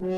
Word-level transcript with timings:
فیلم 0.00 0.08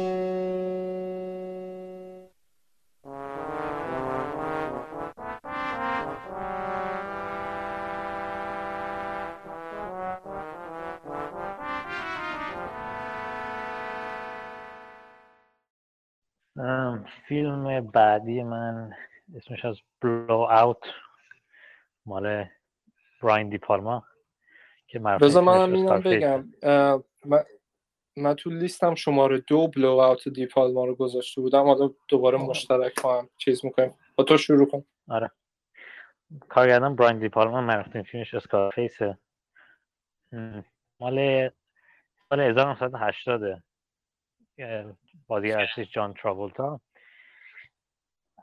بعدی 17.80 18.42
من 18.42 18.92
اسمش 19.37 19.65
از 19.65 19.77
بلو 20.02 20.33
اوت 20.33 20.77
مال 22.06 22.45
براین 23.23 23.48
دی 23.48 23.59
پالما 23.59 24.05
که 24.87 24.98
بذار 24.98 25.42
من 25.42 25.74
اینم 25.74 26.01
بگم. 26.01 26.52
من, 28.16 28.34
تو 28.34 28.51
لیستم 28.51 28.95
شماره 28.95 29.38
دو 29.38 29.69
بلو 29.69 29.88
اوت 29.88 30.29
دی 30.29 30.47
پالما 30.47 30.84
رو 30.84 30.95
گذاشته 30.95 31.41
بودم. 31.41 31.65
حالا 31.65 31.91
دوباره 32.09 32.39
مشترک 32.39 33.05
هم 33.05 33.29
چیز 33.37 33.65
می‌کنیم. 33.65 33.95
با 34.17 34.25
تو 34.25 34.37
شروع 34.37 34.71
کن. 34.71 34.84
آره. 35.09 35.30
کارگردان 36.48 36.97
براین 36.97 37.19
دی 37.19 37.29
پالما 37.29 37.61
معروف 37.61 38.03
فیلمش 38.03 38.34
اسکارفیسه 38.34 39.19
مال 41.01 41.51
مال 42.31 42.41
1980 42.41 43.62
بازی 45.27 45.53
اصلیش 45.53 45.91
جان 45.91 46.15
تراولتا 46.15 46.81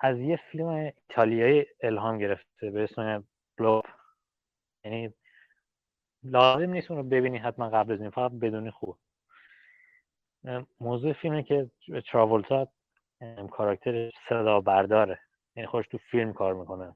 از 0.02 0.20
یه 0.20 0.40
فیلم 0.52 0.68
ایتالیایی 0.68 1.66
الهام 1.82 2.18
گرفته 2.18 2.72
به 2.72 2.84
اسم 2.84 3.24
بلوب 3.58 3.86
یعنی 4.84 5.14
لازم 6.24 6.70
نیست 6.70 6.92
اون 6.92 7.00
رو 7.00 7.10
ببینی 7.10 7.38
حتما 7.38 7.70
قبل 7.70 7.94
از 7.94 8.02
این 8.02 8.10
فقط 8.10 8.32
بدونی 8.32 8.72
خوب 8.72 8.98
موضوع 10.80 11.14
فیلمه 11.14 11.44
که 11.44 11.72
تراولتا 12.12 12.68
کاراکتر 13.52 14.12
صدا 14.30 14.62
برداره 14.62 15.20
یعنی 15.56 15.68
خوش 15.68 15.88
تو 15.88 15.98
فیلم 15.98 16.34
کار 16.34 16.54
می‌کنه. 16.54 16.96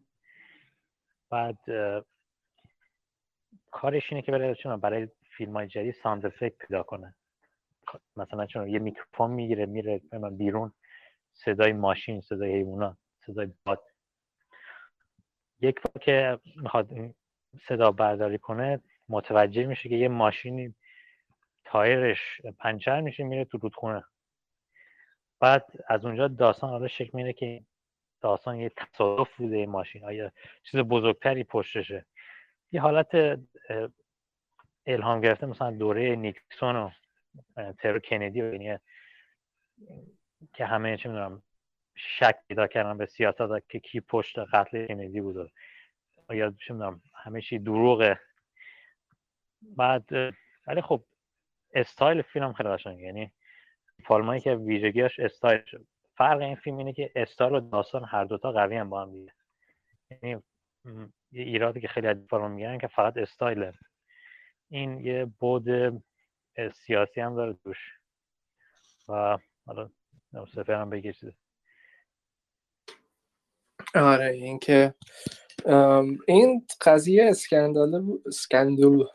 بعد 1.29 1.57
کارش 3.71 4.11
اینه 4.11 4.21
که 4.21 4.31
برای 4.31 4.55
برای 4.81 5.07
فیلم 5.37 5.53
های 5.53 5.67
جدید 5.67 5.95
ساند 6.03 6.25
افکت 6.25 6.57
پیدا 6.57 6.83
کنه. 6.83 7.15
مثلا 8.17 8.45
چون 8.45 8.67
یه 8.67 8.79
میکروفون 8.79 9.31
می‌گیره 9.31 9.65
میره 9.65 10.01
بیرون 10.37 10.73
صدای 11.33 11.73
ماشین 11.73 12.21
صدای 12.21 12.53
حیوانات 12.53 12.97
صدای 13.25 13.47
باد. 13.65 13.83
یک 15.61 15.81
بار 15.81 16.03
که 16.03 16.39
می‌خواد 16.55 16.89
صدا 17.67 17.91
برداری 17.91 18.37
کنه 18.37 18.81
متوجه 19.09 19.65
میشه 19.65 19.89
که 19.89 19.95
یه 19.95 20.07
ماشینی 20.07 20.75
تایرش 21.71 22.41
پنچر 22.59 23.01
میشه 23.01 23.23
میره 23.23 23.45
تو 23.45 23.57
رودخونه. 23.57 24.03
بعد 25.39 25.65
از 25.87 26.05
اونجا 26.05 26.27
داستان 26.27 26.69
حالا 26.69 26.87
شکل 26.87 27.09
میره 27.13 27.33
که 27.33 27.63
داستان 28.21 28.55
یه 28.55 28.69
تصادف 28.69 29.35
بوده 29.35 29.55
این 29.55 29.69
ماشین. 29.69 30.05
آیا 30.05 30.31
چیز 30.63 30.79
بزرگتری 30.79 31.43
پشتشه؟ 31.43 32.05
یه 32.71 32.81
حالت 32.81 33.39
الهام 34.85 35.21
گرفته 35.21 35.45
مثلا 35.45 35.71
دوره 35.71 36.15
نیکسون 36.15 36.75
و 36.75 36.89
ترو 37.73 37.99
کندی 37.99 38.41
و 38.41 38.53
یعنی 38.53 38.79
که 40.53 40.65
همه 40.65 40.97
چه 40.97 41.09
می‌دونم 41.09 41.43
شک 41.95 42.35
پیدا 42.47 42.67
کردن 42.67 42.97
به 42.97 43.05
سیاست 43.05 43.69
که 43.69 43.79
کی 43.79 43.99
پشت 43.99 44.39
قتل 44.39 44.87
کندی 44.87 45.21
بود 45.21 45.51
یا 46.29 46.53
چه 46.67 46.73
می‌دونم 46.73 47.01
همه 47.13 47.41
چی 47.41 47.59
دروغه. 47.59 48.19
بعد 49.61 50.09
ولی 50.67 50.81
خب 50.81 51.03
استایل 51.73 52.21
فیلم 52.21 52.53
خیلی 52.53 52.69
قشنگه. 52.69 53.03
یعنی 53.03 53.31
فیلمایی 54.05 54.41
که 54.41 54.55
ویژگیاش 54.55 55.19
استایل 55.19 55.61
فرق 56.17 56.41
این 56.41 56.55
فیلم 56.55 56.77
اینه 56.77 56.93
که 56.93 57.11
استایل 57.15 57.55
و 57.55 57.59
داستان 57.59 58.05
هر 58.05 58.23
دوتا 58.23 58.51
قوی 58.51 58.75
هم 58.75 58.89
با 58.89 59.01
هم 59.01 59.11
دیگه. 59.11 59.33
یعنی 60.09 60.43
یه 61.31 61.43
ایرادی 61.43 61.81
که 61.81 61.87
خیلی 61.87 62.07
از 62.07 62.17
فیلما 62.29 62.47
میگن 62.47 62.77
که 62.77 62.87
فقط 62.87 63.17
استایل 63.17 63.71
این 64.69 64.99
یه 64.99 65.25
بود 65.25 65.65
سیاسی 66.73 67.21
هم 67.21 67.35
داره 67.35 67.53
دوش 67.53 67.77
و 69.07 69.37
حالا 69.65 69.89
هم 70.67 70.89
بگه 70.89 71.13
چیزه 71.13 71.33
آره 73.95 74.25
اینکه 74.25 74.93
این 76.27 76.65
قضیه 76.81 77.25
اسکندال 77.29 78.19
اسکندال 78.25 79.07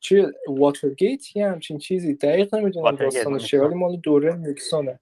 چی؟ 0.00 0.26
واترگیت 0.48 1.36
یه 1.36 1.48
همچین 1.48 1.78
چیزی. 1.78 2.14
دقیق 2.14 2.54
نمی‌دونم 2.54 2.96
داستانش 2.96 3.54
ولی 3.54 3.74
مال 3.74 3.96
دوره 3.96 4.36
نیکسونه. 4.36 5.00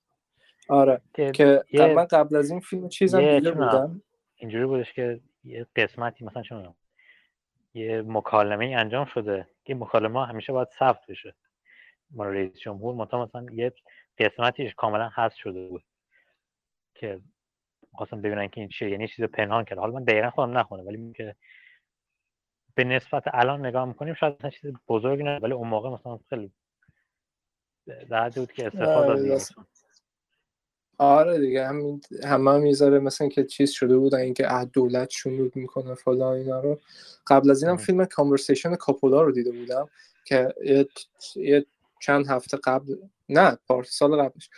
آره 0.68 1.00
که, 1.14 1.64
من 1.72 2.04
قبل 2.04 2.36
از 2.36 2.50
این 2.50 2.60
فیلم 2.60 2.88
چیزم 2.88 3.34
دیده 3.34 3.52
بودم. 3.52 4.02
اینجوری 4.36 4.66
بودش 4.66 4.92
که 4.92 5.20
یه 5.44 5.66
قسمتی 5.76 6.24
مثلا 6.24 6.42
چون 6.42 6.74
یه 7.74 8.02
مکالمه 8.02 8.66
انجام 8.66 9.04
شده 9.04 9.48
که 9.64 9.74
مکالمه 9.74 10.26
همیشه 10.26 10.52
باید 10.52 10.68
ثبت 10.78 11.06
بشه. 11.08 11.34
ما 12.10 12.24
رئیس 12.24 12.58
جمهور 12.58 12.94
مثلا 12.94 13.46
یه 13.52 13.72
قسمتیش 14.18 14.74
کاملا 14.74 15.10
حذف 15.14 15.36
شده 15.36 15.68
بود. 15.68 15.82
که 16.94 17.20
خواستم 17.96 18.22
ببینن 18.22 18.48
که 18.48 18.60
این 18.60 18.68
چیه. 18.68 18.90
یعنی 18.90 19.08
چیز 19.08 19.24
پنهان 19.24 19.64
کرده 19.64 19.80
حالا 19.80 19.92
من 19.92 20.04
دقیقا 20.04 20.30
خودم 20.30 20.58
نخونه 20.58 20.82
ولی 20.82 21.12
که 21.16 21.36
به 22.74 22.84
نسبت 22.84 23.22
الان 23.34 23.66
نگاه 23.66 23.84
می‌کنیم 23.84 24.14
شاید 24.14 24.34
مثلا 24.34 24.50
چیز 24.50 24.72
بزرگی 24.88 25.22
نه 25.22 25.38
ولی 25.38 25.52
اون 25.52 25.68
موقع 25.68 25.90
مثلا 25.90 26.18
خیلی 26.30 26.52
در 28.10 28.30
بود 28.30 28.52
که 28.52 28.66
استفاده 28.66 29.12
آره, 29.12 29.38
آره 30.98 31.38
دیگه 31.38 31.66
همین 31.66 32.00
همه 32.24 32.50
هم 32.50 32.60
می‌ذاره 32.60 32.98
مثلا 32.98 33.28
که 33.28 33.44
چیز 33.44 33.70
شده 33.70 33.96
بود 33.96 34.14
اینکه 34.14 34.52
اه 34.52 34.64
دولت 34.64 35.10
شنود 35.10 35.56
می‌کنه 35.56 35.94
فلان 35.94 36.36
اینا 36.36 36.60
رو. 36.60 36.80
قبل 37.26 37.50
از 37.50 37.62
اینم 37.62 37.76
فیلم 37.76 38.04
Conversation 38.04 38.74
کاپولا 38.74 39.22
رو 39.22 39.32
دیده 39.32 39.50
بودم 39.50 39.88
که 40.24 40.54
یه, 41.36 41.66
چند 42.00 42.26
هفته 42.26 42.56
قبل 42.64 42.96
نه 43.28 43.58
پار 43.66 43.84
سال 43.84 44.22
قبلش. 44.22 44.50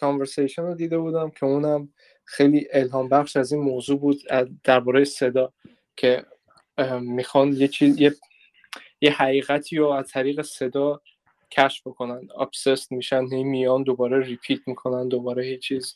Conversation 0.00 0.62
رو 0.62 0.74
دیده 0.74 0.98
بودم 0.98 1.30
که 1.30 1.46
اونم 1.46 1.88
خیلی 2.24 2.68
الهام 2.72 3.08
بخش 3.08 3.36
از 3.36 3.52
این 3.52 3.62
موضوع 3.62 3.98
بود 3.98 4.22
درباره 4.64 5.04
صدا 5.04 5.52
که 5.96 6.24
می‌خوان 7.00 7.52
یه 7.52 7.68
چیز 7.68 8.00
یه, 8.00 8.14
یه 9.00 9.10
حقیقتی 9.10 9.76
رو 9.76 9.88
از 9.88 10.08
طریق 10.08 10.42
صدا 10.42 11.00
کشف 11.50 11.86
بکنن. 11.86 12.28
obsessed 12.38 12.92
میشن 12.92 13.26
هی 13.32 13.44
میان 13.44 13.82
دوباره 13.82 14.26
repeat 14.26 14.60
می‌کنن 14.66 15.08
دوباره 15.08 15.44
هیچ 15.44 15.62
چیز. 15.62 15.94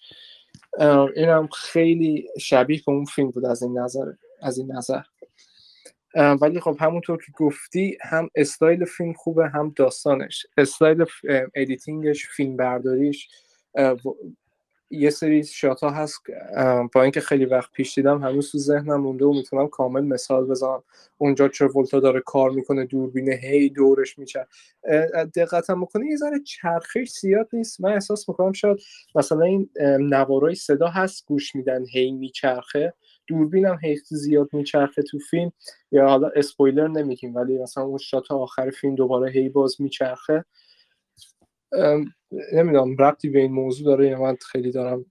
اینم 1.17 1.49
خیلی 1.49 2.29
شبیه 2.41 2.83
به 2.87 2.93
اون 2.93 3.05
فیلم 3.05 3.31
بود 3.31 3.45
از 3.45 3.63
این 3.63 3.79
نظر 3.79 4.13
از 4.43 4.59
این 4.59 4.73
نظر. 4.73 5.03
ولی 6.41 6.61
خب 6.61 6.77
همونطور 6.81 7.17
که 7.27 7.33
گفتی 7.33 7.99
هم 8.03 8.31
استایل 8.35 8.85
فیلم 8.85 9.13
خوبه 9.13 9.49
هم 9.49 9.73
داستانش. 9.77 10.47
style 10.57 11.05
editing 11.55 12.11
ش 12.11 12.27
فیلم 12.27 12.57
برداریش 12.57 13.29
یه 14.91 15.11
سری 15.11 15.45
shot 15.45 15.81
ها 15.81 15.91
هست 15.91 16.19
با 16.95 17.03
اینکه 17.03 17.21
خیلی 17.21 17.45
وقت 17.45 17.73
پیش 17.73 17.95
دیدم 17.95 18.23
هنوز 18.25 18.53
تو 18.53 18.59
ذهنم 18.59 19.01
مونده 19.01 19.25
و 19.25 19.33
می‌تونم 19.33 19.69
کامل 19.69 20.01
مثال 20.01 20.47
بزنم. 20.47 20.83
اونجا 21.19 21.51
تراولتا 21.77 22.01
داره 22.01 22.21
کار 22.21 22.51
می‌کنه 22.51 22.85
دوربینه 22.85 23.35
هی 23.35 23.71
دورش 23.71 24.19
میچرخه 24.19 24.47
دقتم 25.37 25.81
می‌کنه 25.81 26.07
یه 26.07 26.17
ذره 26.17 26.41
چرخش 26.41 27.11
زیاد 27.21 27.49
نیست. 27.53 27.81
من 27.81 27.93
احساس 27.93 28.29
می‌کنم 28.29 28.53
شاید 28.53 28.79
مثلا 29.15 29.43
این 29.43 29.71
نوارای 30.01 30.55
صدا 30.55 30.89
هست 30.89 31.27
گوش 31.27 31.55
میدن 31.55 31.85
هی 31.87 32.13
میچرخه. 32.13 32.95
دوربینم 33.27 33.79
هی 33.83 33.97
زیاد 33.97 34.49
میچرخه 34.53 35.03
تو 35.03 35.19
فیلم. 35.19 35.53
یا 35.93 36.09
حالا 36.09 36.29
اسپویلر 36.37 36.89
نمیگیم 36.89 37.35
ولی 37.35 37.59
مثلا 37.59 37.85
اون 37.85 37.99
شات 37.99 38.31
آخر 38.31 38.71
فیلم 38.71 38.95
دوباره 38.95 39.31
هی 39.31 39.49
باز 39.49 39.81
میچرخه. 39.81 40.45
نمی‌دونم 42.53 42.97
ربطی 42.99 43.29
به 43.29 43.39
این 43.39 43.53
موضوع 43.53 43.87
داره 43.87 44.09
یا 44.09 44.21
من 44.21 44.37
خیلی 44.37 44.73
دارم 44.73 45.07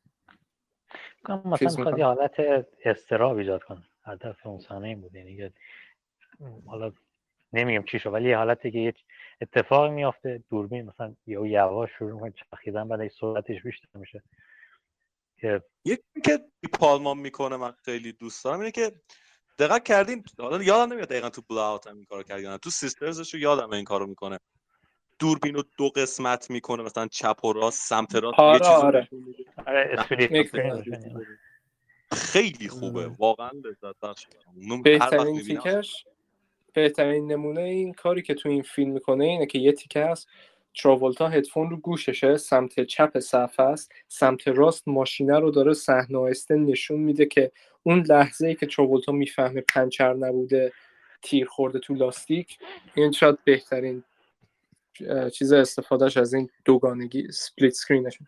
مثلا 1.45 1.75
می‌خواد 1.77 1.99
یه 1.99 2.05
حالت 2.05 2.65
استراب 2.85 3.37
ایجاد 3.37 3.63
کنه 3.63 3.83
هدف 4.03 4.47
اون 4.47 4.59
صحنه 4.59 4.87
این 4.87 5.01
بود. 5.01 5.15
یعنی 5.15 5.51
حالا 6.65 6.93
نمیگم 7.53 7.83
چی 7.83 7.99
شو 7.99 8.09
ولی 8.09 8.29
یه 8.29 8.37
حالتی 8.37 8.71
که 8.71 8.79
یه 8.79 8.93
اتفاق 9.41 9.91
میافته 9.91 10.43
دوربین 10.49 10.85
مثلا 10.85 11.15
یه 11.27 11.39
یواش 11.49 11.89
شروع 11.97 12.11
می‌کنه 12.11 12.31
چرخیدن 12.31 12.87
بعد 12.87 13.07
سرعتش 13.07 13.61
بیشتر 13.63 13.87
میشه. 13.93 14.23
که 15.39 15.63
یکی 15.85 16.03
که 16.25 16.39
پالمان 16.73 17.17
می‌کنه 17.17 17.57
من 17.57 17.71
خیلی 17.71 18.11
دوست 18.11 18.45
دارم 18.45 18.59
اینه 18.59 18.71
که 18.71 18.91
دقت 19.59 19.83
کردین 19.83 20.23
حالا 20.39 20.63
یادم 20.63 20.93
نمیاد 20.93 21.09
دقیقا 21.09 21.29
تو 21.29 21.41
بلاوت 21.49 21.87
هم 21.87 21.95
این 21.95 22.05
کارو 22.05 22.23
کردن 22.23 22.57
تو 22.57 22.69
سیسترزش 22.69 23.33
رو 23.33 23.39
یادم 23.39 23.71
این 23.71 23.83
کارو 23.83 24.07
می‌کنه. 24.07 24.39
دوربین 25.19 25.53
رو 25.53 25.63
دو 25.77 25.89
قسمت 25.89 26.49
می‌کنه 26.49 26.83
مثلا 26.83 27.07
چپ 27.07 27.45
و 27.45 27.53
راست 27.53 27.89
سمت 27.89 28.15
راست 28.15 28.39
آره 28.39 28.59
یه 28.59 28.71
آره. 28.71 29.09
آره 29.67 29.99
خیلی 32.11 32.67
خوبه. 32.67 33.07
واقعا 33.07 33.49
لذت 33.49 33.95
بخش 34.01 34.27
بهترین 34.83 35.41
تیکش 35.41 36.05
بهترین 36.73 37.31
نمونه 37.31 37.61
این 37.61 37.93
کاری 37.93 38.21
که 38.21 38.33
تو 38.33 38.49
این 38.49 38.61
فیلم 38.61 38.91
می‌کنه 38.91 39.25
اینه 39.25 39.45
که 39.45 39.59
یه 39.59 39.71
تیکه 39.71 40.05
هست 40.05 40.27
تراولتا 40.75 41.27
هدفون 41.27 41.69
رو 41.69 41.77
گوششه 41.77 42.37
سمت 42.37 42.83
چپ 42.83 43.19
صفحه 43.19 43.65
است 43.65 43.91
سمت 44.07 44.47
راست 44.47 44.87
ماشینه 44.87 45.39
رو 45.39 45.51
داره 45.51 45.73
صحنه 45.73 46.17
آهسته 46.17 46.55
نشون 46.55 46.99
میده 46.99 47.25
که 47.25 47.51
اون 47.83 47.99
لحظه 47.99 48.47
ای 48.47 48.55
که 48.55 48.65
تراولتا 48.65 49.11
می‌فهمه 49.11 49.61
پنچر 49.61 50.13
نبوده 50.13 50.73
تیر 51.21 51.47
خورده 51.47 51.79
تو 51.79 51.93
لاستیک 51.93 52.57
این 52.95 53.11
شاید 53.11 53.43
بهترین 53.43 54.03
چیز 55.33 55.53
استفادهش 55.53 56.17
از 56.17 56.33
این 56.33 56.49
دوگانگی 56.65 57.31
split 57.31 57.73
screen 57.73 58.04
ش. 58.04 58.19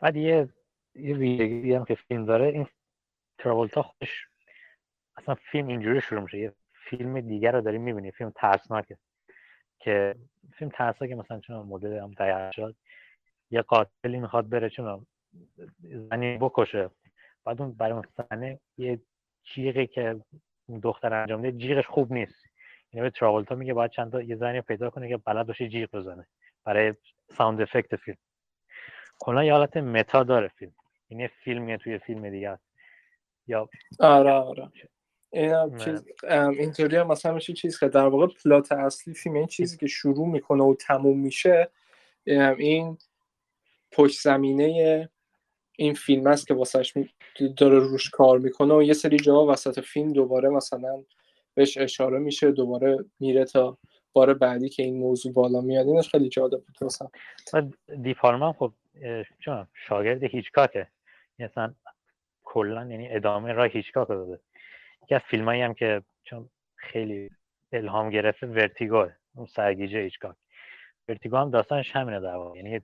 بعد 0.00 0.16
یه 0.16 0.48
یه 0.94 1.16
ویژگی 1.16 1.74
هم 1.74 1.84
که 1.84 1.94
فیلم 1.94 2.24
داره 2.24 2.46
این 2.46 2.66
تراولتا 3.38 3.82
خودش 3.82 4.26
اصلا 5.16 5.34
فیلم 5.34 5.66
اینجوری 5.66 6.00
شروع 6.00 6.22
میشه. 6.22 6.38
یه 6.38 6.52
فیلم 6.72 7.20
دیگر 7.20 7.52
رو 7.52 7.60
داری 7.60 7.78
می‌بینی 7.78 8.10
فیلم 8.10 8.32
ترسناکه. 8.36 8.98
که 9.78 10.14
فیلم 10.52 10.70
ترسناکه 10.70 11.14
مثلا 11.14 11.40
چون 11.40 11.56
مدل 11.56 11.98
هم 11.98 12.10
دهه 12.10 12.50
شد. 12.54 12.76
یه 13.50 13.62
قاتلی 13.62 14.18
می‌خواد 14.18 14.48
بره 14.48 14.70
چون 14.70 15.06
زنی 15.82 16.38
بکشه. 16.38 16.90
بعد 17.44 17.62
اون 17.62 17.72
برای 17.72 18.02
صحنه 18.16 18.60
یه 18.78 19.00
جیغی 19.44 19.86
که 19.86 20.24
دختر 20.82 21.14
انجام 21.14 21.42
ده 21.42 21.52
جیغش 21.52 21.86
خوب 21.86 22.12
نیست. 22.12 22.49
یعنی 22.92 23.10
به 23.10 23.10
تراولتا 23.10 23.54
میگه 23.54 23.74
باید 23.74 23.90
چند 23.90 24.12
تا 24.12 24.22
یه 24.22 24.36
زنی 24.36 24.60
پیدا 24.60 24.90
کنه 24.90 25.08
که 25.08 25.16
بلد 25.16 25.46
باشه 25.46 25.68
جیغ 25.68 25.90
بزنه 25.90 26.26
برای 26.64 26.94
ساوند 27.36 27.60
افکت 27.60 27.96
فیلم. 27.96 28.16
کلا 29.18 29.44
یه 29.44 29.52
حالت 29.52 29.76
متا 29.76 30.22
داره 30.22 30.48
فیلم. 30.48 30.74
این 31.08 31.20
یه 31.20 31.30
فیلمیه 31.44 31.76
توی 31.76 31.98
فیلم 31.98 32.30
دیگه 32.30 32.48
است 32.48 32.64
یا 33.46 33.68
آره 34.00 34.32
آره. 34.32 34.70
این 35.32 35.78
چیز 35.78 36.04
اینطوری 36.58 36.96
هم 36.96 37.06
مثلا 37.06 37.32
میشه 37.32 37.52
چیز 37.52 37.78
که 37.78 37.88
در 37.88 38.06
واقع 38.06 38.26
پلات 38.26 38.72
اصلی 38.72 39.14
فیلم 39.14 39.34
این 39.34 39.46
چیزی 39.46 39.76
که 39.76 39.86
شروع 39.86 40.28
می‌کنه 40.28 40.64
و 40.64 40.74
تموم 40.74 41.18
میشه 41.18 41.68
این 42.24 42.98
پشت 43.92 44.20
زمینه 44.20 45.08
این 45.76 45.94
فیلم 45.94 46.26
است 46.26 46.46
که 46.46 46.54
واسهش 46.54 46.94
داره 47.56 47.78
روش 47.78 48.10
کار 48.10 48.38
می‌کنه 48.38 48.74
و 48.74 48.82
یه 48.82 48.92
سری 48.92 49.16
جاها 49.16 49.46
وسط 49.46 49.80
فیلم 49.80 50.12
دوباره 50.12 50.48
مثلا 50.48 51.04
بهش 51.54 51.78
اشاره 51.78 52.18
میشه 52.18 52.50
دوباره 52.50 53.04
میره 53.20 53.44
تا 53.44 53.78
بار 54.12 54.34
بعدی 54.34 54.68
که 54.68 54.82
این 54.82 54.98
موضوع 54.98 55.32
بالا 55.32 55.60
میاد. 55.60 55.86
اینش 55.86 56.08
خیلی 56.08 56.28
جالب 56.28 56.60
بود 56.64 56.84
مثلا. 56.84 57.08
دیپارمان 58.02 58.52
خب 58.52 58.72
چون 59.38 59.66
شاگرد 59.74 60.22
هیچکاکه 60.22 60.86
مثلا 61.38 61.74
کلا 62.44 62.86
یعنی 62.86 63.08
ادامه 63.08 63.52
راه 63.52 63.66
هیچکاک 63.66 64.08
داده. 64.08 64.40
یکی 65.02 65.14
از 65.14 65.20
فیلمایی 65.20 65.62
هم 65.62 65.74
که 65.74 66.02
چون 66.24 66.50
خیلی 66.76 67.30
الهام 67.72 68.10
گرفته 68.10 68.46
ورتیگو 68.46 69.06
اون 69.34 69.46
سرگیجه 69.46 69.98
هیچکاک. 69.98 70.36
ورتیگو 71.08 71.36
هم 71.36 71.50
داستانش 71.50 71.96
همینه 71.96 72.20
در 72.20 72.34
واقع. 72.34 72.56
یعنی 72.58 72.80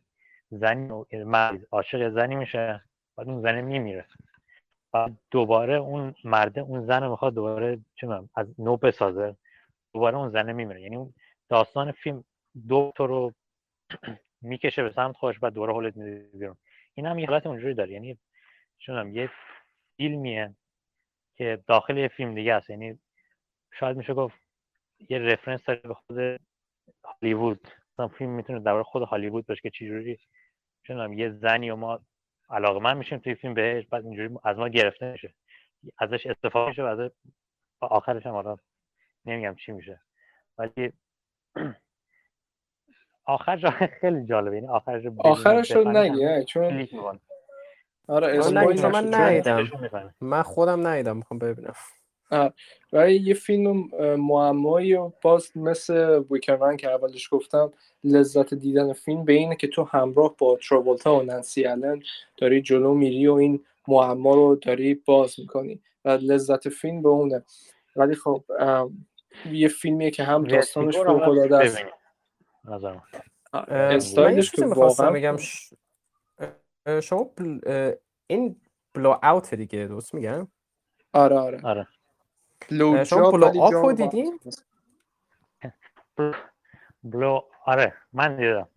زنی 0.50 1.04
مرد 1.12 1.66
عاشق 1.72 2.08
زنی 2.08 2.36
میشه 2.36 2.82
بعد 3.16 3.28
اون 3.28 3.42
زنه 3.42 3.60
میمیره. 3.60 4.06
دوباره 5.31 5.75
اون 5.75 6.14
مرده 6.25 6.60
اون 6.60 6.87
زن 6.87 7.08
می‌خواد 7.08 7.34
دوباره 7.34 7.78
چون 7.94 8.28
از 8.34 8.60
نو 8.60 8.76
بسازه 8.76 9.37
دوباره 9.94 10.16
اون 10.16 10.31
زنه 10.31 10.52
میمیره 10.52 10.82
یعنی 10.82 11.14
داستان 11.48 11.93
فیلم 11.93 12.25
دو 12.69 12.93
تا 12.96 13.04
رو 13.04 13.32
می‌کشه 14.43 14.82
به 14.82 14.90
سمت 14.90 15.16
خودش 15.16 15.38
بعد 15.38 15.52
دوباره 15.52 15.72
حالت 15.72 15.96
میده 15.96 16.38
بیرون. 16.38 16.56
این 16.94 17.06
هم 17.06 17.19
یه 17.19 17.26
حالت 17.26 17.46
اونجوری 17.46 17.75
داره. 17.75 17.93
یعنی 17.93 18.19
چونم 18.78 19.16
یه 19.16 19.31
فیلمیه 19.96 20.54
که 21.37 21.62
داخل 21.66 21.96
یه 21.96 22.08
فیلم 22.08 22.34
دیگه 22.34 22.54
است. 22.54 22.70
یعنی 22.70 22.99
شاید 23.72 23.96
میشه 23.96 24.14
گفت 24.14 24.37
یه 25.10 25.19
رفرنس 25.19 25.64
داره 25.64 25.81
به 25.81 25.94
خود 25.94 26.40
هالیوود. 27.04 27.69
مثلا 27.92 28.08
فیلم 28.08 28.31
می‌تونه 28.31 28.60
در 28.60 28.82
خود 28.82 29.02
هالیوود 29.02 29.46
باشه 29.46 29.60
که 29.60 29.70
چجوری 29.70 30.19
چونم 30.87 31.12
یه 31.12 31.31
زنی 31.31 31.70
و 31.70 31.76
ما 31.76 32.00
علاقه 32.50 32.81
من 32.81 32.96
میشیم 32.96 33.19
توی 33.19 33.34
فیلم 33.34 33.54
بهش 33.54 33.87
بعد 33.87 34.04
اینجوری 34.04 34.38
از 34.44 34.56
ما 34.58 34.69
گرفته 34.69 35.12
میشه. 35.12 35.34
ازش 35.98 36.26
استفاده 36.26 36.69
میشه 36.69 36.82
و 36.82 36.87
از 36.87 37.10
آخرش 37.81 38.26
هم 38.26 38.32
حالا 38.32 38.56
نمیگم 39.25 39.54
چی 39.54 39.72
میشه. 39.72 40.00
ولی 40.58 40.93
آخرش 43.25 43.64
خیلی 44.00 44.26
جالبه. 44.26 44.54
یعنی 44.56 44.69
آخرش 44.69 45.04
آخرش 45.19 45.70
رو 45.70 45.84
نگی 45.93 46.44
چون 46.44 46.64
آره 48.08 48.38
من 48.88 49.14
ندیدم. 49.14 49.70
من 50.20 50.42
خودم 50.42 50.87
ندیدم 50.87 51.16
می‌خوام 51.16 51.38
ببینم. 51.38 51.75
و 52.93 53.12
یه 53.12 53.34
فیلم 53.34 53.88
معمایی 54.17 54.94
و 54.94 55.12
باز 55.23 55.56
مثل 55.56 56.23
ویکرمن 56.31 56.76
که 56.76 56.90
اولش 56.90 57.28
گفتم 57.31 57.73
لذت 58.05 58.55
دیدن 58.55 58.93
فیلم 58.93 59.25
به 59.25 59.32
اینه 59.32 59.56
که 59.56 59.69
تو 59.69 59.84
همراه 59.84 60.37
با 60.38 60.58
تراولتا 60.69 61.19
و 61.19 61.23
ننسی 61.23 61.64
الن 61.64 62.02
داری 62.37 62.62
جلو 62.62 62.94
میری 62.94 63.26
و 63.26 63.32
این 63.32 63.64
معما 63.88 64.34
رو 64.34 64.56
داری 64.56 64.94
باز 64.94 65.40
می‌کنی 65.40 65.82
و 66.05 66.08
لذت 66.08 66.69
فیلم 66.69 67.02
به 67.02 67.08
اونه. 67.08 67.44
ولی 67.96 68.14
خب 68.14 68.44
یه 69.52 69.69
فیلمیه 69.69 70.11
که 70.11 70.23
هم 70.23 70.44
داستانش 70.44 70.96
فوق 70.96 71.28
العاده 71.28 71.56
است. 71.56 71.84
استایلش 73.70 74.50
که 74.50 74.67
واقعا 74.67 75.11
میگم 75.11 75.37
شما 77.02 77.31
این 78.26 78.61
بلو 78.94 79.19
اوت 79.23 79.55
دیگه 79.55 79.87
درست 79.87 80.14
میگم؟ 80.14 80.49
آره 81.12 81.38
آره. 81.38 81.61
آره. 81.64 81.88
شما 83.05 83.31
بلو 83.31 83.62
آپ 83.62 83.73
رو 83.73 83.93
دیدین 83.93 84.41
بلو 87.03 87.41
آره 87.67 87.94
من 88.12 88.37
دیدم 88.37 88.69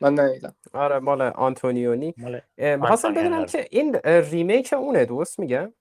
من 0.00 0.20
ندیدم. 0.20 0.54
آره 0.72 0.98
مال 0.98 1.22
آنتونیونی. 1.22 2.14
می‌خواستم 2.58 3.14
بدونم 3.14 3.46
که 3.46 3.66
این 3.70 3.94
ریمیک 4.04 4.72
اونه 4.72 5.04
درست 5.04 5.38
میگم 5.38 5.72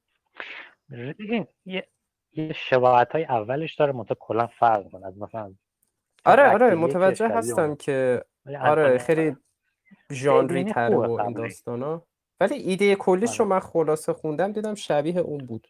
یه 1.66 1.88
یه 2.34 2.54
شباهت 2.54 3.12
های 3.12 3.26
اولش 3.26 3.76
داره 3.76 3.92
منتها 3.92 4.18
کلا 4.20 4.48
فرق 4.48 4.92
کنه 4.92 5.08
از 5.08 5.18
مثلا 5.18 5.54
آره 6.26 6.54
آره 6.54 6.76
متوجه 6.76 7.28
هستم 7.28 7.76
که 7.76 8.24
آره 8.62 8.98
خیلی 8.98 9.36
ژانری 10.12 10.64
تره 10.64 10.96
و 10.96 11.22
این 11.22 11.34
داستانا. 11.34 12.04
ولی 12.40 12.56
ایده 12.56 12.96
کلیش 12.96 13.40
رو 13.40 13.46
من 13.46 13.60
خلاصه 13.60 14.14
خوندم 14.14 14.52
دیدم 14.52 14.76
شبیه 14.76 15.18
اون 15.18 15.38
بود. 15.38 15.68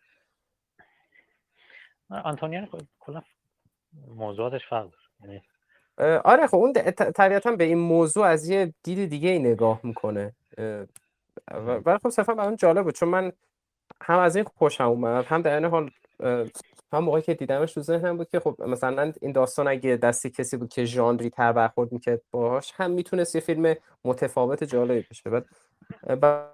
آنتونیان 2.10 2.68
کلا 3.00 3.22
موضوعاتش 4.08 4.68
فرق 4.70 4.90
یعنی 5.24 5.42
آره 6.26 6.48
خب 6.48 6.58
اون 6.58 6.74
طبیعتا 6.94 7.52
به 7.52 7.64
این 7.64 7.78
موضوع 7.78 8.26
از 8.26 8.50
یه 8.50 8.74
دید 8.84 9.10
دیگه 9.10 9.30
ای 9.30 9.40
نگاه 9.40 9.80
می‌کنه. 9.84 10.36
ولی 11.86 11.98
خب 11.98 12.10
صرفا 12.10 12.34
برام 12.34 12.56
جالب 12.56 12.84
بود 12.84 12.94
چون 12.94 13.10
من 13.10 13.32
هم 14.02 14.20
از 14.20 14.36
این 14.36 14.46
خوشم 14.46 14.84
اومد 14.84 15.26
هم 15.26 15.42
در 15.42 15.56
این 15.56 15.66
حال 15.66 15.90
هم 16.94 17.04
موقعی 17.04 17.22
که 17.22 17.34
دیدمش 17.34 17.74
تو 17.74 17.82
ذهنم 17.82 18.18
بود 18.18 18.30
که 18.30 18.40
خب 18.40 18.62
مثلا 18.62 19.14
این 19.22 19.32
داستان 19.32 19.68
اگه 19.68 19.96
دستی 19.96 20.30
کسی 20.30 20.58
بود 20.58 20.70
که 20.70 20.86
ژانری 20.86 21.30
تر 21.30 21.54
برخورد 21.54 21.92
می‌کرد 21.92 22.22
باهاش 22.32 22.74
هم 22.76 22.92
می‌تونست 22.92 23.36
یه 23.36 23.42
فیلم 23.42 23.76
متفاوت 24.06 24.64
جالبی 24.64 25.06
بشه 25.12 25.30
بعد 25.30 25.46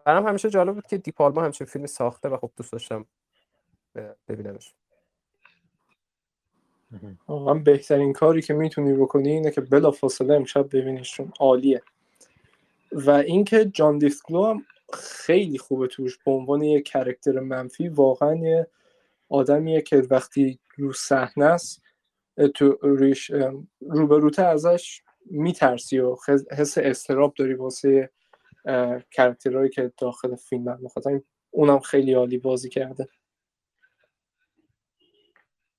برام 0.05 0.27
همیشه 0.27 0.49
جالب 0.49 0.75
بود 0.75 0.87
که 0.87 0.97
دیپالما 0.97 1.43
همیشه 1.43 1.65
فیلم 1.65 1.85
ساخته 1.85 2.29
و 2.29 2.37
خب 2.37 2.51
دوست 2.57 2.71
داشتم 2.71 3.05
ببینمش. 4.27 4.73
من 7.29 7.63
بهترین 7.63 8.13
کاری 8.13 8.41
که 8.41 8.53
می‌تونی 8.53 8.93
بکنی 8.93 9.29
اینه 9.29 9.51
که 9.51 9.61
بلا 9.61 9.91
فاصله 9.91 10.33
امشب 10.33 10.77
ببینیش 10.77 11.11
چون 11.11 11.33
عالیه. 11.39 11.81
و 12.91 13.09
اینکه 13.09 13.65
جان 13.65 13.97
لیتگو 13.97 14.45
هم 14.45 14.65
خیلی 14.93 15.57
خوبه 15.57 15.87
توش. 15.87 16.17
به 16.25 16.31
عنوان 16.31 16.61
یه 16.61 16.81
character 16.81 17.39
منفی 17.39 17.87
واقعا 17.87 18.35
یه 18.35 18.67
آدمیه 19.29 19.81
که 19.81 20.03
وقتی 20.09 20.59
رو 20.77 20.93
صحنه 20.93 21.45
است 21.45 21.81
تو 22.55 22.77
ریش 22.83 23.31
روبروته 23.81 24.43
ازش 24.43 25.01
میترسی 25.25 25.99
و 25.99 26.15
حس 26.57 26.77
اضطراب 26.77 27.33
داری 27.33 27.53
واسه 27.53 28.09
character 29.11 29.55
هایی 29.55 29.69
که 29.69 29.91
داخل 29.97 30.35
فیلم 30.35 30.67
هم 30.67 31.23
اونم 31.51 31.79
خیلی 31.79 32.13
عالی 32.13 32.37
بازی 32.37 32.69
کرده. 32.69 33.07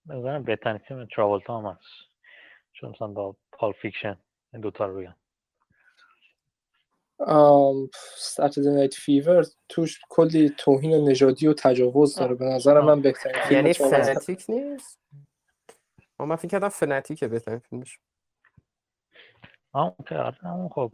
بزنم 0.08 0.42
بهترین 0.42 0.78
فیلم 0.78 1.06
تراولتا 1.16 1.58
هم 1.58 1.66
هست. 1.66 1.84
چون 2.72 2.90
مثلا 2.90 3.08
با 3.08 3.36
Pulp 3.52 3.72
Fiction 3.72 4.18
این 4.52 4.62
دوتا 4.62 4.86
رو 4.86 5.00
بگم. 5.00 5.14
Saturday 8.34 8.66
Night 8.66 8.94
Fever 8.94 9.44
توش 9.68 10.00
کلی 10.08 10.50
توهین 10.50 10.92
و 10.92 11.10
نژادی 11.10 11.46
و 11.46 11.52
تجاوز 11.52 12.14
داره. 12.14 12.34
به 12.34 12.44
نظر 12.44 12.80
من 12.80 13.02
بهترین 13.02 13.42
فیلم 13.42 13.58
یعنی 13.58 13.72
Fanatic 13.72 14.44
نیست؟ 14.48 15.00
من 16.18 16.36
فکر 16.36 16.48
کردم 16.48 16.68
Fanatic 16.68 17.21
ه 17.21 17.28
بهترین 17.28 17.58
فیلمش. 17.58 17.98
آه 19.72 19.96
اون 20.44 20.68
خب. 20.68 20.92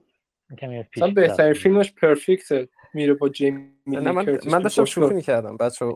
مثلا 0.97 1.11
بهترین 1.11 1.53
فیلمش 1.53 1.93
پرفکته 1.93 2.69
میره 2.95 3.15
با 3.15 3.29
جیمی 3.29 3.73
من, 3.87 4.39
من 4.47 4.63
داشتم 4.63 4.85
شوخی 4.85 5.15
می‌کردم 5.15 5.57
بچه 5.57 5.87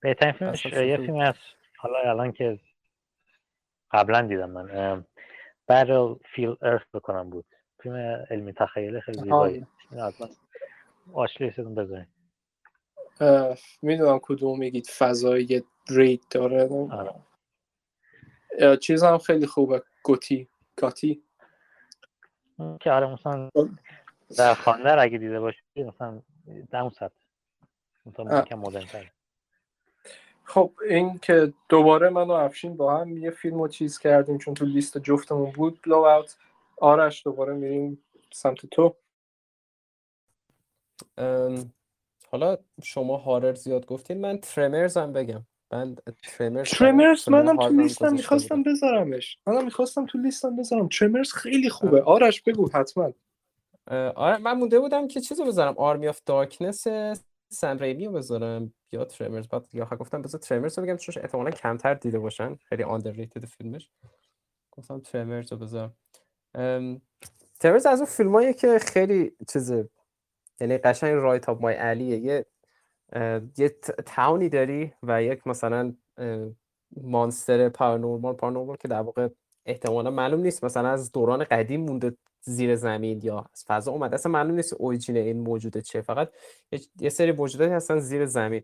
بهترین 0.00 0.32
فیلمش 0.32 0.66
یه 0.66 0.96
فیلم 0.96 1.20
هست. 1.20 1.38
حالا 1.82 1.98
الان 1.98 2.32
که 2.32 2.60
قبلا 3.90 4.22
دیدم 4.22 4.50
من 4.50 5.04
برل 5.66 6.14
فیل 6.34 6.56
ارث 6.62 6.82
بکنم 6.94 7.30
بود. 7.30 7.44
فیلم 7.82 7.96
علمی 8.30 8.52
تخیل 8.52 9.00
خیلی 9.00 9.20
زیبایی. 9.20 9.66
حتما 9.90 10.28
آشلی 11.12 11.50
بذارین 11.50 12.06
اه، 13.20 13.56
می‌دونم 13.82 14.20
کدوم 14.22 14.58
میگید. 14.58 14.86
فضای 14.86 15.62
رید 15.90 16.22
داره. 16.30 16.68
آره. 16.90 17.14
چیز 18.76 19.04
هم 19.04 19.18
خیلی 19.18 19.46
خوبه. 19.46 19.82
گوتی. 20.02 20.48
گاتی. 20.76 21.22
که 22.80 22.90
آره 22.90 23.06
مثلا 23.12 23.50
در 24.38 24.54
خانه 24.54 25.00
اگه 25.00 25.18
دیده 25.18 25.40
باشی 25.40 25.62
مثلا 25.76 26.22
دم 26.70 26.90
سطح. 26.90 27.14
مثلا 28.06 28.56
مدرن 28.56 28.86
خب 30.52 30.72
این 30.88 31.18
که 31.18 31.52
دوباره 31.68 32.08
من 32.08 32.28
و 32.28 32.30
افشین 32.30 32.76
با 32.76 32.96
هم 32.98 33.16
یه 33.16 33.30
فیلم 33.30 33.58
رو 33.62 33.68
چیز 33.68 33.98
کردیم 33.98 34.38
چون 34.38 34.54
تو 34.54 34.64
لیست 34.64 34.98
جفتمون 34.98 35.50
بود 35.50 35.80
بلو 35.82 35.96
اوت 35.96 36.36
آرش 36.76 37.24
دوباره 37.24 37.54
میریم 37.54 38.02
سمت 38.32 38.66
تو. 38.66 38.94
ام، 41.18 41.72
حالا 42.30 42.56
شما 42.82 43.16
هارر 43.16 43.54
زیاد 43.54 43.86
گفتین 43.86 44.20
من 44.20 44.38
ترمرز 44.38 44.96
هم 44.96 45.12
بگم. 45.12 45.42
من 45.72 45.96
Tremors 46.22 46.70
Tremors 46.70 47.28
منم 47.28 47.56
تو 47.56 47.68
لیستم 47.68 48.12
می‌خواستم. 48.12 48.62
بذارمش. 48.62 49.38
منم 49.46 49.64
می‌خواستم 49.64 50.06
تو 50.06 50.18
لیستم 50.18 50.56
بذارم. 50.56 50.88
Tremors 50.88 51.32
خیلی 51.32 51.70
خوبه. 51.70 52.02
آرش 52.02 52.42
بگو 52.42 52.70
حتما. 52.74 53.12
آره 54.14 54.38
من 54.38 54.52
مونده 54.52 54.80
بودم 54.80 55.08
که 55.08 55.20
چیزو 55.20 55.44
بذارم. 55.44 55.74
Army 55.78 56.08
of 56.08 56.20
Darkness 56.26 56.86
سم 57.52 57.78
ریمی 57.78 58.06
رو 58.06 58.12
بذارم. 58.12 58.74
یا 58.92 59.04
Tremors 59.04 59.48
بعد 59.48 59.66
یا 59.72 59.84
گفتم 59.84 60.22
بذار 60.22 60.40
Tremors 60.40 60.78
رو 60.78 60.84
بگم 60.84 60.96
چون 60.96 61.22
احتمالا 61.24 61.50
کمتر 61.50 61.94
دیده 61.94 62.18
باشن. 62.18 62.54
خیلی 62.54 62.82
underrated 62.82 63.44
فیلمش. 63.44 63.90
گفتم 64.70 65.00
Tremors 65.00 65.52
رو 65.52 65.58
بذارم 65.58 65.96
ام، 66.54 67.00
Tremors 67.60 67.86
از 67.86 67.98
اون 67.98 68.06
فیلمایی 68.06 68.54
که 68.54 68.78
خیلی 68.78 69.36
چیزه 69.52 69.88
یعنی 70.60 70.78
قشنگ 70.78 71.14
right 71.14 71.48
up 71.48 71.62
my 71.62 71.74
alley 71.74 72.18
یه 72.18 72.46
یه 73.58 73.68
تاونی 74.06 74.48
داری 74.48 74.92
و 75.02 75.22
یک 75.22 75.46
مثلا 75.46 75.94
مانستر 76.96 77.68
پارانورمال 77.68 78.34
پارانورمال 78.34 78.76
که 78.76 78.88
در 78.88 79.00
واقع 79.00 79.28
احتمالا 79.66 80.10
معلوم 80.10 80.40
نیست. 80.40 80.64
مثلا 80.64 80.88
از 80.88 81.12
دوران 81.12 81.44
قدیم 81.44 81.80
مونده 81.80 82.16
زیر 82.42 82.76
زمین 82.76 83.20
یا 83.22 83.44
از 83.52 83.64
فضا 83.68 83.92
اومده. 83.92 84.14
اصلا 84.14 84.32
معلوم 84.32 84.54
نیست 84.54 84.72
اوریجین 84.74 85.16
این 85.16 85.40
موجوده 85.40 85.82
چه 85.82 86.00
فقط 86.00 86.28
یه- 87.00 87.08
سری 87.10 87.32
موجوداتی 87.32 87.72
هستن 87.72 87.98
زیر 87.98 88.26
زمین. 88.26 88.62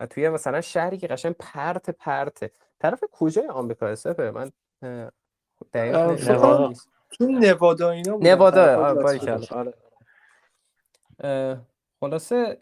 و 0.00 0.06
توی 0.06 0.28
مثلا 0.28 0.60
شهری 0.60 0.98
که 0.98 1.06
قشنگ 1.06 1.34
پرت 1.38 1.90
پرته. 1.90 2.50
طرف 2.78 3.04
کجای 3.12 3.46
آمریکا 3.48 3.94
سپه 3.94 4.30
من 4.30 4.50
اه، 4.82 5.10
دقیق 5.74 5.96
اه، 5.96 6.06
نه- 6.10 6.16
فکر 6.16 6.32
نوادا. 6.32 6.72
تو 7.10 7.24
اینا 7.86 8.16
نوادا 8.16 8.62
آره. 9.50 9.72
خلاصه 12.00 12.56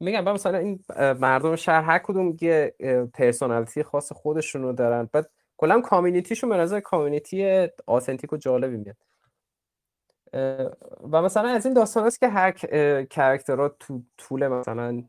میگم 0.00 0.24
مثلا 0.24 0.58
این 0.58 0.84
مردم 1.20 1.56
شهر 1.56 1.82
هر 1.82 1.98
کدوم 1.98 2.36
یه 2.40 2.74
personality 3.14 3.82
خاص 3.82 4.12
خودشون 4.12 4.62
رو 4.62 4.72
دارن. 4.72 5.08
بعد 5.12 5.30
کلا 5.56 5.80
community 5.80 6.28
شون 6.28 6.50
به 6.50 6.56
نظر 6.56 6.80
community 6.80 7.68
authentic 7.86 8.32
و 8.32 8.36
جالبی 8.36 8.76
میاد. 8.76 8.96
و 11.12 11.22
مثلا 11.22 11.48
از 11.48 11.66
این 11.66 11.74
داستان 11.74 12.04
است 12.06 12.20
که 12.20 12.28
هر 12.28 12.52
character 13.04 13.62
ها 13.62 13.68
تو 13.68 14.02
طول 14.18 14.48
مثلا 14.48 15.04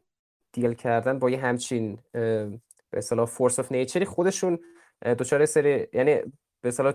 deal 0.54 0.74
کردن 0.74 1.20
با 1.20 1.30
یه 1.30 1.38
همچین 1.38 2.00
به 2.12 2.60
اصطلاح 2.94 3.25
force 3.25 3.60
of 3.60 3.72
nature 3.72 4.01
ی 4.01 4.06
خودشون 4.06 4.60
یه 5.06 5.46
سری 5.46 5.88
یعنی 5.94 6.16
به 6.62 6.70
اصطلاح 6.70 6.94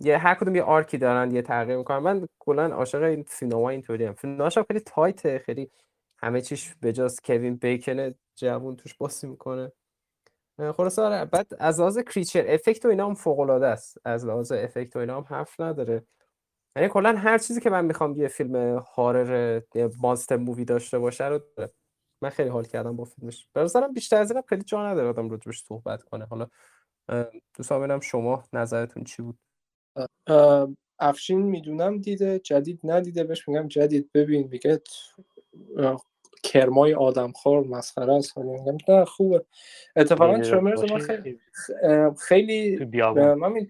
یه 0.00 0.18
هر 0.18 0.34
کدوم 0.34 0.56
یه 0.56 0.62
arc 0.62 0.89
ی 0.89 0.98
دارن 0.98 1.30
یه 1.30 1.42
تغییر 1.42 1.78
می‌کنن. 1.78 1.98
من 1.98 2.28
کلا 2.38 2.66
عاشق 2.66 3.02
این 3.02 3.22
فیلم‌ها 3.22 3.68
اینطوری 3.68 4.04
هم 4.04 4.14
خیلی 4.68 4.80
tight 4.80 5.28
ه 5.28 5.38
خیلی 5.38 5.70
همه 6.18 6.40
چیش 6.40 6.74
جز 6.82 7.20
کوین 7.24 7.56
بیکن 7.56 8.14
جوون 8.36 8.76
توش 8.76 8.94
بازی 8.94 9.26
می‌کنه. 9.26 9.72
اه، 10.58 10.72
خلاصه 10.72 11.02
آره 11.02 11.24
بعد 11.24 11.46
از 11.58 11.80
لحاظ 11.80 11.98
creature 11.98 12.44
effect 12.48 12.84
و 12.84 12.88
اینا 12.88 13.06
هم 13.06 13.14
فوق 13.14 13.40
العاده 13.40 13.66
است. 13.66 13.98
از 14.04 14.26
لحاظ 14.26 14.52
effect 14.52 14.96
و 14.96 14.98
اینا 14.98 15.16
هم 15.16 15.26
حرف 15.36 15.60
نداره. 15.60 16.02
یعنی 16.76 16.88
کلا 16.88 17.16
هر 17.16 17.38
چیزی 17.38 17.60
که 17.60 17.70
من 17.70 17.84
می‌خوام 17.84 18.16
یه 18.16 18.28
فیلم 18.28 18.84
horror 18.94 19.60
monster 20.02 20.36
movie 20.36 20.64
داشته 20.64 20.98
باشه 20.98 21.24
رو 21.24 21.40
داره. 21.56 21.72
من 22.22 22.30
خیلی 22.30 22.48
حال 22.48 22.64
کردم 22.64 22.96
با 22.96 23.04
فیلمش. 23.04 23.48
به 23.52 23.60
نظرم 23.60 23.92
بیشتر 23.92 24.16
از 24.16 24.30
اینم 24.30 24.42
خیلی 24.48 24.62
جا 24.62 24.86
نداره 24.86 25.08
آدم 25.08 25.30
راجبش 25.30 25.64
صحبت 25.64 26.02
کنه. 26.02 26.24
حالا 26.24 26.46
دوستان 27.56 27.78
ببینم 27.78 28.00
شما 28.00 28.44
نظرتون 28.52 29.04
چی 29.04 29.22
بود؟ 29.22 29.38
افشین 30.98 31.42
می‌دونم 31.42 31.98
دیده 31.98 32.38
جدید 32.38 32.80
ندیده. 32.84 33.24
بهش 33.24 33.48
میگم 33.48 33.68
جدید. 33.68 34.10
ببین 34.14 34.48
میگه 34.48 34.80
کرمای 36.42 36.94
آدمخوار 36.94 37.64
مسخره 37.64 38.14
است. 38.14 38.38
ولی 38.38 38.48
میگم 38.48 38.76
نه 38.88 39.04
خوبه. 39.04 39.44
اتفاقا 39.96 40.38
ترمرز 40.38 40.92
من 40.92 40.98
خیلی 40.98 41.40
خیلی 42.20 42.86
من 43.14 43.66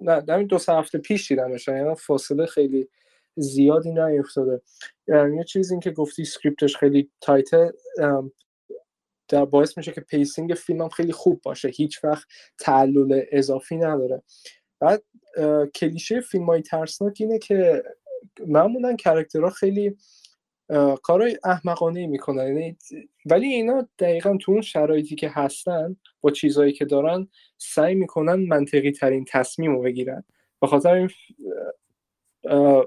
نه 0.00 0.24
همین 0.28 0.46
دو 0.46 0.58
سه 0.58 0.72
هفته 0.72 0.98
پیش 0.98 1.28
دیدمش 1.28 1.68
یعنی 1.68 1.94
فاصله 1.94 2.46
خیلی 2.46 2.88
زیادی 3.36 3.92
نیفتاده. 3.92 4.62
یه 5.08 5.44
چیزی 5.44 5.74
این 5.74 5.80
که 5.80 5.90
گفتی 5.90 6.24
سکریپتش 6.24 6.76
خیلی 6.76 7.10
تایته 7.20 7.72
در 9.28 9.44
باعث 9.44 9.78
میشه 9.78 9.92
که 9.92 10.00
pacing 10.00 10.54
فیلمم 10.54 10.88
خیلی 10.88 11.12
خوب 11.12 11.40
باشه 11.42 11.68
هیچ 11.68 12.04
وقت 12.04 12.28
تعلل 12.58 13.24
اضافی 13.32 13.76
نداره. 13.76 14.22
بعد 14.80 15.02
کلیشه 15.74 16.20
فیلم 16.20 16.44
های 16.44 16.62
ترسناک 16.62 17.16
اینه 17.20 17.38
که 17.38 17.82
معمولا 18.46 18.96
character 18.96 19.45
ها 19.45 19.50
خیلی 19.50 19.96
کارهای 21.02 21.36
احمقانه 21.44 22.06
می‌کنن. 22.06 22.46
یعنی 22.46 22.76
ولی 23.26 23.46
اینا 23.46 23.88
دقیقا 23.98 24.36
تو 24.36 24.52
اون 24.52 24.60
شرایطی 24.60 25.16
که 25.16 25.28
هستن 25.28 25.96
با 26.20 26.30
چیزهایی 26.30 26.72
که 26.72 26.84
دارن 26.84 27.28
سعی 27.58 27.94
می‌کنن 27.94 28.34
منطقی 28.34 28.92
ترین 28.92 29.24
تصمیم 29.28 29.72
رو 29.72 29.82
بگیرن. 29.82 30.24
به 30.60 30.66
خاطر 30.66 30.94
این 30.94 31.10
اه، 32.44 32.86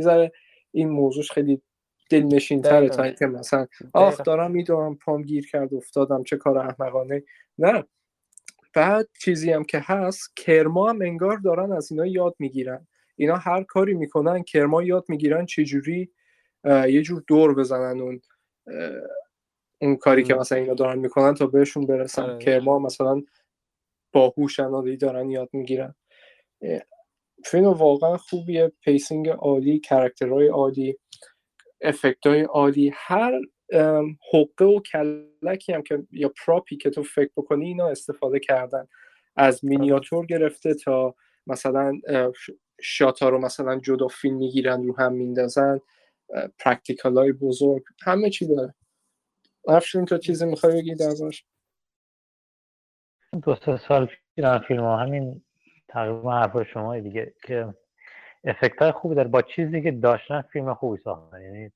ذره 0.00 0.32
این 0.72 0.88
موضوعش 0.88 1.32
خیلی 1.32 1.62
دلنشین 2.10 2.62
تره. 2.62 2.88
تا 2.88 3.02
اینکه 3.02 3.26
مثلا 3.26 3.66
آخ. 3.92 4.22
دارم 4.22 4.50
می‌دونم 4.50 4.96
پام 4.96 5.22
گیر 5.22 5.46
کرد 5.46 5.74
افتادم 5.74 6.22
چه 6.22 6.36
کار 6.36 6.58
احمقانه 6.58 7.22
نه. 7.58 7.84
بعد 8.74 9.08
چیزی 9.20 9.52
هم 9.52 9.64
که 9.64 9.78
هست 9.82 10.36
کرما 10.36 10.90
هم 10.90 11.02
انگار 11.02 11.36
دارن 11.36 11.72
از 11.72 11.92
اینا 11.92 12.06
یاد 12.06 12.34
می‌گیرن. 12.38 12.86
اینا 13.16 13.36
هر 13.36 13.62
کاری 13.62 13.94
می‌کنن 13.94 14.42
کرما 14.42 14.82
یاد 14.82 15.04
می‌گیرن 15.08 15.46
چجوری 15.46 16.10
یه 16.66 17.02
جور 17.02 17.24
دور 17.26 17.54
بزنن 17.54 18.00
اون 18.00 18.20
اون 19.80 19.96
کاری 19.96 20.22
که. 20.22 20.34
مثلا 20.34 20.58
اینا 20.58 20.74
دارن 20.74 20.98
می‌کنن 20.98 21.34
تا 21.34 21.46
بهشون 21.46 21.86
برسن 21.86 22.22
آره. 22.22 22.38
کرما 22.38 22.78
مثلا 22.78 23.22
باهوشن 24.12 24.66
و 24.66 24.96
دارن 24.96 25.30
یاد 25.30 25.48
می‌گیرن. 25.52 25.94
فیلم 27.44 27.66
واقعا 27.66 28.16
خوبیه 28.16 28.72
pacing 28.80 29.28
عالی 29.28 29.78
character 29.78 30.35
های 30.35 30.48
عالی 30.48 30.98
effect 31.80 32.26
های 32.26 32.42
عالی. 32.42 32.92
هر 32.94 33.40
حقه 34.32 34.64
و 34.64 34.80
کلکی 34.80 35.72
هم 35.72 35.82
که 35.82 36.06
یا 36.12 36.32
prop 36.46 36.70
ی 36.70 36.76
که 36.76 36.90
تو 36.90 37.02
فکر 37.02 37.30
بکنی 37.36 37.66
اینا 37.66 37.88
استفاده 37.88 38.40
کردن. 38.40 38.88
از 39.36 39.64
مینیاتور 39.64 40.26
گرفته 40.26 40.74
تا 40.74 41.14
مثلا 41.46 42.00
shot 42.80 43.18
ا 43.18 43.28
رو 43.28 43.38
مثلا 43.38 43.80
جدا 43.80 44.08
فیلم 44.08 44.36
می‌گیرن 44.36 44.86
رو 44.86 44.96
هم 44.98 45.12
میندازن. 45.12 45.80
practical 46.58 47.18
های 47.18 47.32
بزرگ. 47.32 47.82
همه 48.02 48.30
چی 48.30 48.46
داره. 48.46 48.74
افشین 49.68 50.04
تو 50.04 50.18
چیزی 50.18 50.46
می‌خوای 50.46 50.72
بگی 50.72 50.94
دربارش؟ 50.94 51.46
دو 53.42 53.54
سه 53.54 53.76
سال 53.88 54.10
دیدم 54.34 54.58
فیلم 54.58 54.84
همین 54.84 55.44
تقریبا 55.88 56.38
حرف 56.38 56.62
شما 56.62 56.98
دیگه 56.98 57.34
که 57.42 57.74
افکت 58.44 58.82
های 58.82 58.92
خوبی 58.92 59.14
داره. 59.14 59.28
با 59.28 59.42
چیزی 59.42 59.82
که 59.82 59.90
داشتن 59.90 60.42
فیلم 60.42 60.74
خوبی 60.74 61.02
ساختن. 61.02 61.42
یعنی 61.42 61.72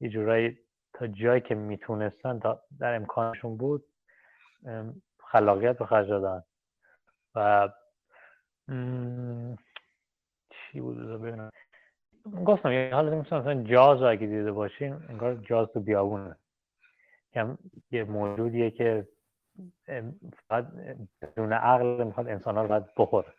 یه 0.00 0.08
جورایی 0.08 0.58
تا 0.94 1.06
جایی 1.06 1.40
که 1.40 1.54
می‌تونستن 1.54 2.40
در 2.78 2.94
امکانشون 2.94 3.56
بود 3.56 3.84
خلاقیت 5.18 5.78
به 5.78 5.86
خرج 5.86 6.08
دادن. 6.08 6.44
و 7.34 7.68
چی 10.50 10.80
بود؟ 10.80 10.98
ببینم. 10.98 11.50
گفتم 12.46 12.72
یه 12.72 12.90
حالت 12.94 13.12
مثل 13.12 13.36
مثلا 13.36 13.62
جاز 13.62 14.02
رو 14.02 14.10
اگه 14.10 14.26
دیده 14.26 14.52
باشین 14.52 14.92
انگار 15.08 15.34
جاز 15.34 15.68
تو 15.68 15.80
بیابونه. 15.80 16.36
یه 17.36 17.58
یه 17.90 18.04
موجودیه 18.04 18.70
که 18.70 19.08
فقط 20.48 20.66
بدون 21.22 21.52
عقل 21.52 22.04
می‌خواد 22.04 22.28
انسان 22.28 22.56
رو 22.56 22.68
باید 22.68 22.94
بخوره. 22.96 23.34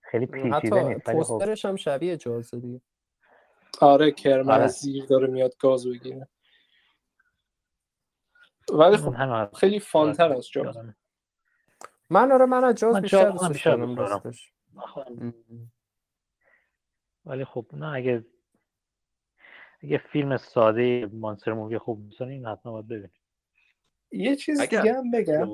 خیلی 0.00 0.26
پیچیده 0.26 0.54
حتی 0.56 0.70
نیست 0.84 1.08
ولی 1.08 1.22
خب 1.22 1.28
پوسترش 1.28 1.64
هم 1.64 1.76
شبیه 1.76 2.16
جازه 2.16 2.60
دیگه. 2.60 2.80
آره 3.80 4.10
کرما 4.10 4.52
آره. 4.52 4.62
از 4.62 4.72
زیر 4.72 5.06
داره 5.06 5.26
میاد 5.26 5.56
گاز 5.58 5.86
بگیره. 5.86 6.28
ولی 8.72 8.96
خب 8.96 9.52
خیلی 9.54 9.80
فانتر 9.80 10.32
از 10.32 10.48
جاز. 10.48 10.76
من 12.10 12.32
آره 12.32 12.46
من 12.46 12.64
از 12.64 12.74
جاز 12.74 13.00
بیشتر 13.00 13.30
دوستش 13.30 13.66
دارم 13.66 13.94
دوست 13.94 13.98
دارم. 13.98 14.22
راستش 14.24 14.52
خودم- 14.76 15.34
ولی 17.26 17.44
خب 17.44 17.66
نه 17.72 17.86
اگه 17.86 18.24
اگه 19.82 19.98
فیلم 19.98 20.36
ساده 20.36 21.06
مانستر 21.12 21.52
مووی 21.52 21.78
خوب 21.78 22.04
دوست 22.08 22.20
دارین 22.20 22.46
حتما 22.46 22.72
باید 22.72 22.88
ببینید 22.88 23.10
یه 24.12 24.36
چیز 24.36 24.60
اگر- 24.60 24.80
دیگه 24.82 24.94
هم 24.94 25.10
بگم. 25.10 25.46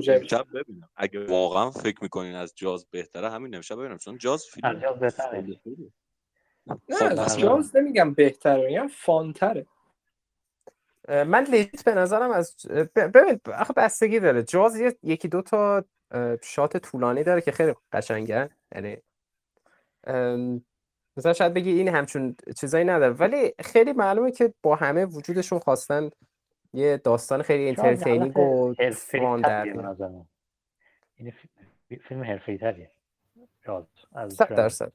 جوید. 0.00 0.10
امشب 0.10 0.46
ببینم. 0.54 0.88
اگه 0.96 1.26
واقعا 1.26 1.70
فکر 1.70 2.02
می‌کنین 2.02 2.34
از 2.34 2.52
جاز 2.56 2.86
بهتره 2.90 3.30
همین 3.30 3.54
امشب 3.54 3.74
ببینم 3.76 3.98
چون 3.98 4.18
جاز 4.18 4.44
فیلم 4.46 4.68
از 4.76 4.82
جاز 4.82 4.98
بهتره. 4.98 5.46
نه 6.88 6.96
خب، 6.98 7.18
از 7.20 7.38
جاز 7.38 7.76
نمیگم 7.76 8.14
بهتره 8.14 8.66
میگم 8.66 8.88
فانتره. 8.88 9.66
من 11.08 11.44
لیت 11.44 11.84
به 11.84 11.94
نظرم 11.94 12.30
از 12.30 12.56
ببین 12.96 13.40
آخه 13.58 13.72
بستگی 13.72 14.20
داره. 14.20 14.42
جاز 14.42 14.80
یه- 14.80 14.98
یکی 15.02 15.28
دو 15.28 15.42
تا 15.42 15.84
شات 16.42 16.76
طولانی 16.76 17.24
داره 17.24 17.40
که 17.40 17.52
خیلی 17.52 17.74
قشنگن 17.92 18.50
یعنی 18.74 18.96
مثلا 21.16 21.32
شاید 21.32 21.54
بگی 21.54 21.70
این 21.70 21.88
همچون 21.88 22.36
چیزایی 22.60 22.84
نداره. 22.84 23.12
ولی 23.12 23.54
خیلی 23.60 23.92
معلومه 23.92 24.30
که 24.30 24.54
با 24.62 24.76
همه 24.76 25.04
وجودشون 25.04 25.58
خواستن 25.58 26.10
یه 26.72 26.96
داستان 26.96 27.42
خیلی 27.42 27.68
entertaining 27.68 28.36
و 28.38 28.74
fun 28.92 29.40
در. 29.40 29.64
این 31.14 31.32
فیلم- 32.08 32.24
حرفه‌ای 32.24 32.58
تریه. 32.58 32.90
صد. 34.28 34.54
درصد. 34.54 34.92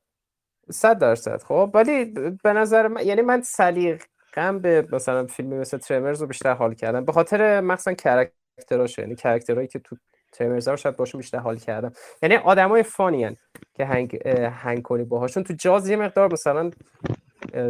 صد 0.70 0.98
درصد. 0.98 1.42
خب 1.42 1.72
ولی 1.74 2.06
به 2.44 2.54
نظر 2.54 2.88
من 2.88 3.06
یعنی 3.06 3.22
من 3.22 3.42
سلیقه‌ام 3.42 4.60
به 4.62 4.88
مثلا 4.92 5.28
فیلم 5.28 5.50
مثل 5.50 5.78
Tremors 5.78 6.22
رو 6.22 6.28
بیشتر 6.28 6.54
حال 6.54 6.74
کردم. 6.74 7.06
به 7.06 7.12
خاطر 7.12 7.62
مثلا 7.62 7.94
character 7.94 8.79
اش 8.79 8.98
یعنی 9.00 9.16
character 9.16 9.55
هایی 9.55 9.68
که 9.68 9.80
تو 9.80 9.98
Tremors 10.36 10.68
رو 10.68 10.78
شاید 10.78 10.96
باشون 10.96 11.22
بیشتر 11.22 11.38
حال 11.38 11.58
کردم. 11.58 11.92
یعنی 12.24 12.36
آدمای 12.36 12.84
funny 12.84 13.24
ان 13.24 13.38
که 13.74 13.86
hang 13.86 14.28
hang 14.28 14.82
کنی 14.82 15.04
باهاشون. 15.04 15.44
تو 15.44 15.54
Jaws 15.54 15.90
یه 15.90 15.96
مقدار 15.96 16.34
مثلا 16.34 16.72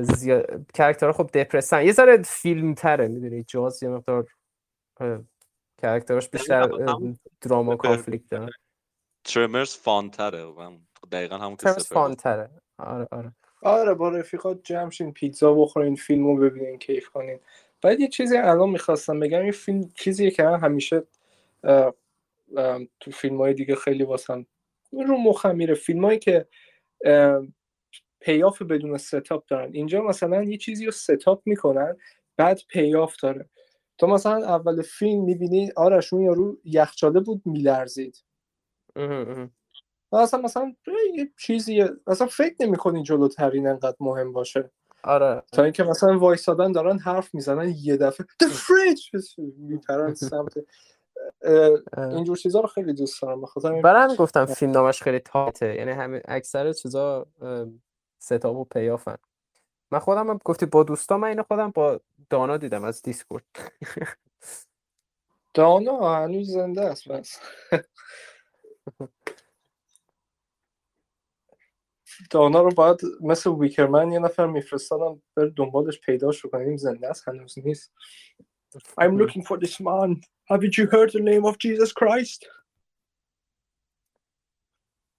زیاد 0.01 0.65
character 0.73 1.09
ها 1.09 1.13
خب 1.13 1.29
depressed 1.33 1.80
ن 1.80 1.85
یه 1.85 1.91
ذره 1.91 2.21
فیلم 2.21 2.73
تره 2.73 3.07
می‌دونی؟ 3.07 3.43
Jaws 3.43 3.83
یه 3.83 3.89
مقدار 3.89 4.27
character 5.81 6.21
اش 6.21 6.29
بیشتر 6.29 6.61
اه، 6.61 6.95
همون 6.95 7.17
drama 7.41 7.75
conflict 7.75 8.29
دارن 8.29 8.49
Tremors 9.23 9.75
fun 9.75 10.10
تره 10.10 10.45
من 10.45 10.79
دقیقا 11.11 11.37
همون 11.37 11.55
که 11.55 11.69
fun. 11.71 12.15
تره 12.15 12.49
آره 12.77 13.07
آره. 13.11 13.31
آره 13.61 13.93
با 13.93 14.09
رفیقات 14.09 14.59
جمع 14.63 14.89
شین 14.89 15.13
پیتزا 15.13 15.53
بخورین 15.53 15.95
فیلم 15.95 16.27
رو 16.27 16.37
ببینین 16.37 16.79
کیف 16.79 17.09
کنین 17.09 17.39
بعد 17.81 17.99
یه 17.99 18.07
چیزی 18.07 18.37
الان 18.37 18.69
می‌خواستم 18.69 19.19
بگم 19.19 19.41
این 19.41 19.51
فیلم 19.51 19.89
چیزیه 19.95 20.31
که 20.31 20.43
من 20.43 20.59
همیشه 20.59 21.03
تو 22.99 23.11
فیلم 23.11 23.37
های 23.37 23.53
دیگه 23.53 23.75
خیلی 23.75 24.03
واسم 24.03 24.45
رو 24.91 25.17
مخم 25.17 25.55
میره. 25.55 25.73
فیلم 25.73 26.05
هایی 26.05 26.19
که 26.19 26.47
پیاف 28.19 28.61
بدون 28.61 28.97
ستاپ 28.97 29.45
دارن. 29.47 29.73
اینجا 29.73 30.01
مثلا 30.01 30.43
یه 30.43 30.57
چیزی 30.57 30.85
رو 30.85 30.91
ستاپ 30.91 31.41
می‌کنن 31.45 31.97
بعد 32.37 32.61
پیاف 32.67 33.15
داره. 33.21 33.49
تو 33.97 34.07
مثلا 34.07 34.45
اول 34.45 34.81
فیلم 34.81 35.23
می‌بینی 35.23 35.71
آرش 35.75 36.13
اون 36.13 36.21
یارو 36.21 36.57
یخچاله 36.63 37.19
بود 37.19 37.41
میلرزید. 37.45 38.23
و 40.11 40.15
اصلا 40.15 40.41
مثلا 40.41 40.73
یه 41.15 41.31
چیزی 41.39 41.85
اصلا 42.07 42.27
فکر 42.27 42.55
نمی‌کنی 42.59 43.03
جلوترین 43.03 43.67
انقدر 43.67 43.97
مهم 43.99 44.33
باشه. 44.33 44.71
آره. 45.03 45.43
تا 45.51 45.63
اینکه 45.63 45.83
مثلا 45.83 46.19
وایسادن 46.19 46.71
دارن 46.71 46.99
حرف 46.99 47.35
می‌زنن 47.35 47.73
یه 47.77 47.97
دفعه. 47.97 48.27
The 48.43 48.47
fridge! 48.47 49.23
میپرن 49.69 50.13
سمت. 50.13 50.53
اینجور 52.11 52.37
چیزا 52.37 52.61
رو 52.61 52.67
خیلی 52.67 52.93
دوست 52.93 53.23
دارم. 53.23 53.41
بخاطر 53.41 53.67
همین- 53.69 53.83
همین 54.05 54.15
گفتم 54.17 54.45
فیلم 54.45 54.71
نامش 54.71 55.03
خیلی 55.03 55.19
تاته 55.19 55.75
یعنی 55.75 55.91
همه 55.91 56.21
اکثر 56.25 56.73
چیزا 56.73 57.27
ستاپ 58.19 58.57
و 58.57 58.65
پیافن. 58.65 59.17
من 59.91 59.99
خودم 59.99 60.29
هم 60.29 60.39
گفتی 60.45 60.65
با 60.65 60.83
دوستا 60.83 61.17
من 61.17 61.27
اینو 61.27 61.43
خودم 61.43 61.71
با 61.71 62.01
دانا 62.29 62.57
دیدم 62.57 62.83
از 62.83 63.01
دیسکورد. 63.01 63.45
دانا 65.55 66.15
هنوز 66.15 66.51
زنده 66.51 66.81
است 66.81 67.09
بس. 67.09 67.39
دانا 72.31 72.61
رو 72.61 72.71
باید 72.71 72.97
مثل 73.21 73.49
ویکرمن 73.49 74.11
یه 74.11 74.19
نفر 74.19 74.47
میفرستادم 74.47 75.21
بر 75.35 75.45
دنبالش 75.57 76.01
پیداش 76.01 76.45
کنیم 76.45 76.77
زنده 76.77 77.09
است 77.09 77.27
هنوز 77.27 77.55
نیست. 77.59 77.93
I'm 78.97 79.17
looking 79.17 79.43
for 79.43 79.57
this 79.57 79.79
man. 79.79 80.21
Haven't 80.49 80.77
you 80.77 80.87
heard 80.87 81.11
the 81.11 81.19
name 81.19 81.45
of 81.45 81.57
Jesus 81.57 81.91
Christ? 81.91 82.45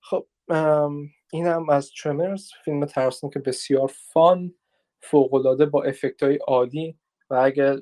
خب 0.01 0.27
ام، 0.49 1.11
اینم 1.33 1.69
از 1.69 1.91
ترمرز 2.03 2.51
فیلم 2.65 2.87
ترسناک 2.87 3.39
بسیار 3.39 3.93
فان 4.13 4.55
فوقالعاده 5.03 5.67
با 5.67 5.83
افکت 5.83 6.23
های 6.23 6.37
عالی 6.37 6.99
و 7.31 7.35
اگر 7.35 7.79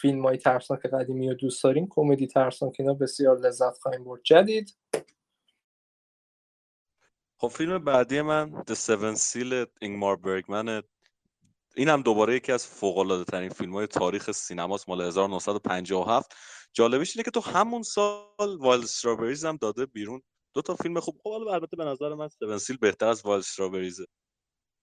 فیلم 0.00 0.26
های 0.26 0.36
ترسناک 0.36 0.80
قدیمی 0.80 1.28
رو 1.28 1.34
دوست 1.34 1.64
دارین 1.64 1.86
کمدی 1.90 2.26
ترسناک 2.26 2.76
اینا 2.78 2.94
بسیار 2.94 3.38
لذت 3.38 3.78
خواهیم 3.78 4.04
برد. 4.04 4.20
جدید. 4.24 4.76
خب 7.36 7.48
فیلم 7.48 7.84
بعدی 7.84 8.22
من 8.22 8.64
The 8.68 8.74
Seven 8.74 9.16
Seal 9.18 9.66
اینگمار 9.80 10.16
برگمن 10.16 10.82
این 11.76 11.88
هم 11.88 12.02
دوباره 12.02 12.36
یکی 12.36 12.52
از 12.52 12.66
فوق 12.66 13.24
ترین 13.28 13.48
فیلم 13.48 13.72
های 13.72 13.86
تاریخ 13.86 14.32
سینماست 14.32 14.88
مال 14.88 15.00
1957 15.00 16.34
جالبش 16.72 17.16
اینه 17.16 17.24
که 17.24 17.30
تو 17.30 17.40
همون 17.40 17.82
سال 17.82 18.56
Wild 18.58 18.84
Strawberries 18.84 19.44
هم 19.44 19.56
داده 19.56 19.86
بیرون. 19.86 20.22
دو 20.54 20.62
تا 20.62 20.76
فیلم 20.76 21.00
خوب 21.00 21.20
خب 21.22 21.28
البته 21.30 21.76
به 21.76 21.84
نظر 21.84 22.14
من 22.14 22.28
Seventh 22.28 22.58
Seal 22.58 22.76
بهتر 22.76 23.06
از 23.06 23.22
Wild 23.24 23.40
Strawberries 23.40 23.97
ه. 23.97 24.06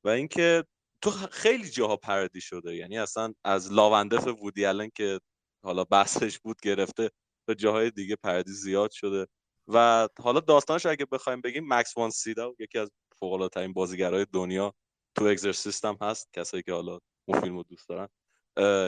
و 0.03 0.09
اینکه 0.09 0.63
تو 1.01 1.11
خیلی 1.11 1.69
جاها 1.69 1.95
parody 1.95 2.41
شده. 2.41 2.75
یعنی 2.75 2.97
اصلا 2.97 3.33
از 3.43 3.73
Love 3.73 3.91
and 3.91 4.05
Death 4.05 4.27
وودی 4.27 4.65
آلن 4.65 4.89
که 4.95 5.19
حالا 5.63 5.83
بحثش 5.83 6.39
بود 6.39 6.57
گرفته 6.61 7.11
به 7.47 7.55
جاهای 7.55 7.91
دیگه 7.91 8.15
parody 8.15 8.51
زیاد 8.51 8.91
شده. 8.91 9.27
و 9.67 10.07
حالا 10.19 10.39
داستانش 10.39 10.85
اگه 10.85 11.05
بخوایم 11.05 11.41
بگیم 11.41 11.65
مکس 11.73 11.97
وان 11.97 12.09
سیدا 12.09 12.53
یکی 12.59 12.79
از 12.79 12.91
فوق 13.19 13.33
العاده 13.33 13.67
بازیگرای 13.67 14.25
دنیا. 14.33 14.73
تو 15.17 15.25
اگزرسیست 15.25 15.85
هم 15.85 15.97
هست 16.01 16.33
کسایی 16.33 16.63
که 16.63 16.73
حالا 16.73 16.99
اون 17.25 17.41
فیلم 17.41 17.57
رو 17.57 17.63
دوست 17.63 17.89
دارن. 17.89 18.07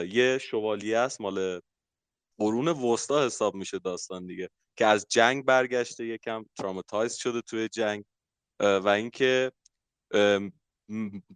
یه 0.08 0.38
شوالیه 0.38 0.98
است 0.98 1.20
مال 1.20 1.60
قرون 2.38 2.68
وسطا 2.68 3.26
حساب 3.26 3.54
میشه 3.54 3.78
داستان 3.78 4.26
دیگه 4.26 4.48
که 4.76 4.86
از 4.86 5.06
جنگ 5.08 5.44
برگشته 5.44 6.06
یکم 6.06 6.44
تراماتایز 6.58 7.14
شده 7.14 7.40
توی 7.40 7.68
جنگ. 7.68 8.04
و 8.60 8.88
اینکه 8.88 9.52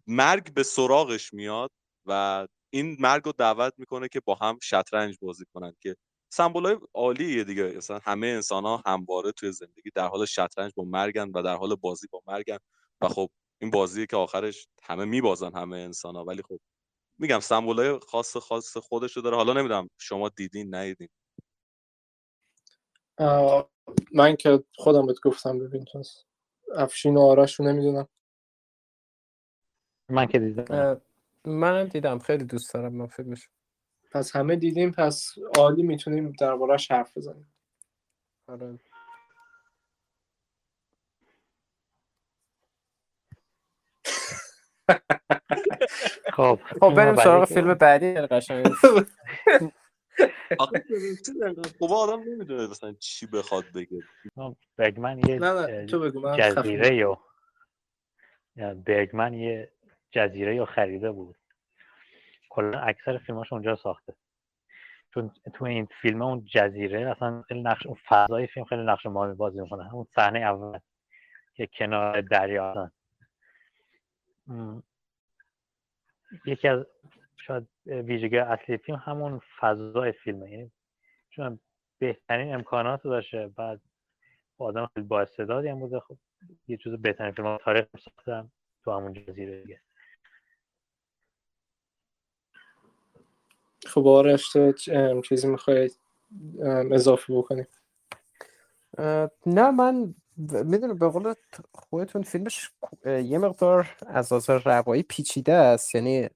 مرگ 0.06 0.54
به 0.54 0.62
سراغش 0.62 1.32
میاد 1.32 1.70
و 2.06 2.46
این 2.70 2.96
مرگ 3.00 3.24
رو 3.24 3.32
دعوت 3.32 3.72
می‌کنه 3.76 4.08
که 4.08 4.20
با 4.20 4.34
هم 4.34 4.58
شطرنج 4.62 5.16
بازی 5.20 5.44
کنن 5.54 5.72
که 5.80 5.96
سمبول 6.32 6.66
های 6.66 6.76
عالیه 6.94 7.44
دیگه. 7.44 7.64
مثلا 7.64 8.00
همه 8.04 8.26
انسان 8.26 8.64
ها 8.64 8.82
همواره 8.86 9.32
توی 9.32 9.52
زندگی 9.52 9.90
در 9.94 10.06
حال 10.06 10.26
شطرنج 10.26 10.72
با 10.76 10.84
مرگن 10.84 11.30
و 11.30 11.42
در 11.42 11.56
حال 11.56 11.74
بازی 11.74 12.06
با 12.10 12.22
مرگن. 12.26 12.58
و 13.00 13.08
خب 13.08 13.30
این 13.58 13.70
بازی 13.70 14.06
که 14.06 14.16
آخرش 14.16 14.68
همه 14.82 15.04
میبازن 15.04 15.52
همه 15.56 15.76
انسان 15.76 16.16
ها 16.16 16.24
ولی 16.24 16.42
خب 16.42 16.60
میگم 17.18 17.40
سمبول 17.40 17.78
های 17.78 17.98
خاص 17.98 18.36
خاص 18.36 18.76
خودشو 18.76 19.20
داره. 19.20 19.36
حالا 19.36 19.52
نمی‌دونم 19.52 19.90
شما 19.98 20.28
دیدین 20.28 20.74
ندیدین. 20.74 21.08
من 24.12 24.36
که 24.36 24.64
خودم 24.74 25.06
بهت 25.06 25.20
گفتم 25.20 25.58
ببین 25.58 25.84
تو 25.84 26.02
افشین 26.74 27.16
و 27.16 27.20
آرش 27.20 27.60
رو 27.60 27.66
نمی‌دونم. 27.66 28.08
من 30.08 30.26
که 30.26 30.38
دیدم. 30.38 31.00
منم 31.44 31.84
دیدم. 31.84 32.18
خیلی 32.18 32.44
دوست 32.44 32.74
دارم 32.74 32.92
من 32.94 33.06
فیلمش. 33.06 33.48
پس 34.12 34.36
همه 34.36 34.56
دیدیم 34.56 34.92
پس 34.92 35.34
عالی 35.56 35.82
می‌تونیم 35.82 36.32
دربارهش 36.32 36.90
حرف 36.90 37.16
بزنیم. 37.16 37.54
آره. 38.48 38.78
خب 46.34 46.60
خب 46.80 46.94
بریم 46.94 47.16
سراغ 47.16 47.44
فیلم 47.44 47.74
بعدی 47.74 48.14
قشنگ 48.14 48.66
آخه 50.58 50.84
خب 51.78 51.92
آدم 51.92 52.20
نمی‌دونه 52.20 52.66
مثلا 52.66 52.92
چی 52.92 53.26
بخواد 53.26 53.64
بگه. 53.74 54.02
برگمن 54.76 55.18
یه 55.18 55.38
نه 55.38 55.52
نه 55.52 55.86
تو 55.86 56.00
بگو 56.00 56.20
من 56.20 56.36
جزیره 56.36 56.94
یا 56.96 57.20
برگمن 58.74 59.34
یه 59.34 59.72
جزیره 60.10 60.56
یا 60.56 60.64
خریده 60.64 61.10
بود. 61.10 61.36
کلا 62.48 62.80
اکثر 62.80 63.18
فیلماش 63.18 63.52
اونجا 63.52 63.76
ساخته. 63.76 64.14
چون 65.14 65.30
تو 65.54 65.64
این 65.64 65.88
فیلم 66.02 66.22
اون 66.22 66.44
جزیره 66.54 67.10
اصلا 67.10 67.42
خیلی 67.42 67.62
نقش 67.62 67.86
اون 67.86 67.96
فضای 68.08 68.46
فیلم 68.46 68.66
خیلی 68.66 68.82
نقش 68.82 69.06
مهمی 69.06 69.34
بازی 69.34 69.60
می‌کنه. 69.60 69.94
اون 69.94 70.06
صحنه 70.14 70.38
اول 70.38 70.78
که 71.54 71.66
کنار 71.78 72.20
دریا 72.20 72.70
هستن. 72.70 72.90
یکی 76.46 76.68
از 76.68 76.86
شاید 77.36 77.68
ویژگی 77.86 78.38
اصلی 78.38 78.76
فیلم 78.76 78.98
همون 78.98 79.40
فضای 79.60 80.12
فیلمه. 80.12 80.50
یعنی 80.50 80.70
چون 81.30 81.58
بهترین 81.98 82.54
امکانات 82.54 83.02
داشته 83.02 83.46
بعد 83.56 83.80
آدم 84.58 84.90
خیلی 84.94 85.06
با 85.06 85.20
استعدادی 85.20 85.68
هم 85.68 85.80
بوده. 85.80 86.00
خب 86.00 86.16
یه 86.68 86.76
جز 86.76 86.92
بهترین 86.92 87.32
فیلم 87.32 87.56
تاریخ 87.56 87.86
ساختم 88.04 88.52
تو 88.84 88.92
همون 88.92 89.12
جزیره 89.12 89.62
دیگه. 89.62 89.80
خب 93.86 94.06
آرش 94.06 94.52
تو 94.52 94.72
چیزی 95.22 95.48
می‌خواید 95.48 95.98
اضافه 96.92 97.34
بکنی 97.34 97.64
نه 99.46 99.70
من 99.70 100.14
می‌دونم 100.36 100.98
به 100.98 101.08
قول 101.08 101.34
خودتون 101.74 102.22
فیلمش 102.22 102.70
یه 103.06 103.38
مقدار 103.38 103.96
از 104.06 104.32
لحاظ 104.32 104.50
روایی 104.50 105.02
پیچیده 105.02 105.52
است. 105.52 105.94
یعنی 105.94 106.28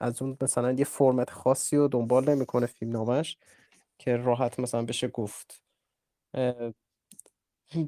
از 0.00 0.22
اون 0.22 0.36
مثلا 0.40 0.72
یه 0.72 0.84
فرمت 0.84 1.30
خاصی 1.30 1.76
رو 1.76 1.88
دنبال 1.88 2.30
نمی‌کنه 2.30 2.66
فیلم 2.66 2.92
نامش 2.92 3.38
که 3.98 4.16
راحت 4.16 4.60
مثلا 4.60 4.82
بشه 4.84 5.08
گفت. 5.08 5.62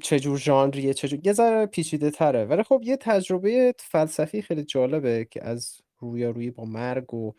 چجور 0.03 0.37
ژانریه 0.37 0.93
چجور 0.93 1.19
یه 1.27 1.33
ذره 1.33 1.65
پیچیده 1.65 2.11
تره. 2.11 2.45
ولی 2.45 2.63
خب 2.63 2.81
یه 2.83 2.97
تجربه 2.97 3.73
فلسفی 3.79 4.41
خیلی 4.41 4.63
جالبه 4.63 5.25
که 5.31 5.43
از 5.45 5.77
رویارویی 5.99 6.51
با 6.51 6.65
مرگ 6.65 7.13
و 7.13 7.33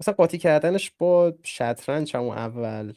مثلا 0.00 0.14
قاطی 0.14 0.38
کردنش 0.38 0.92
با 0.98 1.34
شطرنج 1.44 2.16
همون 2.16 2.36
اول. 2.38 2.92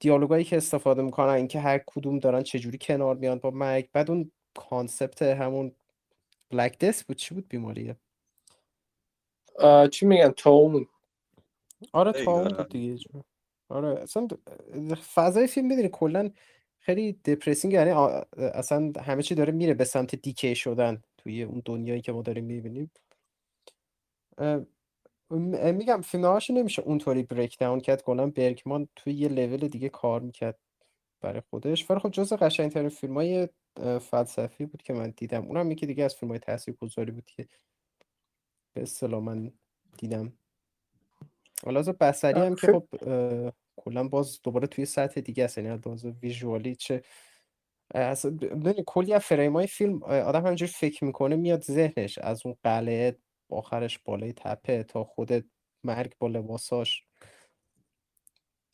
دیالوگایی 0.00 0.44
که 0.44 0.56
استفاده 0.56 1.02
می‌کنن 1.02 1.28
اینکه 1.28 1.60
هر 1.60 1.78
کدوم 1.86 2.18
دارن 2.18 2.42
چجوری 2.42 2.78
کنار 2.80 3.16
میان 3.16 3.38
با 3.38 3.50
مرگ 3.50 3.88
بعد 3.92 4.10
اون 4.10 4.32
کانسپت 4.54 5.22
همون 5.22 5.72
بلک 6.50 6.78
دس 6.78 7.04
بود 7.04 7.16
چی 7.16 7.34
بود 7.34 7.48
بیماریه 7.48 7.96
چی 9.90 10.06
میگن؟ 10.06 10.30
تاون 10.30 10.86
آره 11.92 12.12
تاون 12.24 12.48
بود 12.48 12.68
دیگه. 12.68 13.04
آره 13.68 13.88
اصلا 14.00 14.28
فضای 15.14 15.46
فیلم 15.46 15.66
می‌دونی 15.66 15.88
کلا 15.92 16.30
خیلی 16.80 17.12
دپرسینگ 17.12 17.72
یعنی 17.72 17.90
اصلا 18.36 18.92
همه 19.00 19.22
چی 19.22 19.34
داره 19.34 19.52
میره 19.52 19.74
به 19.74 19.84
سمت 19.84 20.14
دیکه 20.14 20.54
شدن 20.54 21.02
توی 21.18 21.42
اون 21.42 21.62
دنیایی 21.64 22.00
که 22.00 22.12
ما 22.12 22.22
داریم 22.22 22.44
می‌بینیم. 22.44 22.90
میگم 25.30 26.00
فیلم 26.00 26.38
نمیشه 26.50 26.82
اونطوری 26.82 27.22
بریک 27.22 27.58
داون 27.58 27.80
کرد. 27.80 28.02
کلا 28.02 28.26
برگمان 28.26 28.88
توی 28.96 29.12
یه 29.12 29.28
لول 29.28 29.68
دیگه 29.68 29.88
کار 29.88 30.20
می‌کرد 30.20 30.58
برای 31.20 31.42
خودش. 31.50 31.90
ولی 31.90 32.00
خب 32.00 32.10
جز 32.10 32.32
قشنگترین 32.32 32.88
فیلم 32.88 33.14
های 33.14 33.48
فلسفی 34.00 34.66
بود 34.66 34.82
که 34.82 34.92
من 34.92 35.14
دیدم. 35.16 35.46
اونم 35.46 35.70
یکی 35.70 35.86
دیگه 35.86 36.04
از 36.04 36.14
فیلم 36.14 36.30
های 36.30 36.38
تاثیر 36.38 36.74
گذاری 36.74 37.10
بود 37.10 37.24
که 37.24 37.48
به 38.72 38.82
اصطلاح 38.82 39.22
من 39.22 39.52
دیدم. 39.98 40.32
حالا 41.64 41.82
بسری 41.82 42.40
هم 42.40 42.54
که 42.54 42.66
خب 42.66 42.86
کلا 43.76 44.08
باز 44.08 44.40
دوباره 44.42 44.66
توی 44.66 44.84
سطح 44.84 45.20
دیگه 45.20 45.44
است. 45.44 45.58
یعنی 45.58 45.76
باز 45.76 46.04
ویژوالی 46.04 46.74
چه 46.74 47.02
اصلا 47.94 48.38
کلی 48.86 49.12
از 49.12 49.22
فریم 49.22 49.52
های 49.52 49.66
فیلم 49.66 50.02
آدم 50.02 50.42
همینجوری 50.42 50.72
فکر 50.72 51.04
می‌کنه 51.04 51.36
میاد 51.36 51.62
ذهنش 51.62 52.18
از 52.18 52.46
اون 52.46 52.56
قلعه 52.64 53.16
آخرش 53.52 53.98
بالای 53.98 54.32
تپه 54.32 54.82
تا 54.82 55.04
خود 55.04 55.50
مرگ 55.84 56.12
با 56.18 56.28
لباساش 56.28 57.04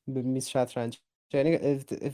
میز 0.06 0.48
شطرنج. 0.48 1.00
یعنی 1.32 1.56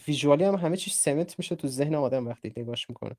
ویژوالی 0.06 0.44
هم 0.44 0.54
همه 0.54 0.76
چیز 0.76 0.94
سمت 0.94 1.38
میشه 1.38 1.56
تو 1.56 1.68
ذهن 1.68 1.94
آدم 1.94 2.28
وقتی 2.28 2.52
نگاش 2.56 2.88
می‌کنه. 2.90 3.16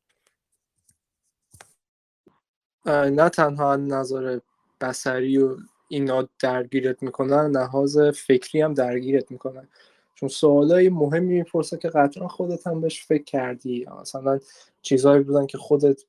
نه 2.86 3.30
تنها 3.30 3.76
نظر 3.76 4.40
بسری 4.82 5.38
و 5.38 5.58
اینا 5.88 6.30
درگیرت 6.40 7.04
می‌کنن 7.04 7.52
لحاظ 7.52 7.98
فکری 8.00 8.62
هم 8.62 8.74
درگیرت 8.74 9.32
می‌کنن 9.32 9.70
چون 10.16 10.30
سوالای 10.30 10.90
مهمی 10.90 11.34
می‌پرسه 11.34 11.78
که 11.78 11.90
قطعا 11.90 12.28
خودت 12.28 12.68
هم 12.68 12.82
بهش 12.82 13.06
فکر 13.06 13.24
کردی 13.24 13.86
مثلا 14.02 14.40
چیزهایی 14.82 15.24
بودن 15.24 15.46
که 15.46 15.58
خودت 15.58 16.02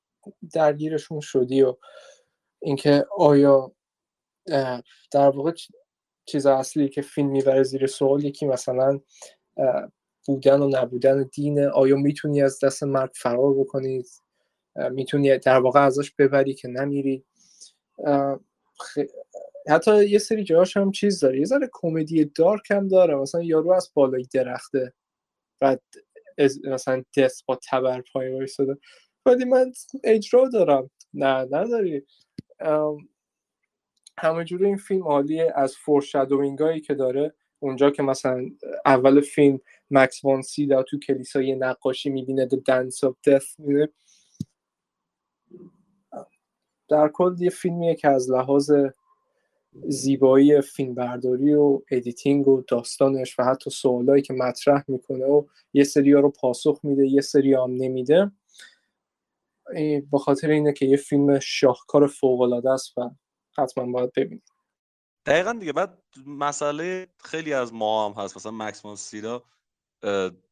درگیرشون 0.53 1.20
شدی 1.20 1.62
و 1.62 1.77
اینکه 2.64 3.07
آیا 3.16 3.72
در 5.12 5.29
واقع 5.31 5.53
چیز 6.27 6.46
اصلی 6.46 6.88
که 6.88 7.03
فیلم 7.03 7.29
می‌بره 7.29 7.62
زیر 7.62 7.87
سوال 7.87 8.24
یکی 8.24 8.46
مثلا 8.46 9.00
بودن 10.27 10.62
و 10.62 10.68
نبودن 10.68 11.22
دین 11.22 11.61
آیا 11.64 11.96
می‌تونی 11.96 12.42
از 12.42 12.59
دست 12.64 12.83
مرگ 12.83 13.11
فرار 13.14 13.55
بکنی؟ 13.55 14.05
می‌تونی 14.90 15.38
در 15.38 15.59
واقع 15.59 15.81
ازش 15.87 16.12
ببری 16.18 16.55
که 16.55 16.68
نمیری؟ 16.68 17.24
حتی 19.68 20.05
یه 20.05 20.18
سری 20.18 20.44
جاهاش 20.44 20.77
هم 20.77 20.90
چیز 20.92 21.20
داره. 21.20 21.38
یه 21.38 21.44
ذره 21.44 21.70
کمدی 21.72 22.24
دارک 22.24 22.70
هم 22.70 22.88
داره. 22.88 23.14
مثلا 23.14 23.42
یارو 23.42 23.72
از 23.72 23.90
بالای 23.94 24.27
درخته. 24.35 24.92
بعد 25.61 25.83
مثلا 26.64 27.05
دست 27.18 27.46
با 27.46 27.59
تبر 27.70 28.03
پای 28.12 28.33
وایساده 28.33 28.79
ولی 29.27 29.44
من 29.44 29.72
اجرا 30.05 30.48
دارم. 30.48 30.90
نه 31.14 31.48
نداری. 31.50 32.07
همه 34.18 34.44
جور 34.44 34.64
این 34.64 34.76
فیلم 34.76 35.02
عالیه. 35.02 35.52
از 35.56 35.76
foreshadowing 35.76 36.59
هایی 36.58 36.80
که 36.80 36.94
داره 36.94 37.34
اونجا 37.58 37.90
که 37.90 38.02
مثلا 38.02 38.50
اول 38.86 39.20
فیلم 39.20 39.60
مکس 39.90 40.24
وان 40.24 40.42
سیدا 40.42 40.82
تو 40.82 40.98
کلیسای 40.98 41.54
نقاشی 41.54 42.10
می‌بینه 42.10 42.48
The 42.48 42.56
Dance 42.56 43.08
of 43.08 43.12
Death 43.30 43.58
می‌بینه. 43.58 43.88
در 46.88 47.08
کل 47.08 47.36
یه 47.38 47.50
فیلمیه 47.50 47.94
که 47.94 48.08
از 48.08 48.30
لحاظ 48.30 48.72
زیبایی 49.88 50.60
فیلم 50.60 50.94
برداری 50.94 51.54
و 51.54 51.82
editing 51.90 52.48
و 52.48 52.62
داستانش 52.68 53.38
و 53.38 53.42
حتی 53.44 53.70
سوالایی 53.70 54.22
که 54.22 54.34
مطرح 54.34 54.84
می‌کنه 54.88 55.24
و 55.24 55.44
یه 55.72 55.84
سری 55.84 56.12
ها 56.12 56.20
رو 56.20 56.30
پاسخ 56.30 56.80
میده 56.82 57.06
یه 57.06 57.20
سری 57.20 57.54
هم 57.54 57.70
نمیده. 57.70 58.32
به 60.11 60.18
خاطر 60.18 60.50
اینه 60.50 60.72
که 60.72 60.87
یه 60.87 60.96
فیلم 60.96 61.38
شاهکار 61.38 62.07
فوق 62.07 62.40
العاده 62.40 62.70
است 62.70 62.98
و 62.98 63.11
حتما 63.59 63.92
باید 63.92 64.12
ببینید 64.16 64.48
دقیقا 65.27 65.53
دیگه 65.53 65.72
بعد 65.72 66.03
مسئله 66.27 67.09
خیلی 67.24 67.53
از 67.53 67.74
ما 67.74 68.09
هم 68.09 68.24
هست 68.24 68.37
مثلا 68.37 68.53
مکس 68.53 68.87
سیرا 68.87 69.44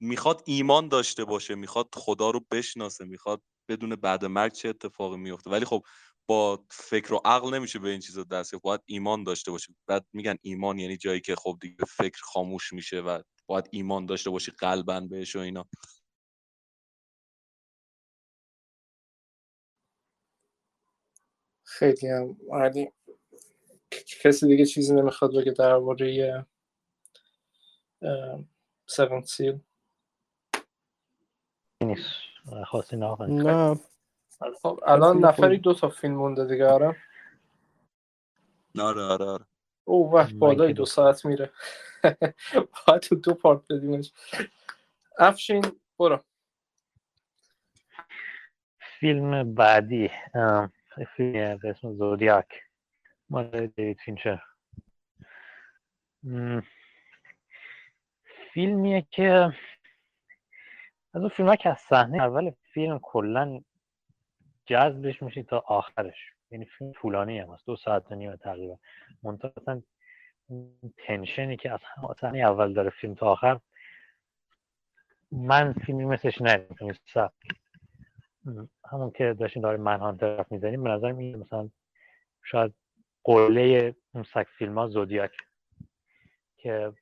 می‌خواد 0.00 0.42
ایمان 0.46 0.88
داشته 0.88 1.24
باشه 1.24 1.54
می‌خواد 1.54 1.88
خدا 1.94 2.30
رو 2.30 2.40
بشناسه 2.50 3.04
می‌خواد 3.04 3.42
بدون 3.68 3.96
بعد 3.96 4.24
مرگ 4.24 4.52
چه 4.52 4.68
اتفاقی 4.68 5.16
میفته. 5.16 5.50
ولی 5.50 5.64
خب 5.64 5.82
با 6.26 6.64
فکر 6.70 7.14
و 7.14 7.20
عقل 7.24 7.54
نمیشه 7.54 7.78
به 7.78 7.88
این 7.88 8.00
چیزا 8.00 8.24
دست 8.24 8.54
باید 8.54 8.80
ایمان 8.86 9.24
داشته 9.24 9.50
باشه. 9.50 9.74
بعد 9.86 10.06
میگن 10.12 10.36
ایمان 10.42 10.78
یعنی 10.78 10.96
جایی 10.96 11.20
که 11.20 11.36
خب 11.36 11.58
دیگه 11.60 11.84
فکر 11.88 12.20
خاموش 12.22 12.72
میشه 12.72 13.00
و 13.00 13.22
باید 13.46 13.68
ایمان 13.70 14.06
داشته 14.06 14.30
باشی 14.30 14.52
قلبا 14.58 15.00
بهش 15.00 15.36
و 15.36 15.38
اینا. 15.38 15.68
خیلی 21.82 22.08
هم 22.08 22.36
عالی. 22.50 22.92
کسی 24.22 24.46
دیگه 24.46 24.66
چیزی 24.66 24.94
نمی‌خواد 24.94 25.36
بگه 25.36 25.52
درباره 25.52 26.46
سیون 28.86 29.22
سیل 29.22 29.60
نه 33.28 33.80
خب 34.62 34.80
الان 34.86 35.18
نفری 35.18 35.58
دو 35.58 35.74
تا 35.74 35.88
فیلم 35.88 36.14
مونده 36.14 36.46
دیگه 36.46 36.66
آره؟ 36.66 36.96
آره 38.80 39.02
آره 39.02 39.24
آره. 39.24 39.46
او 39.84 40.12
وقت 40.12 40.34
بالای 40.34 40.72
دو 40.72 40.84
ساعت 40.84 41.26
میره. 41.26 41.52
باید 42.88 43.02
تو 43.02 43.14
دو 43.14 43.34
پارت 43.34 43.72
بدیمش. 43.72 44.12
افشین 45.18 45.64
برو. 45.98 46.20
فیلم 49.00 49.54
بعدی. 49.54 50.10
اسم 50.96 51.92
زودیاک 51.92 52.62
مال 53.30 53.66
دیوید 53.66 54.00
فینچر 54.04 54.42
فیلمیه 58.52 59.06
که 59.10 59.52
از 61.14 61.20
اون 61.20 61.28
فیلم 61.28 61.56
که 61.56 61.68
از 61.68 61.78
صحنه 61.78 62.22
اول 62.22 62.50
فیلم 62.72 62.98
کلا 62.98 63.60
جذبش 64.66 65.22
میشه 65.22 65.42
تا 65.42 65.58
آخرش 65.58 66.32
یعنی 66.50 66.64
فیلم 66.64 66.92
طولانی 66.92 67.38
هم 67.38 67.52
هست 67.52 67.66
دو 67.66 67.76
ساعت 67.76 68.12
و 68.12 68.14
نیمه 68.14 68.36
تقریبا 68.36 68.78
مثلا 69.22 69.82
تنشنی 70.98 71.56
که 71.56 71.72
از 71.72 71.80
صحنه 72.20 72.38
اول 72.38 72.72
داره 72.72 72.90
فیلم 72.90 73.14
تا 73.14 73.26
آخر 73.26 73.60
من 75.32 75.72
فیلمی 75.72 76.04
مثلش 76.04 76.40
ندیدم 76.40 76.92
همون 78.90 79.10
که 79.10 79.34
داشتیم 79.34 79.62
داره 79.62 79.76
منهان 79.76 80.16
طرف 80.16 80.52
می‌زنیم 80.52 80.82
به 80.82 80.90
نظر 80.90 81.12
میاد 81.12 81.40
مثلا 81.40 81.70
شاید 82.44 82.74
قله 83.24 83.94
اون 84.14 84.24
سک 84.34 84.46
فیلم 84.58 84.78
ها 84.78 84.88
زودیاک 84.88 85.36
که 86.56 86.92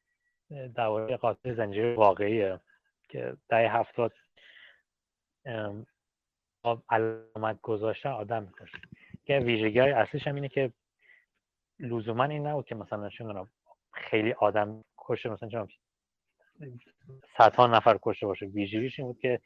درباره 0.74 1.16
قاتل 1.16 1.55
زنجیره 1.55 1.94
واقعیه 1.94 2.61
که 3.09 3.37
ده 3.48 3.68
هفتاد 3.68 4.12
علامت 6.90 7.61
گذاشته 7.62 8.09
آدم 8.09 8.42
می‌کشه. 8.42 8.79
که 9.24 9.38
ویژگی 9.38 9.79
های 9.79 9.90
اصلیش 9.90 10.26
هم 10.26 10.35
اینه 10.35 10.48
که 10.48 10.72
لزوما 11.79 12.24
این 12.24 12.46
نبود 12.46 12.66
که 12.66 12.74
مثلا 12.74 13.11
خیلی 13.92 14.33
آدم 14.33 14.85
کشه 14.98 15.29
مثلا 15.29 15.68
صدها 17.38 17.66
نفر 17.66 17.98
کشته 18.03 18.26
باشه. 18.26 18.46
ویژگیش 18.46 18.98
این 18.98 19.09
بود 19.09 19.18
که 19.18 19.40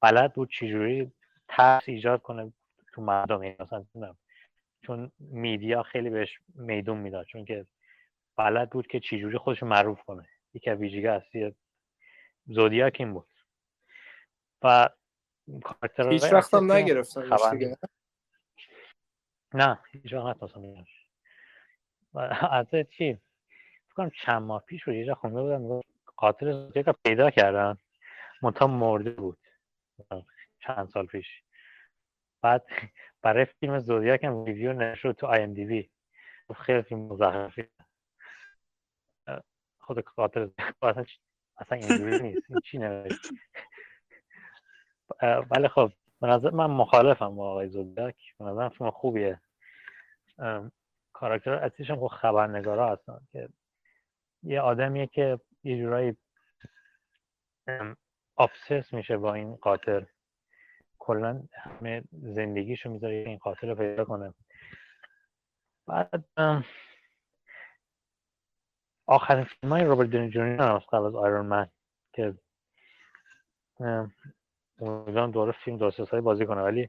بلد 0.00 0.34
بود 0.34 0.50
چجوری 0.50 1.12
ترس 1.48 1.82
ایجاد 1.86 2.22
کنه 2.22 2.52
تو 2.92 3.02
مردم 3.02 3.42
یعنی 3.42 3.56
مثلا 3.60 3.84
چون 4.82 5.12
میدیا 5.18 5.82
خیلی 5.82 6.10
بهش 6.10 6.38
میدون 6.54 6.98
می‌داد 6.98 7.26
چون 7.26 7.44
که 7.44 7.66
بلد 8.36 8.70
بود 8.70 8.86
که 8.86 9.00
چجوری 9.00 9.38
خودش 9.38 9.62
معروف 9.62 10.02
کنه. 10.02 10.28
یکی 10.54 10.70
از 10.70 10.78
ویژگی 10.78 11.06
اصلی 11.06 11.54
زودیاک 12.46 12.96
این 12.98 13.12
بود. 13.12 13.28
و 14.62 14.88
هیچ 16.10 16.24
وقت 16.32 16.54
هم 16.54 16.72
نگرفتم 16.72 17.76
نه 19.54 19.78
هیچ 19.92 20.12
وقت 20.12 20.36
نتونستم 20.36 20.86
از 22.50 22.66
چی؟ 22.90 23.18
فکرم 23.90 24.10
چند 24.10 24.42
ماه 24.42 24.64
پیش 24.66 24.84
بود 24.84 24.94
یه 24.94 25.04
جا 25.04 25.14
خونده 25.14 25.42
بودم 25.42 25.80
قاتل 26.16 26.52
زودیاک 26.52 26.96
پیدا 27.04 27.30
کردن. 27.30 27.78
منتها 28.42 28.66
مرده 28.66 29.10
بود. 29.10 29.38
چند 30.66 30.88
سال 30.88 31.06
پیش. 31.06 31.42
بعد 32.42 32.66
برای 33.22 33.44
فیلم 33.44 33.78
زودیاک 33.78 34.24
هم 34.24 34.44
ریویو 34.44 34.72
نشد 34.72 35.12
تو 35.12 35.26
آی 35.26 35.42
ام 35.42 35.54
دی 35.54 35.64
بی 35.64 35.90
خیلی 36.56 36.82
فیلم 36.82 37.00
مزخرفی 37.00 37.68
خود 39.80 39.98
قاتل 39.98 40.48
اصلا 41.58 41.78
اینجوری 41.78 42.22
نیست. 42.22 42.50
این 42.50 42.60
چی 42.64 42.78
نوشت؟ 42.78 43.28
ولی 45.50 45.68
خب 45.68 45.92
نظر 46.22 46.50
من 46.50 46.66
مخالفم 46.66 47.36
با 47.36 47.50
آقای 47.50 47.68
زودیاک. 47.68 48.16
به 48.38 48.44
نظر 48.44 48.68
فیلم 48.68 48.90
خوبیه. 48.90 49.40
کاراکتر 51.12 51.54
اصلیش 51.54 51.90
هم 51.90 51.96
خب 51.96 52.06
خبرنگارا 52.06 52.92
هستن 52.92 53.18
که 53.32 53.48
یه 54.42 54.60
آدمیه 54.60 55.06
که 55.06 55.40
یه 55.64 55.78
جورایی 55.78 56.16
آبسس 58.36 58.92
میشه 58.92 59.16
با 59.16 59.34
این 59.34 59.56
قاتل. 59.56 60.04
کلا 61.06 61.42
همه 61.52 62.02
زندگیشو 62.12 62.90
می‌ذاره 62.90 63.14
این 63.14 63.38
قاتل 63.38 63.68
رو 63.68 63.74
پیدا 63.74 64.04
کنه. 64.04 64.34
بعد 65.86 66.24
آخرین 69.06 69.44
فیلم 69.44 69.72
های 69.72 69.84
روبرت 69.84 70.10
دونی 70.10 70.30
جونیور 70.30 70.68
هم 70.68 70.78
قبل 70.78 71.06
از 71.06 71.14
آیرون 71.14 71.46
من 71.46 71.70
که 72.12 72.34
امیدوارم 74.78 75.30
دوباره 75.30 75.52
فیلم 75.52 75.76
درست 75.76 76.14
بازی 76.14 76.46
کنه. 76.46 76.62
ولی 76.62 76.88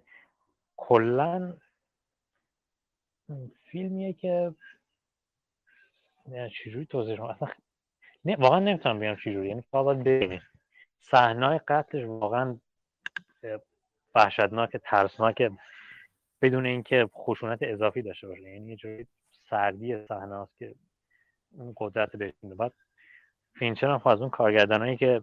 کلا 0.78 1.58
فیلمیه 3.64 4.14
که 4.14 4.56
چجوری 6.64 6.86
توضیح 6.86 7.24
اصلا 7.24 7.48
نه 8.26 8.36
واقعا 8.36 8.60
نمی‌تونم 8.60 9.00
بگم 9.00 9.16
چجوری. 9.16 9.48
یعنی 9.48 9.62
فقط 9.62 9.98
ببینید 9.98 10.42
صحنه 11.02 11.58
قتلش 11.58 12.04
واقعا 12.06 12.60
وحشتناک 14.16 14.78
ترسناک 14.78 15.52
بدون 16.42 16.66
اینکه 16.66 17.10
خشونت 17.14 17.60
اضافی 17.62 18.02
داشته 18.02 18.28
باشه. 18.28 18.42
یعنی 18.42 18.70
یه 18.70 18.76
جوری 18.76 19.08
سردی 19.50 20.08
صحنه 20.08 20.36
است 20.36 20.58
که 20.60 20.76
اون 21.52 21.74
قدرت 21.78 22.16
بهش 22.16 22.34
بعد 22.44 22.74
فینچر 23.60 23.88
هم 23.88 24.00
خب 24.00 24.08
از 24.08 24.22
اون 24.22 24.30
کارگردانایی 24.30 24.98
که 24.98 25.22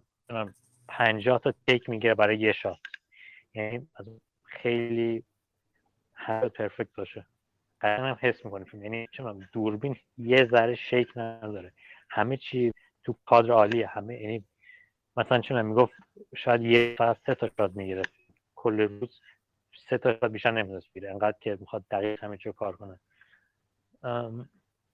50 0.88 1.38
تا 1.38 1.54
take 1.66 1.88
می‌گیره 1.88 2.14
برای 2.14 2.38
یه 2.38 2.52
shot. 2.52 2.78
یعنی 3.54 3.88
از 3.96 4.06
خیلی 4.44 5.24
هر 6.14 6.48
perfect 6.48 6.94
باشه. 6.96 7.26
قرن 7.80 8.04
هم 8.04 8.18
حس 8.20 8.44
می‌کنه 8.44 8.64
فیلم. 8.64 8.82
یعنی 8.82 9.08
چه 9.12 9.24
دوربین 9.52 9.96
یه 10.18 10.44
ذره 10.44 10.74
shake 10.74 11.08
نداره. 11.16 11.72
همه 12.10 12.36
چی 12.36 12.72
تو 13.04 13.16
کادر 13.26 13.50
عالیه. 13.50 13.86
همه 13.86 14.20
یعنی 14.20 14.44
مثلا 15.16 15.40
چه 15.40 15.54
من 15.54 15.66
می‌گفت 15.66 15.92
شاید 16.36 16.62
یه 16.62 16.94
فقط 16.98 17.16
سه 17.26 17.34
تا 17.34 17.50
shot 17.58 17.72
می‌گیره 17.74 18.02
کل 18.62 18.80
روز 18.80 19.20
سه 19.90 19.98
تا 19.98 20.28
بیشتر 20.28 20.50
نمی‌تونست 20.50 20.86
بیره. 20.92 21.10
انقدر 21.10 21.36
که 21.40 21.56
می‌خواد 21.60 21.84
دقیق 21.90 22.24
همه 22.24 22.36
چی 22.36 22.52
کار 22.52 22.76
کنه. 22.76 23.00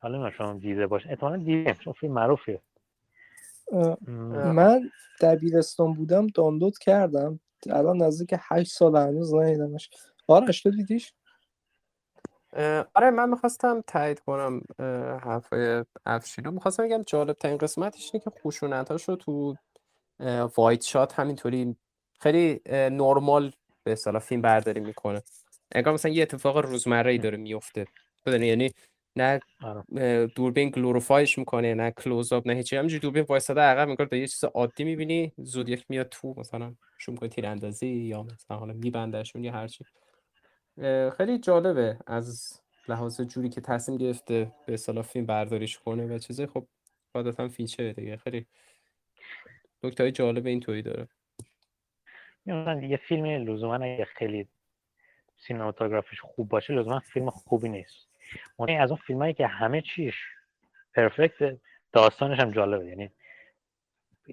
حالا 0.02 0.30
شما 0.30 0.52
دیده 0.52 0.86
باشه 0.86 1.08
احتمالا 1.10 1.36
دیده 1.36 1.74
چون 1.74 1.92
فیلم 1.92 2.12
معروفیه 2.12 2.62
من 4.32 4.90
دبیرستان 5.20 5.94
بودم 5.94 6.26
دانلود 6.26 6.78
کردم. 6.78 7.40
الان 7.70 8.02
نزدیک 8.02 8.34
هشت 8.38 8.72
سال 8.72 8.96
هنوز 8.96 9.34
ندیدمش. 9.34 9.90
آرش 10.26 10.62
تو 10.62 10.70
دیدیش؟ 10.70 11.14
آره 12.94 13.10
من 13.10 13.30
می‌خواستم 13.30 13.80
تایید 13.86 14.20
کنم 14.20 14.62
حرفای 15.24 15.84
افشین 16.06 16.44
رو. 16.44 16.50
می‌خواستم 16.50 16.84
بگم 16.84 17.02
جالب 17.02 17.36
ترین 17.36 17.58
قسمتش 17.58 18.10
اینه 18.12 18.24
که 18.24 18.30
خشونتاش 18.30 19.08
رو 19.08 19.16
تو 19.16 19.56
وایت 20.56 20.82
شات 20.82 21.20
همینطوری 21.20 21.76
خیلی 22.20 22.60
نرمال 22.70 23.52
به 23.84 23.92
اصطلاح 23.92 24.22
فیلم 24.22 24.42
برداری 24.42 24.80
می‌کنه. 24.80 25.22
انگار 25.72 25.94
مثلا 25.94 26.12
یه 26.12 26.22
اتفاق 26.22 26.58
روزمره 26.58 27.10
ای 27.10 27.18
داره 27.18 27.36
میفته 27.36 27.86
بدونی 28.26 28.46
یعنی 28.46 28.70
نه 29.16 29.40
آره. 29.62 30.26
دوربین 30.26 30.70
glorify 30.70 31.23
اش 31.23 31.38
می‌کنه 31.38 31.74
نه 31.74 31.90
close 31.90 32.32
up 32.32 32.46
نه 32.46 32.54
هیچی. 32.54 32.76
همینجوری 32.76 33.00
دوربین 33.00 33.24
وایساده 33.28 33.60
عقب 33.60 33.88
می‌کنه 33.88 34.08
یه 34.12 34.26
چیز 34.26 34.44
عادی 34.44 34.84
می‌بینی. 34.84 35.32
Zodiac 35.38 35.84
میاد 35.88 36.08
تو 36.08 36.34
مثلا 36.36 36.74
shoot 36.98 37.12
می‌کنه 37.12 37.28
تیراندازی 37.28 37.86
یا 37.88 38.22
مثلا 38.22 38.56
حالا 38.56 38.72
میبندهشون 38.72 39.44
یا 39.44 39.52
هرچی. 39.52 39.84
خیلی 41.16 41.38
جالبه 41.38 41.98
از 42.06 42.60
لحاظ 42.88 43.20
جوری 43.20 43.48
که 43.48 43.60
تصمیم 43.60 43.98
گرفته 43.98 44.52
به 44.66 44.74
اصطلاح 44.74 45.04
فیلم 45.04 45.26
برداریش 45.26 45.78
کنه 45.78 46.06
و 46.06 46.18
چیزای 46.18 46.46
خب 46.46 46.66
عادتا 47.14 47.48
فینچر 47.48 47.92
دیگه. 47.92 48.16
خیلی 48.16 48.46
نکته 49.82 50.02
های 50.02 50.12
جالب 50.12 50.46
اینطوری 50.46 50.82
داره. 50.82 51.08
یه 52.82 52.96
فیلم 52.96 53.26
لزوما 53.26 53.74
اگه 53.74 54.04
خیلی 54.04 54.48
سینماتوگرافیش 55.36 56.20
خوب 56.20 56.48
باشه 56.48 56.74
لزوما 56.74 56.98
فیلم 57.00 57.30
خوبی 57.30 57.68
نیست. 57.68 58.08
اون 58.56 58.70
از 58.70 58.90
اون 58.90 59.00
فیلم 59.06 59.18
هایی 59.18 59.34
که 59.34 59.46
همه 59.46 59.80
چیش 59.80 60.14
پرفکت 60.94 61.58
داستانش 61.92 62.40
هم 62.40 62.50
جالبه. 62.50 62.86
یعنی 62.86 63.10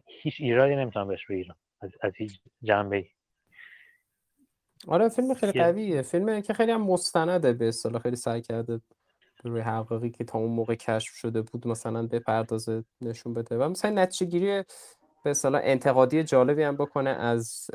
هیچ 0.08 0.36
ایرادی 0.40 0.76
نمی‌تونم 0.76 1.08
بهش 1.08 1.26
بگیرم. 1.26 1.56
از, 1.82 1.92
از 2.02 2.16
هیچ 2.16 2.40
جنبه 2.64 3.08
آره 4.88 5.10
فیلم 5.10 5.34
خیلی 5.34 5.52
قویه. 5.52 6.02
فیلم 6.02 6.42
که 6.42 6.54
خیلی 6.54 6.72
هم 6.72 6.82
مستنده 6.82 7.54
به 7.54 7.68
اصطلاح. 7.68 8.02
خیلی 8.02 8.16
سعی 8.16 8.42
کرده 8.42 8.82
روی 9.44 9.62
حقیقی 9.62 10.10
که 10.10 10.24
تا 10.24 10.40
اون 10.40 10.52
موقع 10.52 10.76
کشف 10.76 11.14
شده 11.14 11.42
بود 11.42 11.68
مثلا 11.68 12.08
به 12.08 12.20
پردازه 12.20 12.84
نشون 13.02 13.34
بده. 13.34 13.58
و 13.58 13.70
مثلا 13.70 13.92
نتیجه 13.92 14.32
گیری 14.32 14.64
به 15.26 15.32
اصطلاح 15.32 15.62
انتقادی 15.64 16.24
جالبی 16.24 16.64
هم 16.64 16.76
بکنه 16.76 17.10
از 17.10 17.68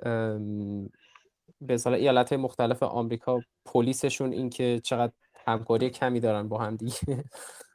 به 1.61 1.75
اصطلاح 1.75 1.99
ایالت 1.99 2.33
مختلف 2.33 2.83
آمریکا 2.83 3.41
پلیسشون 3.65 4.33
اینکه 4.33 4.81
چقدر 4.85 5.13
همکاری 5.47 5.91
کمی 5.91 6.21
دارن 6.21 6.49
با 6.49 6.59
هم 6.59 6.77
دیگه. 6.77 6.95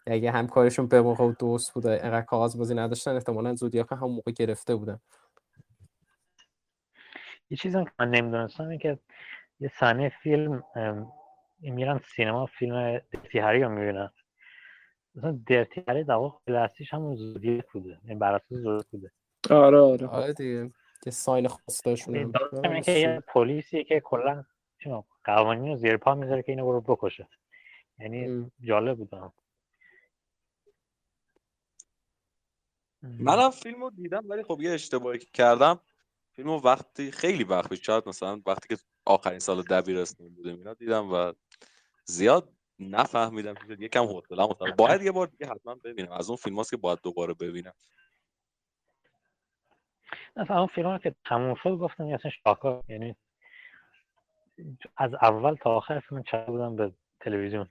اگه 0.07 0.31
همکارشون 0.31 0.87
به 0.87 1.01
موقع 1.01 1.31
دوست 1.31 1.73
بوده 1.73 1.91
اینقدر 1.91 2.21
کاغذ 2.21 2.57
بازی 2.57 2.75
نداشتن 2.75 3.15
احتمالا 3.15 3.55
زودیاک 3.55 3.91
هم 3.91 4.11
موقع 4.11 4.31
گرفته 4.31 4.75
بودن. 4.75 4.99
یه 7.49 7.57
چیزی 7.57 7.83
که 7.83 7.91
من 7.99 8.09
نمی‌دونستم 8.09 8.67
این 8.67 8.79
که 8.79 8.99
یه 9.59 9.71
صحنه 9.79 10.13
فیلم 10.23 10.63
میرن 11.59 11.99
سینما 12.15 12.45
فیلم 12.45 13.01
درتی 13.33 13.39
رو 13.39 13.69
می‌بینن. 13.69 14.09
مثلا 15.15 15.39
درتی 15.47 15.83
هری 15.87 16.03
در 16.03 16.13
واقع 16.13 16.67
همون 16.91 17.15
زودیاک 17.15 17.71
بوده 17.73 17.99
این 18.07 18.19
بر 18.19 18.33
اساس 18.33 18.57
زودیاک 18.57 18.87
بوده. 18.91 19.11
آره 19.49 19.79
آره. 19.79 20.07
آره 20.07 20.33
دیگه 20.33 20.71
که 21.03 21.11
ساین 21.11 21.47
خاص 21.47 21.81
داشتون 21.85 22.33
که 22.83 22.91
یه 22.91 23.23
پلیسی 23.27 23.83
که 23.83 23.99
کلا 23.99 24.43
قوانین 25.23 25.71
رو 25.71 25.75
زیر 25.75 25.97
پا 25.97 26.15
می‌ذاره 26.15 26.43
که 26.43 26.51
اینو 26.51 26.65
برو 26.65 26.81
بکشه. 26.81 27.27
یعنی 27.99 28.51
جالب 28.61 28.97
بود. 28.97 29.33
منم 33.01 33.49
فیلم 33.49 33.81
رو 33.81 33.89
دیدم 33.89 34.23
ولی 34.29 34.43
خب 34.43 34.61
یه 34.61 34.71
اشتباهی 34.71 35.19
که 35.19 35.27
کردم. 35.33 35.79
فیلم 36.31 36.47
رو 36.47 36.61
وقتی 36.61 37.11
خیلی 37.11 37.43
وقت 37.43 37.69
پیش 37.69 37.85
شاید 37.85 38.09
مثلا 38.09 38.41
وقتی 38.45 38.75
که 38.75 38.81
آخرین 39.05 39.39
سال 39.39 39.61
دبیرستان 39.61 40.29
بودم 40.29 40.57
اینا 40.57 40.73
دیدم 40.73 41.13
و 41.13 41.33
زیاد 42.05 42.49
نفهمیدم 42.79 43.53
که 43.53 43.77
یکم 43.79 44.03
حوصله‌ام 44.03 44.49
مثلا 44.49 44.75
باید 44.75 45.01
یه 45.01 45.11
بار 45.11 45.27
دیگه 45.27 45.47
حتما 45.47 45.75
ببینم. 45.75 46.11
از 46.11 46.29
اون 46.29 46.37
فیلم 46.37 46.63
که 46.63 46.77
باید 46.77 46.99
دوباره 47.03 47.33
ببینم. 47.33 47.73
مثلا 50.35 50.57
اون 50.57 50.67
فیلم 50.67 50.97
که 50.97 51.15
تموم 51.25 51.55
شد 51.55 51.69
گفتم 51.69 52.03
اصلا 52.03 52.31
شاکا. 52.43 52.83
یعنی 52.89 53.15
از 54.97 55.13
اول 55.13 55.55
تا 55.55 55.69
آخر 55.69 55.99
فیلم 55.99 56.23
چه 56.23 56.45
بودم 56.47 56.75
به 56.75 56.91
تلویزیون. 57.19 57.69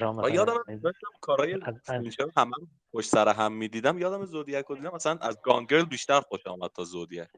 یادم 0.00 0.80
داشتم 0.82 1.08
کارهای 1.20 1.60
فینچر 1.86 2.30
هم 2.36 2.50
پشت 2.92 3.08
سر 3.08 3.28
هم 3.28 3.52
می‌دیدم. 3.52 3.98
یادم 3.98 4.24
زودیاک 4.24 4.64
رو 4.64 4.76
دیدم 4.76 4.94
مثلا 4.94 5.18
از 5.20 5.42
گانگرل 5.42 5.84
بیشتر 5.84 6.20
خوش 6.20 6.46
آمد 6.46 6.70
تا 6.70 6.84
زودیاک 6.84 7.30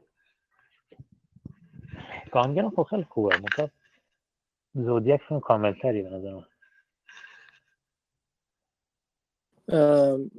گانگرل 2.31 2.69
خب 2.69 2.83
خیلی 2.83 3.03
خوبه. 3.03 3.37
مثلا 3.37 3.69
زودیاک 4.73 5.21
فیلم 5.27 5.39
کاملتری 5.39 6.01
به 6.01 6.09
نظر 6.09 6.33
من. 6.33 6.45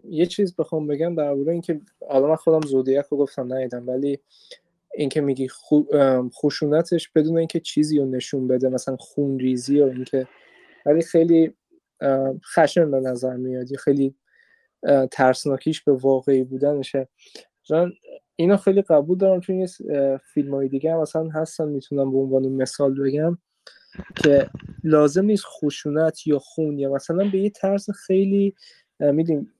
یه 0.05 0.27
چیز 0.27 0.57
بخوام 0.57 0.87
بگم 0.87 1.15
درباره 1.15 1.53
اینکه 1.53 1.81
حالا 2.11 2.29
من 2.29 2.37
خودم 2.37 2.67
زودیاک 2.67 3.07
رو 3.07 3.17
گفتم 3.19 3.55
ندیدم 3.55 3.89
ولی 3.89 4.19
اینکه 4.95 5.21
میگی 5.21 5.49
خشونتش 6.35 7.09
بدون 7.09 7.39
اینکه 7.39 7.61
چیزی 7.61 7.99
رو 7.99 8.07
نشون 8.07 8.49
بده 8.49 8.69
مثلا 8.69 8.97
خون 8.97 9.39
ریزی 9.39 9.81
و 9.81 9.85
اینکه 9.85 10.27
ولی 10.87 11.03
خیلی 11.03 11.55
خشن 12.55 12.91
به 12.91 13.01
نظر 13.01 13.37
میاد 13.37 13.77
خیلی 13.77 14.15
ترسناکیش 15.11 15.83
به 15.83 15.93
واقعی 15.93 16.45
بودنشه. 16.45 17.09
من 17.71 17.93
اینو 18.37 18.57
خیلی 18.57 18.83
قبول 18.83 19.19
دارم 19.19 19.41
چون 19.41 19.57
یه 19.59 19.67
فیلم 20.35 20.55
های 20.55 20.69
دیگه 20.69 20.93
هم 20.93 21.01
مثلا 21.01 21.29
هستن 21.29 21.69
می‌تونم 21.69 22.13
به 22.13 22.19
عنوان 22.19 22.49
مثال 22.49 23.03
بگم 23.03 23.39
که 24.17 24.51
لازم 24.85 25.25
نیست 25.25 25.45
خشونت 25.47 26.27
یا 26.27 26.39
خون 26.39 26.79
یا 26.79 26.93
مثلا 26.93 27.31
به 27.33 27.39
یه 27.39 27.51
طرز 27.51 27.91
خیلی 27.91 28.55
می‌دونیم 29.01 29.53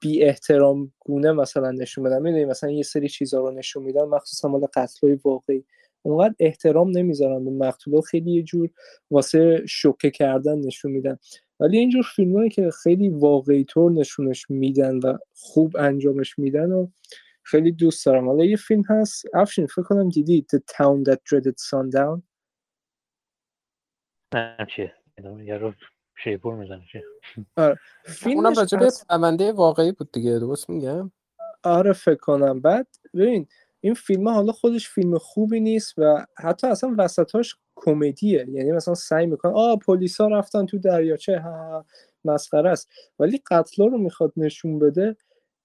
بی 0.00 0.22
احترام 0.22 0.92
گونه 1.00 1.32
مثلا 1.32 1.70
نشون 1.70 2.04
بدن 2.04 2.22
می‌دونی 2.22 2.44
مثلا 2.44 2.70
یه 2.70 2.82
سری 2.82 3.08
چیزها 3.08 3.40
رو 3.40 3.50
نشون 3.50 3.82
میدن 3.82 4.04
مخصوصا 4.04 4.48
مال 4.48 4.66
قتل 4.74 5.16
واقعی. 5.24 5.64
اونقدر 6.02 6.34
احترام 6.38 6.90
نمی‌ذارن 6.98 7.44
به 7.44 7.50
مقتولا 7.50 8.00
خیلی 8.00 8.32
یه 8.32 8.42
جور 8.42 8.70
واسه 9.10 9.62
شوکه 9.68 10.10
کردن 10.10 10.58
نشون 10.58 10.92
میدن 10.92 11.18
ولی 11.60 11.78
اینجور 11.78 12.02
فیلم 12.16 12.48
که 12.48 12.70
خیلی 12.82 13.08
واقعی 13.08 13.64
طور 13.64 13.92
نشونش 13.92 14.50
میدن 14.50 14.98
و 14.98 15.18
خوب 15.34 15.76
انجامش 15.76 16.38
میدن 16.38 16.72
و 16.72 16.88
خیلی 17.42 17.72
دوست 17.72 18.06
دارم. 18.06 18.28
حالا 18.28 18.44
یه 18.44 18.56
فیلم 18.56 18.82
هست 18.88 19.24
افشین 19.34 19.66
فکر 19.66 19.82
کنم 19.82 20.08
دیدی 20.08 20.46
The 20.54 20.58
Town 20.58 21.10
That 21.10 21.18
Dreaded 21.28 21.56
Sundown 21.70 22.22
نه 24.34 24.66
چیه؟ 24.76 24.94
شیپور 26.16 26.54
می‌زنه 26.54 26.82
آره. 27.56 27.78
اونم 28.26 28.54
راجبه 28.54 29.52
واقعی 29.52 29.92
بود 29.92 30.12
دیگه 30.12 30.38
درست 30.38 30.70
میگم؟ 30.70 31.12
آره 31.62 31.92
فکر 31.92 32.14
کنم. 32.14 32.60
بعد 32.60 32.86
ببین 33.14 33.46
این 33.80 33.94
فیلم 33.94 34.28
حالا 34.28 34.52
خودش 34.52 34.88
فیلم 34.88 35.18
خوبی 35.18 35.60
نیست 35.60 35.94
و 35.98 36.26
حتی 36.38 36.66
اصلا 36.66 36.94
وسطاش 36.98 37.56
کمدیه. 37.76 38.46
یعنی 38.48 38.72
مثلا 38.72 38.94
سعی 38.94 39.26
می‌کنه 39.26 39.52
آ 39.52 39.76
پلیسا 39.76 40.28
رفتن 40.28 40.66
تو 40.66 40.78
دریاچه 40.78 41.38
ها 41.38 41.86
مسخره 42.24 42.70
است. 42.70 42.88
ولی 43.18 43.42
قتلا 43.50 43.86
رو 43.86 43.98
می‌خواد 43.98 44.32
نشون 44.36 44.78
بده 44.78 45.16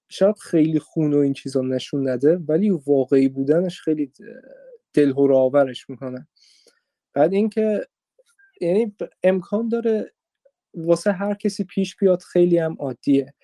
شاید 0.08 0.38
خیلی 0.38 0.78
خون 0.78 1.14
و 1.14 1.18
این 1.18 1.32
چیزا 1.32 1.60
نشون 1.60 2.08
نده 2.08 2.36
ولی 2.36 2.70
واقعی 2.70 3.28
بودنش 3.28 3.80
خیلی 3.80 4.12
دلهور 4.94 5.34
آورش 5.34 5.90
می‌کنه. 5.90 6.28
بعد 7.14 7.32
اینکه 7.32 7.86
یعنی 8.60 8.96
امکان 9.22 9.68
داره 9.68 10.12
واسه 10.74 11.12
هر 11.12 11.34
کسی 11.34 11.64
پیش 11.64 11.96
بیاد 11.96 12.22
خیلی 12.22 12.58
هم 12.58 12.76
عادیه. 12.78 13.34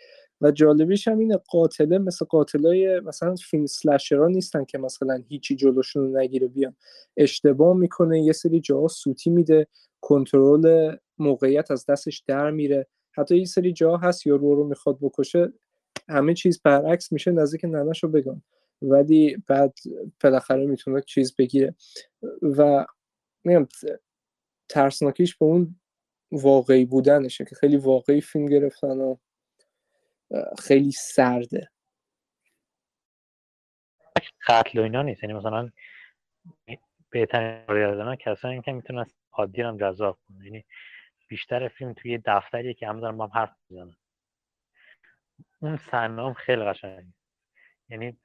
و 0.41 0.51
جالبیش 0.51 1.09
هم 1.09 1.19
اینه 1.19 1.37
قاتله 1.37 1.99
مثل 1.99 2.27
قاتلای 2.27 3.01
مثلا 3.01 3.35
فیلم 3.35 3.67
سلشرا 3.67 4.29
نیستن 4.29 4.65
که 4.65 4.79
مثلا 4.79 5.23
هیچی 5.29 5.57
جلوشون 5.57 6.03
رو 6.03 6.19
نگیره 6.19 6.49
بیان 6.49 6.77
اشتباه 7.17 7.77
می‌کنه 7.77 8.21
یه 8.23 8.33
سری 8.33 8.61
جاها 8.61 8.89
سوتی 8.89 9.31
میده 9.31 9.67
کنترل 10.01 10.97
موقعیت 11.19 11.71
از 11.71 11.87
دستش 11.87 12.23
در 12.27 12.51
میره. 12.51 12.87
حتی 13.13 13.39
یه 13.39 13.45
سری 13.45 13.73
جاها 13.73 13.97
هست 13.97 14.27
یا 14.27 14.37
رو 14.37 14.55
رو 14.55 14.69
می‌خواد 14.69 14.99
بکشه 15.01 15.53
همه 16.09 16.35
چیز 16.35 16.61
برعکس 16.63 17.13
میشه 17.13 17.31
نزدیک 17.31 17.65
ننش 17.65 18.03
رو 18.05 18.11
بگم 18.11 18.43
ولی 18.83 19.37
بعد 19.47 19.79
بالاخره 20.23 20.67
می‌تونه 20.67 21.01
چیز 21.01 21.37
بگیره. 21.37 21.75
و 22.43 22.87
میگم 23.45 23.67
ترسناکیش 24.69 25.37
به 25.37 25.47
اون 25.47 25.77
واقعی 26.33 26.85
بودنشه 26.85 27.45
که 27.45 27.55
خیلی 27.55 27.77
واقعی 27.77 28.21
فیلم 28.21 28.47
گرفتن 28.47 29.01
و 29.01 29.17
خیلی 30.59 30.93
سرده. 30.93 31.71
قتل 34.49 34.79
و 34.79 34.83
اینا 34.83 35.03
نیست. 35.03 35.23
یعنی 35.23 35.35
مثلا 35.35 35.71
بهترین 37.11 37.67
کارگردان 37.67 38.17
کسایی 38.17 38.63
که 38.63 38.73
می‌تونن 38.73 39.07
عادی 39.33 39.63
هم 39.63 39.77
جذاب 39.77 40.19
کنه 40.29 40.45
یعنی 40.45 40.65
بیشتر 41.29 41.69
فیلم 41.69 41.93
توی 41.93 42.19
دفتری 42.25 42.75
که 42.75 42.89
هم 42.89 43.01
دارن 43.01 43.17
با 43.17 43.27
هم 43.27 43.33
حرف 43.33 43.57
می‌زنن. 43.69 43.97
اون 45.61 45.77
صحنه 45.77 46.27
هم 46.27 46.35
خیلی 46.35 46.65
قشنگه. 46.65 47.15
یعنی 47.89 48.17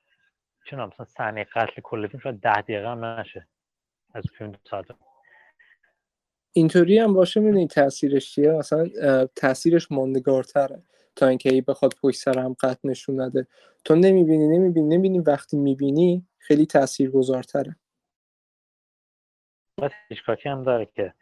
چون 0.65 0.85
مثلا 0.85 1.05
صحنه 1.05 1.43
قتل 1.43 1.81
کل 1.81 2.07
فیلم 2.07 2.19
شاید 2.19 2.39
ده 2.39 2.61
دقیقه 2.61 2.89
هم 2.89 3.05
نشه 3.05 3.47
از 4.13 4.23
فیلم 4.37 4.51
دو 4.51 4.59
ساعت. 4.69 4.85
اینطوری 6.53 6.99
هم 6.99 7.13
باشه 7.13 7.39
می‌دونی 7.39 7.67
تاثیرش 7.67 8.35
چیه؟ 8.35 8.51
مثلا 8.51 8.89
تاثیرش 9.35 9.91
ماندگارتره. 9.91 10.83
تا 11.15 11.27
اینکه 11.27 11.53
ای 11.53 11.61
بخواد 11.61 11.93
پشت 12.01 12.19
سر 12.19 12.39
هم 12.39 12.53
قطع 12.53 12.89
نشون 12.89 13.21
نده. 13.21 13.47
تو 13.85 13.95
نمی‌بینی 13.95 14.47
نمی‌بینی 14.47 14.87
نمی‌بینی 14.87 15.19
وقتی 15.19 15.57
می‌بینی 15.57 16.27
خیلی 16.37 16.65
تاثیرگذارتره. 16.65 17.75
هیچکاکی 20.09 20.49
هم 20.49 20.63
داره 20.63 20.85
که 20.85 21.13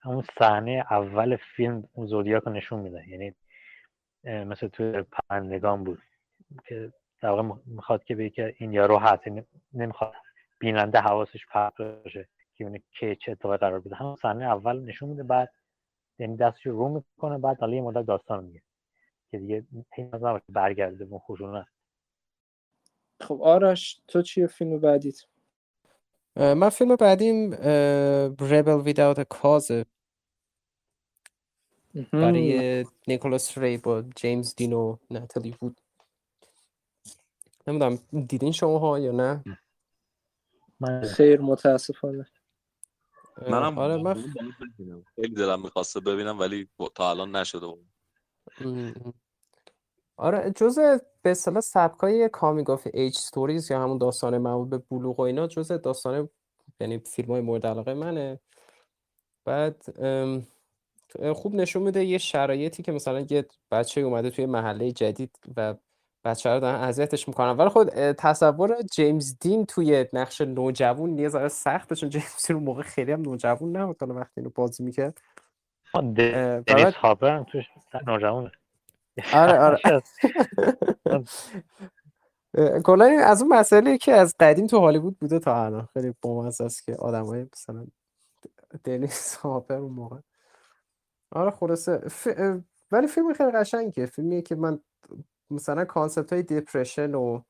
همون 0.00 0.24
صحنه 0.38 0.84
اول 0.90 1.36
فیلم 1.56 1.88
اون 1.92 2.06
زودیاک 2.06 2.42
رو 2.42 2.52
نشون 2.52 2.80
میده. 2.80 3.08
یعنی 3.08 3.34
مثل 4.24 4.68
توی 4.68 5.02
پرندگان 5.02 5.84
بود 5.84 6.02
که 6.68 6.92
در 7.22 7.28
واقع 7.28 7.54
می‌خواد 7.66 8.04
که 8.04 8.14
بگه 8.14 8.30
که 8.30 8.54
این 8.58 8.72
یارو 8.72 8.98
هست 8.98 9.22
نمی‌خواد 9.72 10.12
بیننده 10.58 10.98
حواسش 10.98 11.46
پرت 11.46 11.72
بشه 11.76 12.28
که 12.56 12.64
اون 12.64 12.82
که 12.90 13.16
چه 13.20 13.32
اتفاقی 13.32 13.56
قرار 13.56 13.80
بده. 13.80 13.96
همون 13.96 14.16
صحنه 14.16 14.44
اول 14.44 14.80
نشون 14.80 15.08
میده 15.08 15.22
بعد 15.22 15.52
یعنی 16.18 16.36
دستش 16.36 16.66
رو 16.66 16.88
می‌کنه 16.88 17.38
بعد 17.38 17.60
حالا 17.60 17.74
یه 17.74 17.82
مدت 17.82 18.06
داستان 18.06 18.44
میگه 18.44 18.62
که 19.30 19.38
دیگه 19.38 19.66
این 19.96 20.10
برگرده 20.48 21.04
به 21.04 21.18
خشونت. 21.18 21.66
خب 23.20 23.42
آرش 23.42 24.00
تو 24.08 24.22
چیه 24.22 24.46
فیلم 24.46 24.80
بعدیت؟ 24.80 25.16
من 26.36 26.68
فیلم 26.68 26.96
بعدیم 26.96 27.54
ریبل 28.40 28.80
ویداوت 28.84 29.20
کازه 29.20 29.86
برای 32.12 32.84
نیکولاس 33.08 33.58
ری 33.58 33.78
با 33.78 34.02
جیمز 34.16 34.54
دین 34.54 34.72
و 34.72 34.96
نتالی 35.10 35.56
بود 35.60 35.80
نمی‌دونم 37.66 37.98
دیدین 38.26 38.52
شما 38.52 38.78
ها 38.78 38.98
یا 38.98 39.12
نه؟ 39.12 39.44
خیر 41.04 41.40
متاسفانه. 41.40 42.26
منم 43.42 43.78
آره 43.78 43.96
من 43.96 44.14
خیلی 45.14 45.34
دلم 45.34 45.62
می‌خواسته 45.62 46.00
ببینم 46.00 46.38
ولی 46.38 46.68
تا 46.94 47.10
الان 47.10 47.36
نشده 47.36 47.66
بود. 47.66 47.86
آره 50.16 50.52
جزء 50.56 50.98
به 51.22 51.30
اصطلاح 51.30 51.60
سبکای 51.60 52.28
coming 52.28 52.70
of 52.70 52.88
age 52.94 53.14
stories 53.14 53.70
یا 53.70 53.82
همون 53.82 53.98
داستان 53.98 54.38
مربوط 54.38 54.68
به 54.68 54.78
بلوغ 54.78 55.20
و 55.20 55.22
اینا 55.22 55.46
جزء 55.46 55.76
داستان 55.76 56.28
یعنی 56.80 56.98
فیلم 56.98 57.30
های 57.30 57.40
مورد 57.40 57.66
علاقه 57.66 57.94
منه. 57.94 58.40
بعد 59.44 59.84
خوب 61.34 61.54
نشون 61.54 61.82
میده 61.82 62.04
یه 62.04 62.18
شرایطی 62.18 62.82
که 62.82 62.92
مثلا 62.92 63.26
یه 63.30 63.46
بچه 63.70 64.00
اومده 64.00 64.30
توی 64.30 64.46
محله 64.46 64.92
جدید 64.92 65.38
و 65.56 65.74
بچه 66.26 66.50
رو 66.50 66.60
دارن 66.60 66.80
اذیتش 66.80 67.28
می‌کنن. 67.28 67.50
ولی 67.50 67.68
خود 67.68 68.12
تصور 68.12 68.82
جیمز 68.82 69.38
دین 69.40 69.66
توی 69.66 70.06
نقش 70.12 70.40
نوجوان 70.40 71.18
یه 71.18 71.28
ذره 71.28 71.48
سخته 71.48 71.94
چون 71.94 72.08
جیمز 72.08 72.46
دین 72.46 72.56
موقع 72.56 72.82
خیلی 72.82 73.12
هم 73.12 73.22
نوجوان 73.22 73.76
نبود 73.76 74.02
وقتی 74.02 74.32
اینو 74.36 74.50
بازی 74.54 74.82
می‌کرد. 74.82 75.20
دنیس 76.66 76.94
هاپر 76.94 77.42
توش 77.42 77.64
نوجوانه 78.06 78.52
آره 79.34 79.58
آره. 79.58 80.02
کلا 82.84 83.04
از 83.24 83.42
اون 83.42 83.52
مسئله 83.52 83.98
که 83.98 84.12
از 84.12 84.34
قدیم 84.40 84.66
تو 84.66 84.78
هالیوود 84.78 85.18
بوده 85.18 85.38
تا 85.38 85.64
الان. 85.64 85.88
خیلی 85.92 86.14
بامزه 86.22 86.64
است 86.64 86.84
که 86.84 86.94
آدمای 86.94 87.46
مثلا 87.52 87.86
دنیس 88.84 89.36
هاپر 89.36 89.74
اون 89.74 89.92
موقع. 89.92 90.18
آره 91.30 91.50
خلاصه. 91.50 92.00
ولی 92.92 93.06
فیلم 93.06 93.32
خیلی 93.32 93.50
قشنگه 93.50 94.06
فیلمیه 94.06 94.42
که 94.42 94.54
من 94.54 94.80
مثلا 95.50 95.84
concept 95.84 96.32
های 96.32 96.42
depression 96.42 97.14
و 97.14 97.40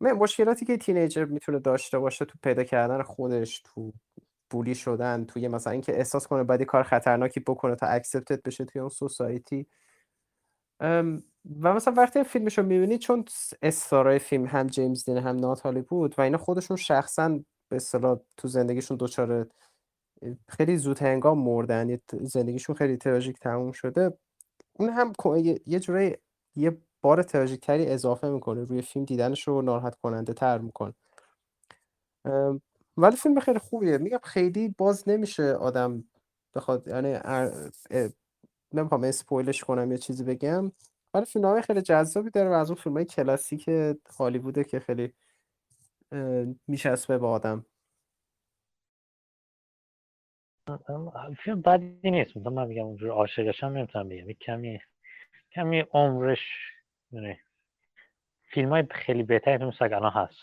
مشکلاتی 0.00 0.66
که 0.66 0.76
teenager 0.76 1.24
می‌تونه 1.24 1.58
داشته 1.58 1.98
باشه 1.98 2.24
تو 2.24 2.38
پیدا 2.42 2.64
کردن 2.64 3.02
خودش 3.02 3.60
تو 3.64 3.92
بولی 4.50 4.74
شدن 4.74 5.24
توی 5.24 5.48
مثلا 5.48 5.72
اینکه 5.72 5.96
احساس 5.98 6.26
کنه 6.26 6.42
باید 6.42 6.62
کار 6.62 6.82
خطرناکی 6.82 7.40
بکنه 7.40 7.74
تا 7.74 7.86
اکسپتد 7.86 8.42
بشه 8.42 8.64
توی 8.64 8.80
اون 8.80 8.88
سوسایتی 8.88 9.66
و 11.60 11.74
مثلا 11.74 11.94
وقتی 11.96 12.24
فیلمش 12.24 12.58
رو 12.58 12.64
می‌بینی 12.64 12.98
چون 12.98 13.24
استارای 13.62 14.18
فیلم 14.18 14.46
هم 14.46 14.66
جیمز 14.66 15.04
دین 15.04 15.18
هم 15.18 15.36
ناتالی 15.36 15.82
بود 15.82 16.14
و 16.18 16.22
اینا 16.22 16.38
خودشون 16.38 16.76
شخصا 16.76 17.40
به 17.68 17.76
اصطلاح 17.76 18.18
تو 18.36 18.48
زندگیشون 18.48 18.96
دچار 19.00 19.46
خیلی 20.48 20.76
زود 20.76 20.98
هنگام 20.98 21.38
مردن 21.38 21.98
زندگیشون 22.12 22.76
خیلی 22.76 22.96
تراژیک 22.96 23.38
تموم 23.38 23.72
شده. 23.72 24.18
اون 24.72 24.88
هم 24.88 25.12
یه 25.66 25.80
جوری 25.80 26.16
یه 26.56 26.78
بار 27.02 27.22
تراژیک 27.22 27.60
تری 27.60 27.86
اضافه 27.86 28.28
می‌کنه. 28.30 28.64
روی 28.64 28.82
فیلم 28.82 29.04
دیدنش 29.04 29.48
رو 29.48 29.62
ناراحت 29.62 29.96
کننده 29.96 30.32
تر 30.34 30.58
می‌کنه. 30.58 30.94
ولی 32.96 33.16
فیلم 33.16 33.40
خیلی 33.40 33.58
خوبیه. 33.58 33.98
میگم 33.98 34.18
خیلی 34.24 34.68
باز 34.78 35.08
نمیشه 35.08 35.42
آدم 35.54 36.04
بخواد 36.54 36.88
یعنی 36.88 37.18
نمی‌خوام 38.74 39.04
اسپویلش 39.04 39.64
کنم 39.64 39.92
یه 39.92 39.98
چیزی 39.98 40.24
بگم. 40.24 40.72
ولی 41.14 41.24
فیلم 41.24 41.60
خیلی 41.60 41.82
جذابی 41.82 42.30
داره 42.30 42.50
و 42.50 42.52
از 42.52 42.70
اون 42.70 42.80
فیلم 42.80 42.96
های 42.96 43.04
کلاسیک 43.04 43.70
هالیووده 44.18 44.64
که 44.64 44.80
خیلی 44.80 45.12
میچسبه 46.68 47.18
به 47.18 47.26
آدم. 47.26 47.66
فیلم 51.44 51.62
بدی 51.62 52.10
نیست. 52.10 52.36
من 52.36 52.66
میگم 52.66 52.84
اونجور 52.86 53.10
عاشقش 53.10 53.64
هم 53.64 53.72
نمی‌تونم 53.76 54.08
بگم. 54.08 54.32
کمی 54.32 54.80
کمی 55.52 55.80
عمرش 55.80 56.40
فیلم 58.50 58.68
های 58.68 58.84
خیلی 58.90 59.22
بهتری 59.22 59.58
تو 59.58 59.66
مثل 59.66 59.84
الان 59.84 60.12
هست. 60.12 60.38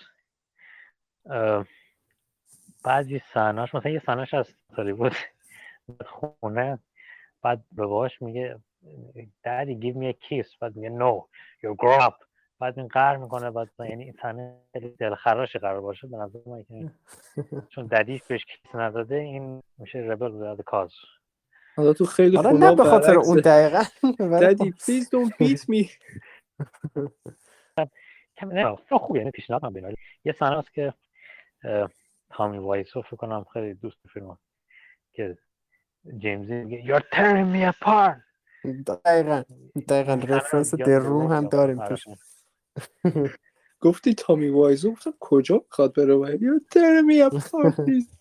بعضی 2.83 3.21
سحناش 3.33 3.75
مثلا 3.75 3.91
یه 3.91 4.01
سحناش 4.05 4.33
از 4.33 4.53
بود. 4.97 5.13
خونه 6.05 6.79
بعد 7.41 7.63
به 7.71 7.85
باش 7.85 8.21
میگه 8.21 8.59
daddy 9.45 9.75
give 9.81 9.95
me 9.95 10.13
a 10.13 10.15
kiss. 10.27 10.57
بعد 10.61 10.75
میگه 10.75 10.89
no 10.99 11.23
you 11.63 11.75
grow 11.75 12.09
up 12.09 12.25
بعد 12.59 12.79
این 12.79 12.87
قهر 12.87 13.17
می‌کنه 13.17 13.51
بعد 13.51 13.69
یعنی 13.79 14.03
این 14.03 14.13
تنه 14.13 14.57
دلخراش 14.99 15.55
قرار 15.55 15.81
باشه 15.81 16.07
به 16.07 16.17
نظر 16.17 16.39
من 16.45 16.91
چون 17.75 17.85
ددیش 17.85 18.21
بهش 18.23 18.45
کیس 18.45 18.75
نداده 18.75 19.15
این 19.15 19.61
میشه 19.77 19.99
ربل 19.99 20.55
without 20.55 20.63
کاز 20.63 20.91
حالا 21.75 21.93
تو 21.93 22.05
خیلی 22.05 22.37
آره 22.37 22.51
نه 22.51 22.75
به 22.75 22.83
خاطر 22.83 23.15
اون 23.15 23.39
دقیقا 23.39 23.83
ددی 24.41 24.71
please 24.71 25.05
don't 25.05 25.33
beat 25.41 25.59
me. 25.59 25.89
نه 28.43 28.75
خوب 28.91 29.15
یعنی 29.15 29.31
پیشنهاد 29.31 29.65
من 29.65 29.73
بینم 29.73 29.93
یه 30.25 30.33
صحنه 30.33 30.57
هست 30.57 30.73
که 30.73 30.93
تامی 32.29 32.57
وایسو 32.57 33.01
فکر 33.01 33.15
کنم 33.15 33.45
خیلی 33.53 33.73
دوست 33.73 33.97
فیلم 34.13 34.37
که 35.13 35.37
جیمز 36.17 36.38
دین 36.38 36.53
میگه 36.53 36.99
you're 36.99 37.03
tearing 37.03 37.53
me 37.55 37.73
apart. 37.75 38.19
دقیقا 39.05 39.43
دقیقا. 39.89 40.35
reference 40.35 40.75
The 40.75 40.99
Room 40.99 41.31
هم 41.31 41.47
داریم 41.47 41.87
توش. 41.87 42.03
گفتی 43.81 44.13
تامی 44.13 44.49
وایزو؟ 44.49 44.91
گفتم 44.91 45.13
کجا؟ 45.19 45.55
می‌خواد 45.55 45.95
بره 45.95 46.13
و 46.13 46.37
you're 46.37 46.63
tearing 46.73 47.05
me 47.11 47.31
apart 47.31 47.81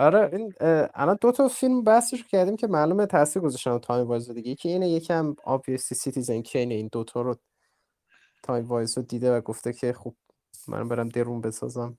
آره 0.00 0.30
این 0.34 0.54
الان 0.94 1.18
دو 1.22 1.32
تا 1.32 1.48
فیلم 1.48 1.84
بحثش 1.84 2.24
کردیم 2.24 2.56
که 2.56 2.68
معلومه 2.68 3.06
تاثیر 3.06 3.42
گذاشتن 3.42 3.78
تامی 3.78 4.04
وایزو 4.08 4.34
دیگه. 4.34 4.50
یکی 4.50 4.70
اینه 4.70 4.90
یکم 4.90 5.34
obviously 5.34 5.94
Citizen 5.94 6.42
Kane 6.42 6.72
این 6.72 6.88
دوتا 6.92 7.22
رو 7.22 7.36
تامی 8.44 8.66
وایسو 8.66 9.04
دیده 9.04 9.36
و 9.38 9.42
گفته 9.42 9.74
که 9.74 9.94
خب 9.94 10.16
من 10.68 10.88
برم 10.88 11.10
The 11.10 11.24
Room 11.24 11.42
بسازم. 11.42 11.98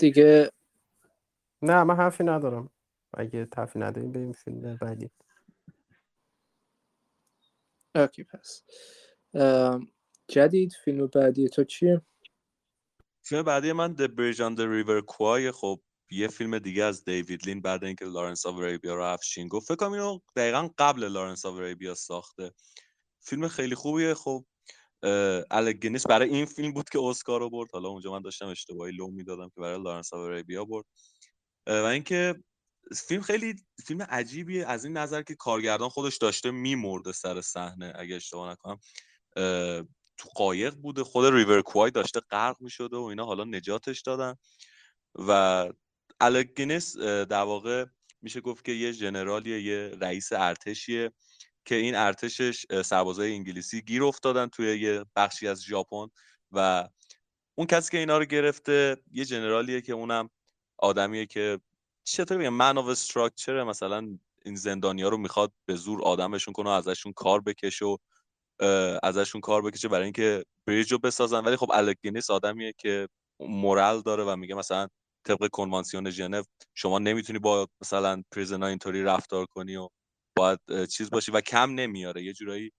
دیگه 0.00 0.50
نه 1.62 1.84
من 1.84 1.96
حرفی 1.96 2.24
ندارم. 2.24 2.70
اگه 3.14 3.48
حرفی 3.56 3.78
نداریم 3.78 4.12
بریم 4.12 4.32
فیلم 4.32 4.76
بعدی. 4.76 5.10
okay 7.96 8.24
پس. 8.24 8.62
جدید 10.28 10.72
فیلم 10.84 11.06
بعدی 11.06 11.48
تو 11.48 11.64
چیه؟ 11.64 12.02
فیلم 13.22 13.42
بعدی 13.42 13.72
من 13.72 13.96
The 13.96 14.08
Bridge 14.08 14.38
on 14.38 14.56
the 14.56 14.64
River 14.64 15.14
Kwai 15.14 15.50
خب 15.54 15.80
یه 16.10 16.28
فیلم 16.28 16.58
دیگه 16.58 16.84
از 16.84 17.04
دیوید 17.04 17.46
لین 17.46 17.60
بعد 17.62 17.84
اینکه 17.84 18.04
Lawrence 18.04 18.46
of 18.46 18.60
Arabia 18.60 18.94
رو 18.94 19.04
افشین 19.04 19.48
گفت. 19.48 19.66
فکر 19.68 19.76
کنم 19.76 19.92
اینو 19.92 20.18
دقیقا 20.36 20.70
قبل 20.78 21.04
Lawrence 21.04 21.46
of 21.46 21.58
Arabia 21.58 21.94
ساخته. 21.94 22.52
فیلم 23.20 23.48
خیلی 23.48 23.74
خوبیه. 23.74 24.14
خب 24.14 24.44
الک 25.50 25.74
گینس 25.74 26.06
برای 26.06 26.28
این 26.28 26.46
فیلم 26.46 26.72
بود 26.72 26.88
که 26.88 26.98
اسکار 27.02 27.40
رو 27.40 27.50
برد 27.50 27.70
حالا 27.72 27.88
اونجا 27.88 28.12
من 28.12 28.22
داشتم 28.22 28.46
اشتباهی 28.46 28.92
لو 28.92 29.10
می‌دادم 29.10 29.48
که 29.48 29.60
برای 29.60 29.82
Lawrence 29.82 30.12
of 30.12 30.30
Arabia 30.30 30.64
برد 30.64 30.84
و 31.66 31.70
اینکه 31.84 32.34
فیلم 33.08 33.22
خیلی 33.22 33.54
فیلم 33.86 34.02
عجیبیه. 34.02 34.66
از 34.66 34.84
این 34.84 34.96
نظر 34.96 35.22
که 35.22 35.34
کارگردان 35.34 35.88
خودش 35.88 36.16
داشته 36.16 36.50
میمرده 36.50 37.12
سر 37.12 37.40
صحنه 37.40 37.92
اگه 37.96 38.16
اشتباه 38.16 38.50
نکنم. 38.52 38.80
تو 40.16 40.28
قایق 40.34 40.74
بوده. 40.74 41.04
خود 41.04 41.34
River 41.34 41.62
Kwai 41.62 41.90
داشته 41.90 42.20
غرق 42.20 42.56
می‌شده 42.60 42.96
و 42.96 43.02
اینا. 43.02 43.24
حالا 43.24 43.44
نجاتش 43.44 44.00
دادن. 44.00 44.34
و 45.14 45.68
الک 46.20 46.53
گینس 46.53 46.96
در 46.98 47.42
واقع 47.42 47.84
میشه 48.22 48.40
گفت 48.40 48.64
که 48.64 48.72
یه 48.72 48.92
general 48.92 49.46
یه 49.46 49.62
یه 49.62 49.92
رئیس 50.00 50.32
ارتشیه 50.32 51.12
که 51.64 51.74
این 51.74 51.94
ارتشش 51.94 52.66
سربازای 52.84 53.32
انگلیسی 53.32 53.82
گیر 53.82 54.04
افتادن 54.04 54.46
توی 54.46 54.80
یه 54.80 55.04
بخشی 55.16 55.48
از 55.48 55.62
ژاپن 55.64 56.06
و 56.52 56.88
اون 57.54 57.66
کسی 57.66 57.90
که 57.90 57.98
اینا 57.98 58.18
رو 58.18 58.24
گرفته 58.24 58.96
یه 59.12 59.24
general 59.24 59.68
یه 59.68 59.80
که 59.80 59.92
اونم 59.92 60.30
آدمیه 60.78 61.26
که 61.26 61.60
چطور 62.04 62.38
بگم 62.38 62.48
man 62.48 62.78
of 62.78 62.86
structure 62.88 63.64
مثلا 63.64 64.18
این 64.44 64.56
زندانیا 64.56 65.08
رو 65.08 65.16
می‌خواد 65.16 65.52
به 65.66 65.74
زور 65.74 66.02
آدمشون 66.02 66.54
کنه 66.54 66.70
و 66.70 66.72
ازشون 66.72 67.12
کار 67.12 67.40
بکشه 67.40 67.84
و 67.84 67.96
ازشون 69.02 69.40
کار 69.40 69.62
بکشه 69.62 69.88
برای 69.88 70.04
اینکه 70.04 70.44
بریج 70.66 70.92
رو 70.92 70.98
بسازن. 70.98 71.44
ولی 71.44 71.56
خب 71.56 71.70
الگینیس 71.74 72.30
آدمیه 72.30 72.72
که 72.78 73.08
مورال 73.40 74.00
داره 74.02 74.24
و 74.24 74.36
میگه 74.36 74.54
مثلا 74.54 74.88
طبق 75.26 75.48
کنوانسیون 75.52 76.10
ژنو 76.10 76.42
شما 76.74 76.98
نمی‌تونی 76.98 77.38
با 77.38 77.68
مثلا 77.82 78.22
پریزنا 78.32 78.66
اینطوری 78.66 79.02
رفتار 79.02 79.46
کنی 79.46 79.76
و 79.76 79.88
باید 80.36 80.58
چیز 80.90 81.10
باشی 81.10 81.32
و 81.32 81.40
کم 81.40 81.70
نمیاره. 81.70 82.22
یه 82.22 82.32
جورایی 82.32 82.72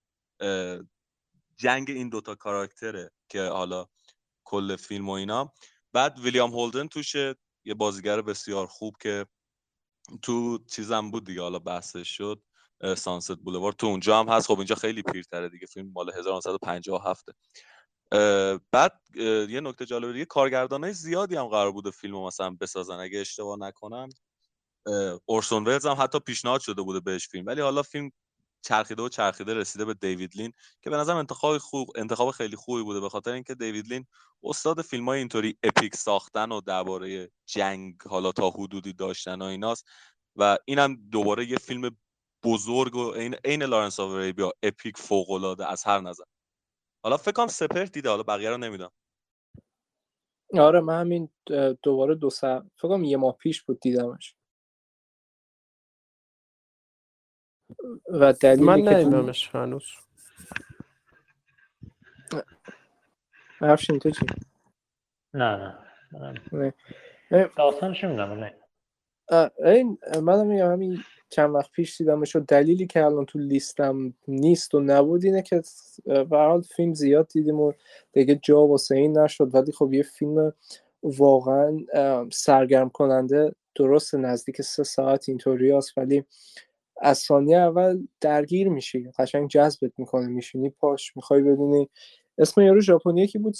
جنگ 1.56 1.90
این 1.90 2.08
دوتا 2.08 2.34
کاراکتره 2.34 3.10
که 3.28 3.42
حالا 3.42 3.86
کل 4.44 4.76
فیلم 4.76 5.08
و 5.08 5.12
اینا. 5.12 5.52
بعد 5.92 6.18
ویلیام 6.18 6.50
هولدن 6.50 6.88
توشه 6.88 7.34
یه 7.64 7.74
بازیگر 7.74 8.22
بسیار 8.22 8.66
خوب 8.66 8.96
که 9.00 9.26
تو 10.22 10.58
چیزم 10.58 11.10
بود 11.10 11.26
دیگه 11.26 11.40
حالا 11.42 11.58
بحثش 11.58 12.08
شد. 12.16 12.42
سانست 12.96 13.36
بولوار 13.36 13.72
تو 13.72 13.86
اونجا 13.86 14.20
هم 14.20 14.28
هست. 14.28 14.46
خب 14.46 14.58
اینجا 14.58 14.74
خیلی 14.74 15.02
پیرتره 15.02 15.48
دیگه. 15.48 15.66
فیلم 15.66 15.92
مال 15.92 16.10
1957 16.18 17.28
بعد 18.72 19.00
یه 19.48 19.60
نکته 19.60 19.86
جالب 19.86 20.12
دیگه 20.12 20.24
کارگردانای 20.24 20.92
زیادی 20.92 21.36
هم 21.36 21.46
قرار 21.46 21.72
بوده 21.72 21.90
فیلمو 21.90 22.26
مثلا 22.26 22.50
بسازن. 22.60 22.94
اگه 22.94 23.20
اشتباه 23.20 23.58
نکنم 23.58 24.08
اورسون 25.26 25.64
ولز 25.64 25.86
هم 25.86 25.96
حتی 26.00 26.18
پیشنهاد 26.18 26.60
شده 26.60 26.82
بوده 26.82 27.00
بهش 27.00 27.28
فیلم. 27.28 27.46
ولی 27.46 27.60
حالا 27.60 27.82
فیلم 27.82 28.10
چرخیده 28.62 29.02
و 29.02 29.08
چرخیده 29.08 29.54
رسیده 29.54 29.84
به 29.84 29.94
دیوید 29.94 30.36
لین 30.36 30.52
که 30.82 30.90
به 30.90 30.96
نظرم 30.96 31.16
انتخاب 31.16 31.58
خوب 31.58 31.90
انتخاب 31.96 32.30
خیلی 32.30 32.56
خوبی 32.56 32.82
بوده. 32.82 33.00
به 33.00 33.08
خاطر 33.08 33.32
اینکه 33.32 33.54
دیوید 33.54 33.88
لین 33.88 34.06
استاد 34.44 34.82
فیلم 34.82 35.08
های 35.08 35.18
اینطوری 35.18 35.58
اپیک 35.62 35.96
ساختن 35.96 36.52
و 36.52 36.60
درباره 36.60 37.30
جنگ 37.46 38.02
حالا 38.06 38.32
تا 38.32 38.50
حدودی 38.50 38.92
داشتن 38.92 39.42
و 39.42 39.44
ایناست. 39.44 39.86
و 40.36 40.58
اینم 40.64 40.96
دوباره 41.10 41.46
یه 41.46 41.56
فیلم 41.56 41.96
بزرگ 42.44 42.96
و 42.96 43.12
عین 43.44 43.62
Lawrence 43.62 44.00
of 44.00 44.10
Arabia 44.10 44.52
epic 44.62 44.96
فوق 44.98 45.30
العاده 45.30 45.66
از 45.70 45.84
هر 45.84 46.00
نظر. 46.00 46.24
حالا 47.04 47.16
فکر 47.16 47.32
کنم 47.32 47.46
سپر 47.46 47.84
دیده 47.84 48.08
حالا 48.10 48.22
بقیه 48.22 48.50
رو 48.50 48.56
نمی‌دونم. 48.56 48.90
آره 50.60 50.80
من 50.80 51.00
همین 51.00 51.28
دوباره 51.82 52.14
دو 52.14 52.30
سه 52.30 52.60
فکر 52.76 52.88
کنم 52.88 53.04
یه 53.04 53.16
ماه 53.16 53.36
پیش 53.36 53.62
بود 53.62 53.80
دیدمش. 53.80 54.36
و 58.08 58.32
دلیلی 58.32 58.66
من 58.66 58.82
که 58.82 58.96
ندیدمش 58.96 59.48
هنوز. 59.54 59.84
افشین 63.60 63.98
تو 63.98 64.10
چی؟ 64.10 64.26
نه 65.34 65.56
نه 66.12 66.32
نه. 66.52 66.74
داستانش 67.56 68.04
نمی‌دونم 68.04 68.32
نه. 68.32 68.61
این 69.64 69.98
منم 70.22 70.46
میگم 70.46 70.72
همین 70.72 70.98
چند 71.30 71.54
وقت 71.54 71.70
پیش 71.70 71.96
دیدمش 71.96 72.36
و 72.36 72.40
دلیلی 72.40 72.86
که 72.86 73.04
الان 73.04 73.26
تو 73.26 73.38
لیستم 73.38 74.14
نیست 74.28 74.74
و 74.74 74.80
نبود 74.80 75.24
اینه 75.24 75.42
که 75.42 75.62
به 76.04 76.60
فیلم 76.76 76.94
زیاد 76.94 77.28
دیدیم 77.28 77.60
و 77.60 77.72
دیگه 78.12 78.40
جا 78.42 78.66
واسه 78.66 78.94
این 78.94 79.18
نشد. 79.18 79.54
ولی 79.54 79.72
خب 79.72 79.92
یه 79.92 80.02
فیلم 80.02 80.52
واقعا 81.02 81.78
سرگرم 82.32 82.88
کننده 82.88 83.54
درست 83.74 84.14
نزدیک 84.14 84.62
سه 84.62 84.84
ساعت 84.84 85.28
اینطوری 85.28 85.70
هست. 85.70 85.98
ولی 85.98 86.24
از 87.00 87.18
ثانیه 87.18 87.56
اول 87.56 88.06
درگیر 88.20 88.68
میشی 88.68 89.10
قشنگ 89.18 89.48
جذبت 89.48 89.92
می‌کنه 89.98 90.26
میشینی 90.26 90.70
پاش 90.70 91.16
می‌خوای 91.16 91.42
بدونی 91.42 91.88
اسم 92.38 92.60
یارو 92.60 92.80
ژاپنی 92.80 93.26
کی 93.26 93.38
بود. 93.38 93.54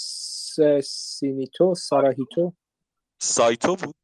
سینیتو 0.83 1.75
ساراهیتو. 1.75 2.53
سایتو 3.19 3.77
بود؟ 3.77 3.95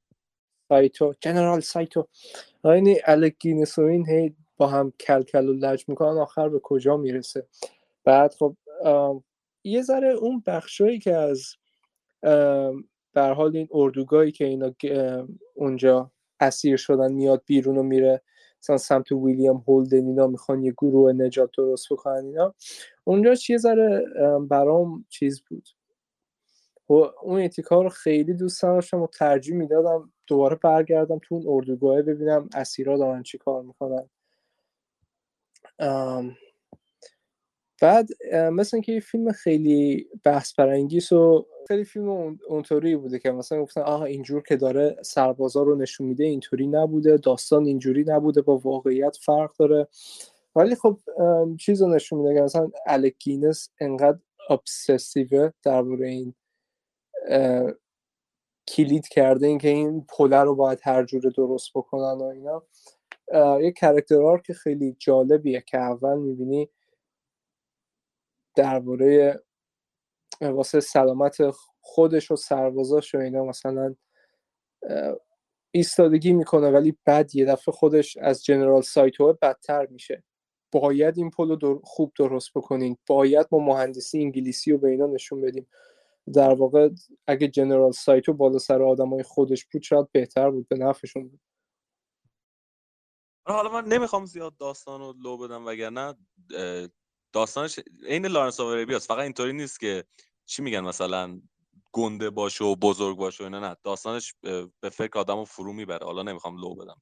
سایتو 0.68 1.14
General 1.20 1.60
سایتو. 1.60 2.08
این 2.64 2.96
الک 3.04 3.36
گینس 3.36 3.78
و 3.78 3.82
این 3.82 4.08
هی 4.08 4.34
با 4.56 4.66
هم 4.66 4.92
کل 5.00 5.22
کل 5.22 5.48
و 5.48 5.52
لج 5.52 5.84
می‌کنن 5.88 6.18
آخر 6.18 6.48
به 6.48 6.60
کجا 6.62 6.96
می‌رسه؟ 6.96 7.46
بعد 8.04 8.34
خب 8.34 8.56
یه 9.64 9.82
ذره 9.82 10.08
اون 10.08 10.42
بخشایی 10.46 10.98
که 10.98 11.14
از 11.14 11.42
در 13.12 13.32
حال 13.32 13.56
این 13.56 13.68
اردوگاهی 13.72 14.32
که 14.32 14.44
اینا 14.44 14.74
اونجا 15.54 16.10
اسیر 16.40 16.76
شدن 16.76 17.12
میاد 17.12 17.42
بیرون 17.46 17.78
و 17.78 17.82
میره 17.82 18.22
مثلا 18.62 18.76
سمت 18.78 19.12
ویلیام 19.12 19.64
هولدن 19.68 20.06
اینا 20.06 20.26
می‌خوان 20.26 20.62
یه 20.62 20.72
گروه 20.72 21.12
نجات 21.12 21.50
درست 21.56 21.86
بکنن 21.90 22.24
اینا. 22.24 22.54
اونجا 23.04 23.34
یه 23.48 23.58
ذره 23.58 24.04
برام 24.48 25.04
چیز 25.08 25.42
بود. 25.48 25.68
و 26.88 26.92
اون 27.22 27.40
اتیکا 27.40 27.82
رو 27.82 27.88
خیلی 27.88 28.34
دوست 28.34 28.62
داشتم 28.62 29.02
و 29.02 29.06
ترجیح 29.06 29.54
می‌دادم 29.54 30.12
دوباره 30.28 30.56
برگردم 30.56 31.20
تو 31.22 31.34
اون 31.34 31.44
اردوگاه 31.46 32.02
ببینم 32.02 32.48
اسیرا 32.54 32.98
دارن 32.98 33.22
چی 33.22 33.38
کار 33.38 33.62
می‌کنن. 33.62 34.08
بعد 37.80 38.08
مثل 38.32 38.76
اینکه 38.76 38.92
یه 38.92 39.00
فیلم 39.00 39.32
خیلی 39.32 40.08
بحث 40.24 40.54
برانگیز 40.54 41.12
و 41.12 41.46
خیلی 41.68 41.84
فیلم 41.84 42.38
اونطوری 42.48 42.96
بوده 42.96 43.18
که 43.18 43.30
مثلا 43.30 43.62
گفتن 43.62 43.80
آها 43.80 44.04
اینجور 44.04 44.42
که 44.42 44.56
داره 44.56 44.96
سربازا 45.02 45.62
رو 45.62 45.76
نشون 45.76 46.06
میده 46.06 46.24
اینطوری 46.24 46.66
نبوده 46.66 47.16
داستان 47.16 47.66
اینجوری 47.66 48.04
نبوده 48.04 48.42
با 48.42 48.58
واقعیت 48.58 49.16
فرق 49.16 49.56
داره. 49.56 49.88
ولی 50.56 50.74
خب 50.74 50.98
چیز 51.60 51.82
رو 51.82 51.88
نشون 51.88 52.18
میده 52.18 52.34
که 52.34 52.40
مثلا 52.40 52.70
الکینس 52.86 53.70
انقدر 53.80 54.18
ابسسیوه 54.50 55.50
درباره 55.62 56.08
این 56.08 56.34
کلید 58.76 59.08
کرده 59.08 59.46
این 59.46 59.58
که 59.58 59.68
این 59.68 60.06
پله 60.08 60.40
رو 60.40 60.54
باید 60.54 60.78
هر 60.82 61.04
جوره 61.04 61.30
درست 61.30 61.70
بکنن 61.74 62.18
و 62.20 62.22
اینا. 62.22 62.62
یه 63.60 63.72
کرکترار 63.72 64.42
که 64.42 64.54
خیلی 64.54 64.96
جالبیه 64.98 65.60
که 65.60 65.78
اول 65.78 66.18
می‌بینی 66.18 66.70
درباره 68.54 69.42
واسه 70.40 70.80
سلامت 70.80 71.36
خودش 71.80 72.30
و 72.30 72.36
سربازاش 72.36 73.14
و 73.14 73.18
اینا 73.18 73.44
مثلا 73.44 73.94
ایستادگی 75.70 76.32
می‌کنه 76.32 76.70
ولی 76.70 76.98
بعد 77.04 77.34
یه 77.34 77.44
دفعه 77.44 77.72
خودش 77.72 78.16
از 78.16 78.44
General 78.44 78.82
سایتو 78.82 79.38
بدتر 79.42 79.86
میشه. 79.86 80.24
باید 80.72 81.18
این 81.18 81.30
پل 81.30 81.60
رو 81.60 81.80
خوب 81.84 82.12
درست 82.18 82.50
بکنین. 82.54 82.96
باید 83.06 83.46
ما 83.50 83.58
مهندسی 83.58 84.18
انگلیسی 84.18 84.72
رو 84.72 84.78
به 84.78 84.88
اینا 84.88 85.06
نشون 85.06 85.40
بدیم. 85.40 85.66
در 86.34 86.54
واقع 86.54 86.90
اگه 87.26 87.48
General 87.48 87.92
سایتو 87.92 88.32
بالا 88.32 88.58
سر 88.58 88.82
آدمای 88.82 89.22
خودش 89.22 89.64
بود 89.64 89.82
شاید 89.82 90.12
بهتر 90.12 90.50
بود 90.50 90.68
به 90.68 90.76
نفعشون 90.76 91.28
بود. 91.28 91.40
حالا 93.46 93.72
من 93.72 93.84
نمی‌خوام 93.84 94.26
زیاد 94.26 94.56
داستان 94.56 95.00
رو 95.00 95.14
لو 95.22 95.38
بدم 95.38 95.66
وگرنه 95.66 96.14
داستانش 97.32 97.80
عین 98.06 98.26
Lawrence 98.26 98.60
of 98.60 98.98
فقط 99.06 99.18
اینطوری 99.18 99.52
نیست 99.52 99.80
که 99.80 100.04
چی 100.44 100.62
میگن 100.62 100.80
مثلا 100.80 101.40
گنده 101.92 102.30
باشه 102.30 102.64
و 102.64 102.76
بزرگ 102.76 103.16
باشه 103.16 103.44
و 103.44 103.46
اینا 103.46 103.60
نه. 103.60 103.76
داستانش 103.84 104.34
به 104.80 104.90
فکر 104.92 105.18
آدم 105.18 105.36
رو 105.36 105.44
فرو 105.44 105.72
می‌بره. 105.72 106.06
حالا 106.06 106.22
نمی‌خوام 106.22 106.56
لو 106.56 106.74
بدم. 106.74 107.00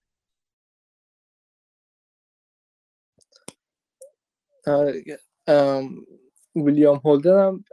ویلیام 6.57 7.01
هولدن 7.05 7.47
هم 7.47 7.65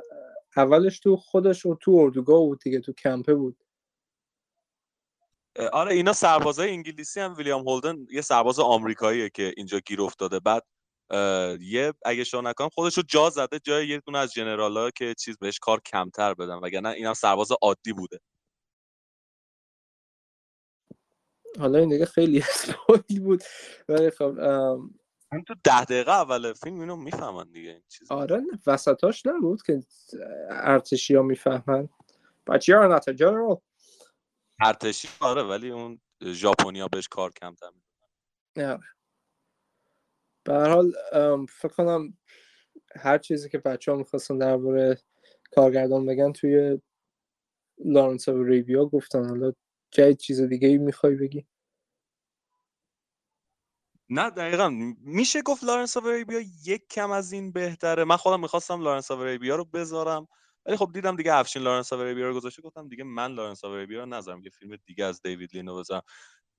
اولش 0.57 0.99
تو 0.99 1.17
خودش 1.17 1.65
و 1.65 1.75
تو 1.75 1.91
اردوگاه 1.91 2.39
بود 2.39 2.59
دیگه 2.59 2.79
تو 2.79 2.93
کمپه 2.93 3.33
بود. 3.33 3.57
آره 5.73 5.93
اینا 5.93 6.13
سربازای 6.13 6.69
انگلیسی 6.69 7.19
هم 7.19 7.35
ویلیام 7.37 7.67
هولدن 7.67 7.97
یه 8.11 8.21
سرباز 8.21 8.59
آمریکاییه 8.59 9.29
که 9.29 9.53
اینجا 9.57 9.79
گیر 9.79 10.01
افتاده. 10.01 10.39
بعد 10.39 10.63
یه 11.61 11.93
اگه 12.05 12.23
شو 12.23 12.41
نکنم 12.41 12.69
خودش 12.69 12.97
رو 12.97 13.03
جا 13.07 13.29
زده 13.29 13.59
جای 13.59 13.87
یه 13.87 14.01
دونه 14.05 14.17
از 14.17 14.33
جنرالا 14.33 14.89
که 14.89 15.13
چیز 15.19 15.37
بهش 15.37 15.59
کار 15.59 15.81
کمتر 15.85 16.33
بدن 16.33 16.55
وگرنه 16.55 16.89
اینم 16.89 17.13
سرباز 17.13 17.49
عادی 17.61 17.93
بوده. 17.93 18.19
حالا 21.59 21.79
این 21.79 21.89
دیگه 21.89 22.05
خیلی 22.05 22.39
اسپویل 22.49 23.21
بود. 23.23 23.43
ولی 23.89 24.09
خب 24.09 24.39
این 25.33 25.43
تو 25.43 25.55
ده 25.63 25.83
دقیقه 25.83 26.11
اول 26.11 26.53
فیلم 26.53 26.79
اینو 26.79 26.95
می‌فهمن 26.95 27.51
دیگه 27.51 27.69
این 27.69 27.83
چیز 27.89 28.11
آره 28.11 28.41
وسطاش 28.67 29.25
نبود 29.25 29.61
که 29.61 29.83
ارتشی 30.49 31.15
ها 31.15 31.21
می‌فهمن 31.21 31.89
بچه 32.47 32.77
ها 32.77 32.87
نتا 32.87 33.13
جنرال 33.13 33.57
ارتشی 34.61 35.07
آره 35.19 35.43
ولی 35.43 35.69
اون 35.69 36.01
ژاپنیا 36.23 36.87
بهش 36.87 37.07
کار 37.07 37.31
کمتر 37.31 37.69
میدن 37.69 38.71
آره. 38.71 38.83
به 40.43 40.53
هر 40.53 40.69
حال 40.69 40.93
فکر 41.45 41.73
کنم 41.73 42.17
هر 42.95 43.17
چیزی 43.17 43.49
که 43.49 43.57
بچه 43.57 43.91
ها 43.91 43.97
می‌خواستن 43.97 44.37
درباره 44.37 44.97
کارگردان 45.51 46.05
بگن 46.05 46.31
توی 46.31 46.79
Lawrence 47.85 48.29
of 48.29 48.35
Arabia 48.35 48.85
گفتن. 48.85 49.25
حالا 49.29 49.53
جای 49.91 50.15
چیز 50.15 50.41
دیگه 50.41 50.67
ای 50.67 50.77
می‌خوای 50.77 51.15
بگی؟ 51.15 51.45
نه 54.09 54.29
دقیقا. 54.29 54.69
میشه 55.01 55.41
گفت 55.41 55.63
Lawrence 55.63 55.97
of 55.97 56.05
Arabia 56.05 56.41
یک 56.65 56.87
کم 56.91 57.11
از 57.11 57.33
این 57.33 57.51
بهتره. 57.51 58.03
من 58.03 58.17
خودم 58.17 58.41
می‌خواستم 58.41 58.81
Lawrence 58.81 59.11
of 59.11 59.21
Arabia 59.21 59.55
رو 59.55 59.65
بذارم 59.65 60.27
ولی 60.65 60.77
خب 60.77 60.91
دیدم 60.93 61.15
دیگه 61.15 61.35
افشین 61.35 61.61
Lawrence 61.61 61.93
of 61.93 62.01
Arabia 62.01 62.27
رو 62.29 62.35
گذاشته. 62.35 62.61
گفتم 62.61 62.87
دیگه 62.89 63.03
من 63.03 63.33
Lawrence 63.33 63.65
of 63.65 63.73
Arabia 63.75 63.99
رو 63.99 64.05
نذارم 64.05 64.43
یه 64.43 64.49
فیلم 64.49 64.77
دیگه 64.85 65.05
از 65.05 65.21
دیوید 65.21 65.55
لین 65.55 65.70
رو 65.70 65.79
بذارم. 65.79 66.01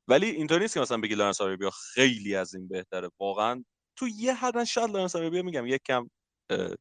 ولی 0.09 0.27
اینطوری 0.31 0.61
نیست 0.63 0.75
که 0.75 0.81
مثلا 0.81 0.99
بگی 0.99 1.15
Lawrence 1.15 1.41
of 1.41 1.49
Arabia 1.49 1.71
خیلی 1.71 2.37
از 2.37 2.55
این 2.55 2.69
بهتره. 2.69 3.11
واقعا 3.21 3.65
تو 3.97 4.09
یه 4.09 4.35
حد 4.35 4.65
شاید 4.65 4.91
Lawrence 4.91 5.17
of 5.17 5.23
میگم 5.33 5.67
یک 5.67 5.83
کم 5.87 6.11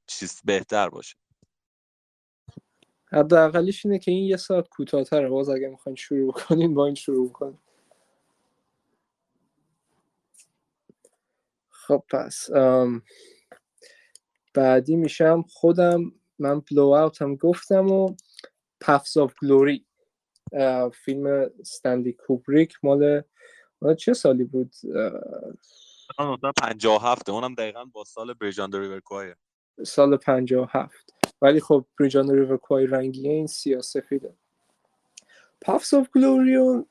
چیز 0.07 0.41
بهتر 0.45 0.89
باشه. 0.89 1.15
حداقلش 3.11 3.85
اینه 3.85 3.99
که 3.99 4.11
این 4.11 4.25
یه 4.25 4.37
ساعت 4.37 4.69
کوتاه‌تره. 4.69 5.29
باز 5.29 5.49
اگه 5.49 5.67
می‌خواین 5.69 5.95
شروع 5.95 6.33
کنین 6.33 6.73
با 6.73 6.85
این 6.85 6.95
شروع 6.95 7.31
کنین. 7.31 7.59
خب 11.87 12.03
پس 12.09 12.49
بعدی 14.53 14.95
میشم. 14.95 15.45
خودم 15.49 16.11
من 16.39 16.59
بلو 16.59 16.83
اوت 16.83 17.21
هم 17.21 17.35
گفتم 17.35 17.91
و 17.91 18.15
پفز 18.81 19.17
آف 19.17 19.33
گلوری 19.41 19.85
فیلم 20.93 21.49
استندی 21.59 22.13
کوبریک 22.13 22.73
مال 22.83 23.23
چه 23.97 24.13
سالی 24.13 24.43
بود؟ 24.43 24.73
57 26.61 27.29
اونم 27.29 27.55
دقیقا 27.55 27.85
با 27.85 28.03
سال 28.03 28.33
Bridge 28.33 28.63
on 28.63 28.73
River 28.73 28.99
Kwai 28.99 29.33
سال 29.85 30.17
57 30.17 31.13
ولی 31.41 31.59
خب 31.59 31.85
Bridge 31.99 32.23
on 32.23 32.31
River 32.31 32.57
Kwai 32.57 32.87
رنگیه 32.87 33.31
این 33.31 33.47
سیاه 33.47 33.81
سفیده. 33.81 34.33
Paths 35.61 35.93
of 35.93 36.09
Glory 36.15 36.65
رو 36.65 36.85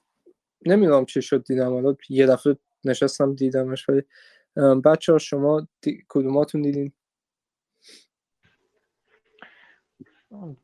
نمی‌دونم 0.67 1.05
چه 1.05 1.21
شد 1.21 1.45
دیدم. 1.45 1.73
حالا 1.73 1.97
یه 2.09 2.27
دفعه 2.27 2.57
نشستم 2.85 3.35
دیدمش 3.35 3.89
ولی 3.89 4.03
بچه 4.57 5.13
ها 5.13 5.19
شما 5.19 5.67
دی... 5.83 6.05
کدوماتون 6.09 6.63
دیدین؟ 6.63 6.93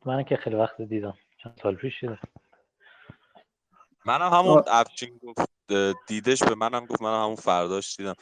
من 0.05 0.23
که 0.23 0.35
خیلی 0.35 0.55
وقت 0.55 0.81
دیدم. 0.81 1.17
چند 1.43 1.59
سال 1.63 1.75
پیش 1.75 2.01
دیدم. 2.03 2.19
منم 4.05 4.33
همون 4.33 4.63
افشین 4.67 5.17
گفت 5.17 5.49
دیدش 6.07 6.43
به 6.43 6.55
منم 6.55 6.85
گفت 6.85 7.01
منم 7.01 7.23
همون 7.23 7.35
فرداش 7.35 7.95
دیدم. 7.95 8.15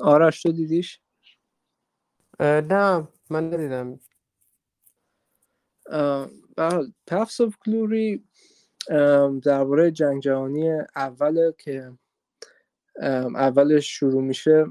آرش 0.00 0.42
تو 0.42 0.52
دیدیش؟ 0.52 1.00
نه 2.40 3.08
من 3.30 3.54
ندیدم. 3.54 4.00
پفس 7.06 7.40
آف 7.40 7.54
گلوری 7.66 8.24
درباره 9.42 9.90
جنگ 9.90 10.22
جهانی 10.22 10.70
اول 10.96 11.52
که 11.58 11.98
اولش 13.34 13.86
شروع 13.86 14.22
میشه 14.22 14.64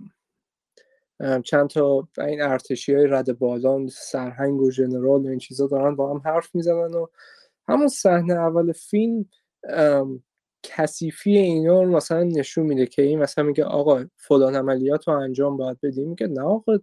چند 1.43 1.69
تا 1.69 2.07
این 2.17 2.41
ارتشی 2.41 2.93
های 2.93 3.07
رد 3.07 3.39
بالان 3.39 3.87
سرهنگ 3.87 4.61
و 4.61 4.71
جنرال 4.71 5.25
و 5.25 5.27
این 5.27 5.39
چیزا 5.39 5.67
دارن 5.67 5.95
با 5.95 6.13
هم 6.13 6.21
حرف 6.25 6.55
می‌زنن 6.55 6.93
و 6.93 7.07
همون 7.67 7.87
صحنه 7.87 8.33
اول 8.33 8.71
فیلم 8.71 9.29
کثیفی 10.63 11.37
اینا 11.37 11.83
رو 11.83 11.91
مثلا 11.91 12.23
نشون 12.23 12.65
میده 12.65 12.85
که 12.85 13.01
این 13.01 13.19
مثلا 13.19 13.43
میگه 13.43 13.63
آقا 13.63 14.05
فلان 14.17 14.55
عملیات 14.55 15.07
رو 15.07 15.13
انجام 15.13 15.57
باید 15.57 15.79
بدیم. 15.83 16.09
میگه 16.09 16.27
نه 16.27 16.41
آقا 16.41 16.79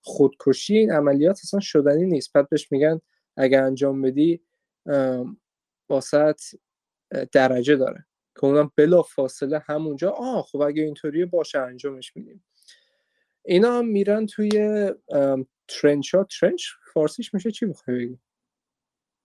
خودکشی 0.00 0.76
این 0.76 0.92
عملیات 0.92 1.40
اصلا 1.44 1.60
شدنی 1.60 2.06
نیست. 2.06 2.32
بعد 2.32 2.48
بهش 2.48 2.72
میگن 2.72 3.00
اگر 3.36 3.64
انجام 3.64 4.02
بدی 4.02 4.42
واسط 5.90 6.40
درجه 7.32 7.76
داره. 7.76 8.07
که 8.40 8.44
اونم 8.44 8.72
بلا 8.76 9.02
فاصله 9.02 9.58
همونجا. 9.58 10.10
آه 10.10 10.42
خب 10.42 10.60
اگه 10.60 10.82
اینطوریه 10.82 11.26
باشه 11.26 11.58
انجامش 11.58 12.16
میدیم. 12.16 12.44
اینا 13.44 13.78
هم 13.78 13.86
میرن 13.86 14.26
توی 14.26 14.50
ترنچ 15.68 16.14
ها. 16.14 16.24
ترنچ 16.24 16.66
فارسیش 16.94 17.34
میشه 17.34 17.50
چی 17.50 17.66
می‌خوای 17.66 17.96
بگی؟ 17.96 18.18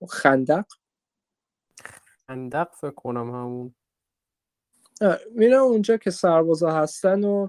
خندق؟ 0.10 0.66
خندق 2.28 2.72
فکر 2.82 2.92
کنم 2.92 3.32
همون. 3.32 3.76
میرن 5.32 5.60
اونجا 5.60 5.98
که 5.98 6.12
سربازا 6.12 6.72
هستن 6.72 7.24
و 7.24 7.48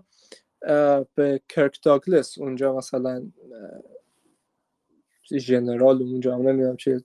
به 1.14 1.40
کرک 1.48 1.82
داگلس 1.82 2.38
اونجا 2.38 2.76
مثلا 2.76 3.32
ژنرال 5.32 6.02
اونجا 6.02 6.34
هم 6.34 6.48
نمی‌دونم 6.48 6.76
چه 6.76 7.04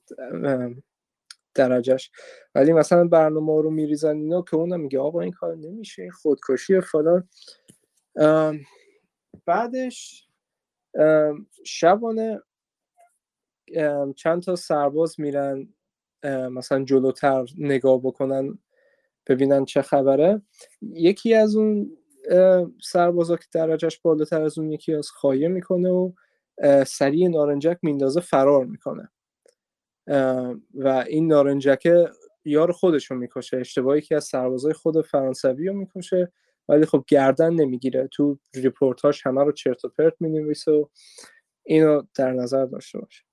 درجهش 1.59 2.11
ولی 2.55 2.73
مثلا 2.73 3.07
برنامه 3.07 3.61
رو 3.61 3.69
میریزن 3.69 4.17
اینا 4.17 4.41
که 4.41 4.55
اونم 4.55 4.79
میگه 4.79 4.99
آقا 4.99 5.21
این 5.21 5.31
کار 5.31 5.55
نمیشه 5.55 6.09
خودکشی 6.09 6.81
فلان. 6.81 7.29
بعدش 9.45 10.27
شبانه 11.65 12.41
چند 14.15 14.41
تا 14.41 14.55
سرباز 14.55 15.19
میرن 15.19 15.73
مثلا 16.25 16.83
جلوتر 16.83 17.45
نگاه 17.57 18.01
بکنن 18.01 18.59
ببینن 19.27 19.65
چه 19.65 19.81
خبره. 19.81 20.41
یکی 20.81 21.33
از 21.33 21.55
اون 21.55 21.97
سربازا 22.83 23.35
که 23.35 23.45
درجهش 23.51 23.99
بالاتر 23.99 24.41
از 24.41 24.59
اون 24.59 24.71
یکی 24.71 24.93
از 24.93 25.09
خایه 25.09 25.47
می‌کنه 25.47 25.89
و 25.89 26.11
سریع 26.87 27.27
نارنجک 27.27 27.77
میندازه 27.81 28.19
فرار 28.21 28.65
می‌کنه. 28.65 29.09
و 30.73 31.05
این 31.07 31.27
نارنجکه 31.27 32.09
یار 32.45 32.71
خودش 32.71 33.11
رو 33.11 33.17
می‌کشه 33.17 33.57
اشتباهی 33.57 34.01
که 34.01 34.15
از 34.15 34.23
سربازای 34.23 34.73
خود 34.73 35.05
فرانسوی 35.05 35.67
رو 35.67 35.73
می‌کشه 35.73 36.31
ولی 36.69 36.85
خب 36.85 37.03
گردن 37.07 37.53
نمی‌گیره. 37.53 38.07
تو 38.11 38.39
ریپورتاش 38.55 39.25
همه 39.27 39.43
رو 39.43 39.51
چرت 39.51 39.85
و 39.85 39.89
پرت 39.89 40.13
می‌نویسه 40.19 40.71
و 40.71 40.85
اینو 41.63 42.03
در 42.15 42.33
نظر 42.33 42.65
داشته 42.65 42.99
باشه. 42.99 43.23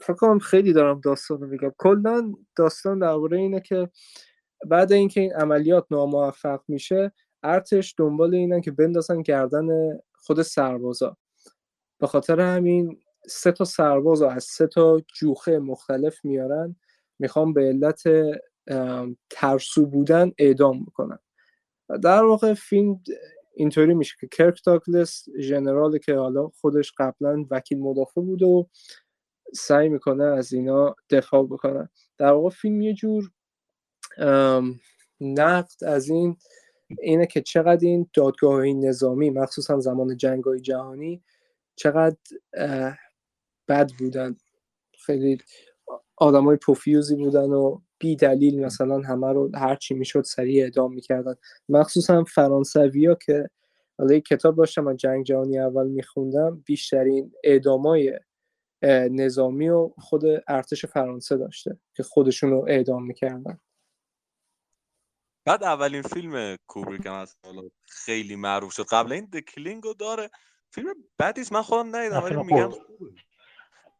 فکر 0.00 0.38
خیلی 0.38 0.72
دارم 0.72 1.00
داستان 1.00 1.40
رو 1.40 1.46
میگم. 1.46 1.72
کلا 1.78 2.34
داستان 2.56 2.98
درباره 2.98 3.38
اینه 3.38 3.60
که 3.60 3.90
بعد 4.66 4.92
اینکه 4.92 5.20
این 5.20 5.32
عملیات 5.32 5.86
ناموفق 5.90 6.60
میشه 6.68 7.12
ارتش 7.42 7.94
دنبال 7.98 8.34
اینن 8.34 8.60
که 8.60 8.70
بندازن 8.70 9.22
گردن 9.22 9.68
خود 10.14 10.42
سربازا. 10.42 11.16
به 11.98 12.06
خاطر 12.06 12.40
همین 12.40 13.00
سه 13.26 13.52
تا 13.52 13.64
سرباز 13.64 14.22
از 14.22 14.44
سه 14.44 14.66
تا 14.66 15.00
جوخه 15.14 15.58
مختلف 15.58 16.24
میارن. 16.24 16.76
می‌خوام 17.18 17.52
به 17.52 17.62
علت 17.62 18.02
ترسو 19.30 19.86
بودن 19.86 20.32
اعدام 20.38 20.78
می‌کنن 20.78 21.18
در 22.02 22.24
واقع 22.24 22.54
فیلم 22.54 23.00
اینطوری 23.54 23.94
میشه 23.94 24.14
که 24.20 24.28
کرک 24.28 24.60
داگلس 24.66 25.24
ژنرال 25.38 25.98
که 25.98 26.14
حالا 26.14 26.48
خودش 26.48 26.92
قبلا 26.98 27.46
وکیل 27.50 27.78
مدافع 27.78 28.20
بود 28.20 28.42
و 28.42 28.68
سعی 29.54 29.88
می‌کنه 29.88 30.24
از 30.24 30.52
اینا 30.52 30.94
دفاع 31.10 31.46
بکنه. 31.46 31.88
در 32.18 32.32
واقع 32.32 32.50
فیلم 32.50 32.80
یه 32.80 32.94
جور 32.94 33.30
نقد 35.20 35.84
از 35.86 36.08
این 36.08 36.36
اینه 36.98 37.26
که 37.26 37.40
چقدر 37.42 37.86
این 37.86 38.10
دادگاه 38.14 38.66
نظامی 38.66 39.30
مخصوصا 39.30 39.80
زمان 39.80 40.16
جنگ 40.16 40.56
جهانی 40.62 41.22
چقدر 41.76 42.16
بد 43.70 43.90
بودن. 43.98 44.36
خیلی 45.06 45.38
آدم 46.16 46.44
های 46.44 46.56
پوفیوزی 46.56 47.16
بودن 47.16 47.50
و 47.50 47.80
بی 47.98 48.16
دلیل 48.16 48.64
مثلا 48.64 49.00
همه 49.00 49.32
رو 49.32 49.50
هر 49.54 49.76
چی 49.76 49.94
می‌شد 49.94 50.22
سریع 50.22 50.62
اعدام 50.62 50.94
می‌کردن. 50.94 51.34
مخصوصا 51.68 52.24
فرانسوی 52.24 53.06
ها 53.06 53.14
که 53.14 53.50
حالا 53.98 54.18
کتاب 54.18 54.56
داشتم 54.56 54.84
من 54.84 54.96
جنگ 54.96 55.24
جهانی 55.24 55.58
اول 55.58 55.88
میخوندم 55.88 56.62
بیشترین 56.66 57.32
اعدامای 57.44 58.18
نظامی 59.10 59.68
و 59.68 59.90
خود 59.98 60.22
ارتش 60.48 60.86
فرانسه 60.86 61.36
داشته 61.36 61.78
که 61.94 62.02
خودشون 62.02 62.50
رو 62.50 62.64
اعدام 62.68 63.06
می‌کردن. 63.06 63.60
بعد 65.44 65.64
اولین 65.64 66.02
فیلم 66.02 66.56
کوبریک 66.66 67.06
هم 67.06 67.12
هست 67.12 67.38
خیلی 67.80 68.36
معروف 68.36 68.72
شد. 68.72 68.86
قبل 68.90 69.12
این 69.12 69.28
دکلینگ 69.32 69.84
رو 69.84 69.94
داره. 69.94 70.30
فیلم 70.70 70.94
بعدیست 71.18 71.52
من 71.52 71.62
خودم 71.62 71.96
ندیدم 71.96 72.24
ولی 72.24 72.36
میگم 72.36 72.70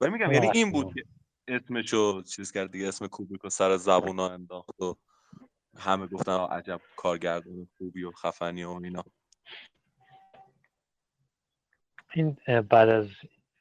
ولی 0.00 0.12
میگم 0.12 0.32
یعنی 0.32 0.50
این 0.54 0.72
بود 0.72 0.94
که 0.94 1.04
اسمشو 1.48 2.22
چیز 2.22 2.52
کرد 2.52 2.70
دیگه 2.70 2.88
اسم 2.88 3.06
کوبریک 3.06 3.40
رو 3.40 3.50
سر 3.50 3.76
زبون 3.76 4.18
ها 4.18 4.30
انداخت 4.30 4.80
و 4.80 4.96
همه 5.78 6.06
گفتن 6.06 6.32
عجب 6.32 6.80
کارگردان 6.96 7.68
خوبی 7.78 8.04
و 8.04 8.10
خفنی 8.10 8.64
و 8.64 8.70
اینا. 8.70 9.04
این 12.14 12.36
بعد 12.44 12.88
از 12.88 13.08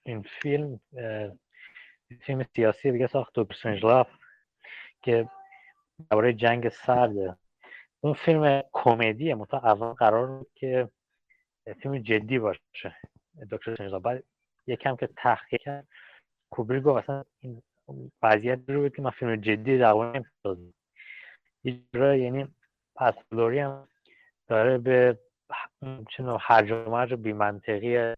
این 0.04 0.22
فیلم 0.42 0.80
فیلم 2.22 2.46
سیاسی 2.56 2.92
دیگه 2.92 3.08
ساخت 3.08 3.32
دکتر 3.36 3.56
سنجلاف 3.56 4.08
که 5.02 5.30
درباره 6.10 6.34
جنگ 6.34 6.70
سرده 6.70 7.38
اون 8.00 8.14
فیلم 8.14 8.64
کمدیه 8.72 9.36
متا 9.36 9.58
اول 9.58 9.94
قرار 9.94 10.28
بود 10.28 10.52
که 10.56 10.90
فیلم 11.82 12.00
جدی 12.00 12.40
باشه. 12.40 12.96
دکتر 13.52 13.76
سنجلاف 13.76 14.02
بعد 14.02 14.24
یکم 14.68 14.96
که 14.96 15.10
تحقیق 15.18 15.62
کرد. 15.62 15.88
کوبری 16.52 16.82
گفت 16.82 17.04
اصلا 17.04 17.24
این 17.39 17.62
وضعیت 18.24 18.60
رو 18.68 18.89
که 18.89 19.02
من 19.02 19.10
فیلم 19.10 19.36
جدی 19.36 19.78
در 19.78 19.91
واقع 19.91 20.22
یعنی 22.18 22.47
پس 22.95 23.14
هم 23.32 23.88
داره 24.47 24.78
به 24.78 25.20
چنو 26.10 26.38
هرج 26.41 26.72
و 26.72 26.89
مرج 26.89 27.14
بی 27.14 27.34
منطقی 27.34 28.16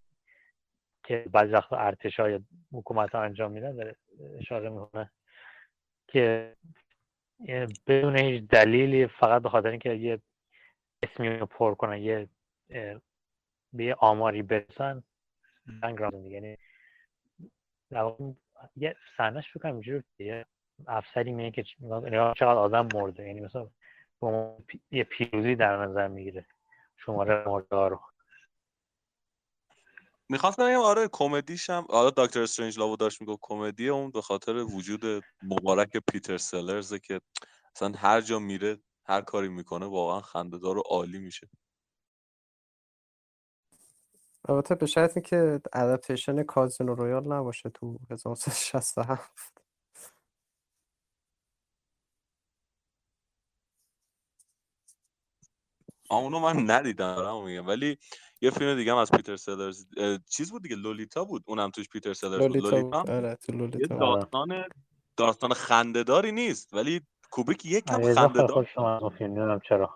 که 1.03 1.25
بعضی 1.31 1.51
وقتا 1.51 1.77
ارتش 1.77 2.19
های 2.19 2.39
حکومت 2.71 3.15
ها 3.15 3.21
انجام 3.21 3.51
میدن 3.51 3.75
داره 3.75 3.95
اشاره 4.39 4.69
می‌کنه 4.69 5.11
که 6.07 6.55
بدون 7.87 8.17
هیچ 8.17 8.43
دلیلی 8.43 9.07
فقط 9.07 9.41
به 9.41 9.49
خاطر 9.49 9.69
اینکه 9.69 9.93
یه 9.93 10.21
اسمی 11.03 11.29
رو 11.29 11.45
پر 11.45 11.75
کنن 11.75 11.97
یه 11.97 12.27
به 13.73 13.83
یه 13.83 13.95
آماری 13.99 14.41
برسن 14.41 15.03
جنگ 15.81 15.99
را 15.99 16.11
یعنی 16.13 16.57
یه 18.75 18.95
سنش 19.17 19.57
بکنم 19.57 19.71
اینجور 19.73 20.03
یه 20.19 20.45
افسری 20.87 21.31
میگه 21.31 21.51
که 21.51 21.63
چقدر 22.37 22.45
آدم 22.45 22.87
مرده. 22.93 23.27
یعنی 23.27 23.39
مثلا 23.39 23.67
یه 24.91 25.03
پیروزی 25.03 25.55
در 25.55 25.85
نظر 25.85 26.07
می‌گیره 26.07 26.45
شماره 27.05 27.47
مرده 27.47 27.75
رو. 27.75 27.99
می‌خواستم 30.29 30.69
بگم 30.69 30.79
آره 30.79 31.07
کمدیش 31.11 31.69
هم 31.69 31.85
آره 31.89 32.11
دکتر 32.17 32.41
استرنج 32.41 32.79
لاو 32.79 32.95
داشت 32.95 33.21
میگه 33.21 33.37
کمدی 33.41 33.89
اون 33.89 34.11
به 34.11 34.21
خاطر 34.21 34.55
وجود 34.55 35.23
مبارک 35.43 35.97
پیتر 36.11 36.37
سلرز 36.37 36.93
که 36.93 37.21
اصلا 37.75 37.93
هر 37.97 38.21
جا 38.21 38.39
میره 38.39 38.77
هر 39.05 39.21
کاری 39.21 39.47
می‌کنه 39.47 39.85
واقعا 39.85 40.21
خنده‌دار 40.21 40.77
و 40.77 40.81
عالی 40.81 41.19
میشه. 41.19 41.49
البته 44.49 44.75
به 44.75 44.85
شرطی 44.85 45.21
که 45.21 45.61
adaptation 45.73 46.43
کازینو 46.43 46.95
رویال 46.95 47.33
نباشه 47.33 47.69
تو 47.69 47.99
1967 48.09 49.61
اونو 56.09 56.39
من 56.39 56.71
ندیدم 56.71 57.43
میگم. 57.43 57.67
ولی 57.67 57.97
یه 58.41 58.51
فیلم 58.51 58.75
دیگه 58.75 58.91
هم 58.91 58.97
از 58.97 59.11
پیتر 59.11 59.35
سلرز 59.35 59.87
چیز 60.29 60.51
بود 60.51 60.63
دیگه 60.63 60.75
لولیتا 60.75 61.25
بود؟ 61.25 61.43
اونم 61.47 61.69
توش 61.69 61.89
پیتر 61.89 62.13
سلرز 62.13 62.47
بود. 62.47 62.57
لولیتا 62.57 62.99
آره 63.07 63.35
تو 63.35 63.51
لولیتا 63.51 63.97
داستان 63.97 64.63
داستان 65.17 65.53
خندهداری 65.53 66.31
نیست. 66.31 66.73
ولی 66.73 67.01
کوبیک 67.31 67.65
یک 67.65 67.85
کم 67.85 68.13
خنده 68.13 68.47
دار 68.47 68.67
نمی‌دونم 69.21 69.59
چرا. 69.59 69.93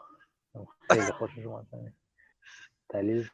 خیلی 0.92 1.12
خوشش 1.12 1.46
اومد. 1.46 1.94
دلیل 2.90 3.30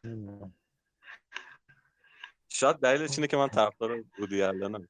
شاید 2.62 2.76
دلیلش 2.76 3.18
اینه 3.18 3.28
که 3.28 3.38
من 3.38 3.48
طرفدار 3.48 4.04
بودی 4.18 4.42
الانم 4.42 4.88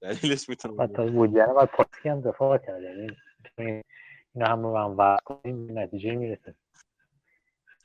دلیلش 0.00 0.48
می‌تونه 0.48 0.82
حتی 0.82 1.10
بودی 1.10 1.40
الان 1.40 1.54
بعد 1.54 1.70
پاسکی 1.70 2.08
هم 2.08 2.20
دفاع 2.20 2.58
کرد 2.58 2.82
یعنی 2.82 3.16
اینا 4.34 4.48
هم 4.48 4.62
رو 4.62 4.78
هم 4.78 4.90
وقت 4.90 5.24
کنیم 5.24 5.78
نتیجه 5.78 6.14
می‌رسه. 6.14 6.54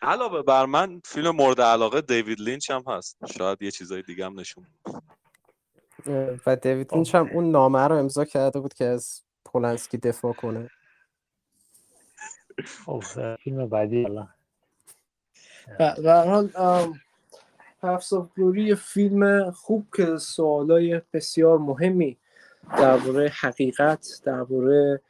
علاوه 0.01 0.41
بر 0.41 0.65
من 0.65 1.01
فیلم 1.05 1.35
مورد 1.35 1.61
علاقه 1.61 2.01
دیوید 2.01 2.39
لینچ 2.39 2.71
هم 2.71 2.83
هست. 2.87 3.17
شاید 3.25 3.61
یه 3.61 3.71
چیزای 3.71 4.01
دیگه 4.01 4.25
هم 4.25 4.39
نشون 4.39 4.65
و 6.45 6.55
دیوید 6.55 6.93
لینچ 6.93 7.15
هم 7.15 7.29
اون 7.33 7.51
نامه 7.51 7.87
رو 7.87 7.95
امضا 7.95 8.25
کرده 8.25 8.59
بود 8.59 8.73
که 8.73 8.85
از 8.85 9.23
پولنسکی 9.45 9.97
دفاع 9.97 10.33
کنه. 10.33 10.69
خب 12.85 13.03
فیلم 13.43 13.69
بعدی 13.69 14.05
الان 14.05 14.29
و 15.79 16.23
حال 16.25 16.49
هفت 17.83 18.13
گلوری 18.13 18.75
فیلم 18.75 19.51
خوب 19.51 19.87
که 19.95 20.17
سوالای 20.17 21.01
بسیار 21.13 21.57
مهمی 21.57 22.17
درباره 22.77 23.31
حقیقت 23.39 24.21
درباره 24.23 25.01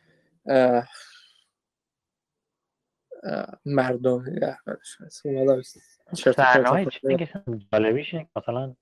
مردم 3.66 4.26
جالبیش 7.72 8.16
مثلا 8.36 8.76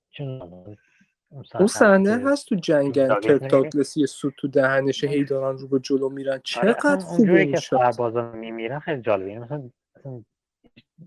اون 1.30 1.66
صحنه 1.66 2.30
هست 2.30 2.48
تو 2.48 2.54
جنگن 2.54 3.20
کرک 3.20 3.50
داگلس 3.50 3.96
یه 3.96 4.06
سوت 4.06 4.34
تو 4.36 4.48
دهنش 4.48 5.04
هی 5.04 5.24
دارن 5.24 5.58
رو 5.58 5.68
به 5.68 5.78
جلو 5.78 6.08
میرن. 6.08 6.40
چقدر 6.44 6.98
خوبه 6.98 7.46
که 7.46 7.56
سربازا 7.56 8.32
میمیرن 8.32 8.78
خیلی 8.78 9.02
جالبه. 9.02 9.30
یعنی 9.30 9.44
مثلا 9.44 9.70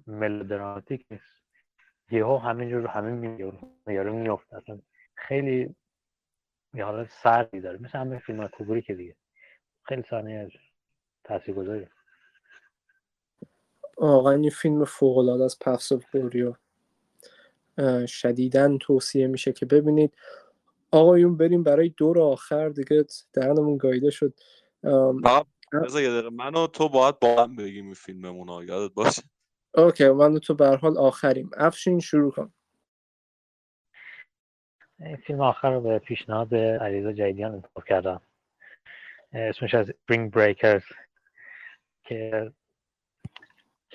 ملودراماتیک 0.07 1.05
نیست. 1.11 1.38
یهو 2.11 2.37
همینجور 2.37 2.87
همین 2.87 3.15
میاره 3.85 4.11
میفته 4.11 4.57
اصلا 4.57 4.79
خیلی 5.15 5.75
یه 6.73 6.85
حالت 6.85 7.09
سردی 7.23 7.59
داره. 7.59 7.81
مثل 7.81 7.97
همه 7.97 8.19
فیلم 8.19 8.47
کوبری 8.47 8.81
که 8.81 8.93
دیگه. 8.93 9.15
خیلی 9.83 10.03
صحنه 10.09 10.51
تاثیرگذاری. 11.23 11.87
آقا 13.97 14.31
این 14.31 14.49
فیلم 14.49 14.85
فوق 14.85 15.17
العاده 15.17 15.43
از 15.43 15.59
پفس 15.59 15.91
اف 15.91 16.03
گلوریا 16.13 16.57
شدیدن 18.07 18.77
توصیه 18.77 19.27
میشه 19.27 19.53
که 19.53 19.65
ببینید. 19.65 20.13
آقایون 20.91 21.37
بریم 21.37 21.63
برای 21.63 21.89
دور 21.89 22.21
آخر. 22.21 22.69
دیگه 22.69 23.05
درنمون 23.33 23.77
گایده 23.77 24.09
شد. 24.09 24.33
دقیقه. 25.73 26.29
من 26.29 26.55
و 26.55 26.67
تو 26.67 26.89
باید 26.89 27.19
با 27.19 27.43
هم 27.43 27.55
بگیم 27.55 27.85
این 27.85 27.93
فیلممون 27.93 28.67
یادت 28.67 28.93
باشه. 28.93 29.21
اوکی 29.79 30.09
من 30.09 30.39
تو 30.39 30.53
به 30.53 30.77
حال 30.77 30.97
آخریم. 30.97 31.51
افشین 31.57 31.99
شروع 31.99 32.31
کن. 32.31 32.53
این 34.99 35.17
فیلم 35.17 35.41
آخر 35.41 35.71
رو 35.71 35.81
به 35.81 35.99
پیشنهاد 35.99 36.55
علیرضا 36.55 37.13
جیدیان 37.13 37.53
انتخاب 37.53 37.83
کردم. 37.83 38.21
اسمش 39.33 39.73
از 39.73 39.89
Spring 39.89 40.31
Breakers 40.31 40.95
که 42.03 42.51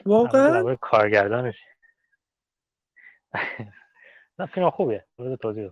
واقعا؟ 0.06 0.76
کارگردانش. 0.76 1.56
نه 4.38 4.46
فیلم 4.46 4.70
خوبیه. 4.70 5.06
بذار 5.18 5.36
توضیح. 5.36 5.70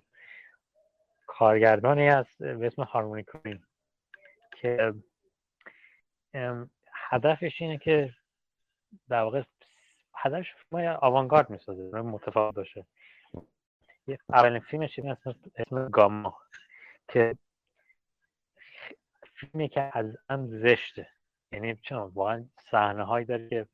کارگردانی 1.27 2.09
هست 2.09 2.43
به 2.43 2.67
اسم 2.67 2.83
هارمونی 2.83 3.23
کوین 3.23 3.63
که 4.61 4.95
ام، 6.35 6.71
هدفش 6.93 7.63
اینه 7.63 7.79
که 7.79 8.15
در 9.09 9.23
واقع 9.23 9.43
هدفش 10.23 10.55
فیلم 10.55 10.99
آوانگارد 11.01 11.51
می‌سازه 11.51 12.01
متفاوت 12.01 12.55
باشه. 12.55 12.87
یه 14.07 14.19
اولین 14.29 14.61
فیلمش 14.61 14.99
اسم, 14.99 15.35
اسم 15.57 15.89
گاما 15.89 16.39
که 17.09 17.37
فیلمی 19.35 19.69
که 19.69 19.91
از 19.93 20.17
هم 20.31 20.47
زشته. 20.47 21.09
یعنی 21.53 21.77
چون 21.77 21.99
واقعا 21.99 22.45
صحنه 22.71 23.05
هایی 23.05 23.27
داره 23.27 23.49
که 23.49 23.67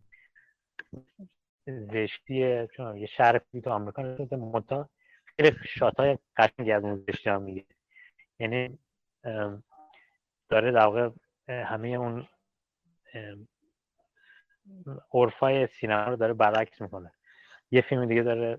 زشتیه 1.67 2.69
چون 2.77 2.97
یه 2.97 3.07
شهر 3.07 3.39
تو 3.39 3.71
آمریکا 3.71 4.03
نشون 4.03 4.17
میده 4.21 4.37
منتها 4.37 4.89
خیلی 5.25 5.57
شات 5.65 6.01
های 6.01 6.19
قشنگی 6.37 6.73
از 6.73 6.85
اون 6.85 6.97
زشتی 6.97 7.31
ها 7.31 7.39
میگه 7.39 7.65
یعنی 8.39 8.79
داره 10.49 10.73
در 10.73 10.87
واقع 10.87 11.11
همه 11.49 11.89
اون 11.89 12.29
عرفای 15.12 15.66
سینما 15.66 16.05
رو 16.05 16.16
داره 16.16 16.33
برعکس 16.33 16.81
می‌کنه. 16.81 17.12
یه 17.71 17.81
فیلم 17.81 18.07
دیگه 18.07 18.23
داره 18.23 18.59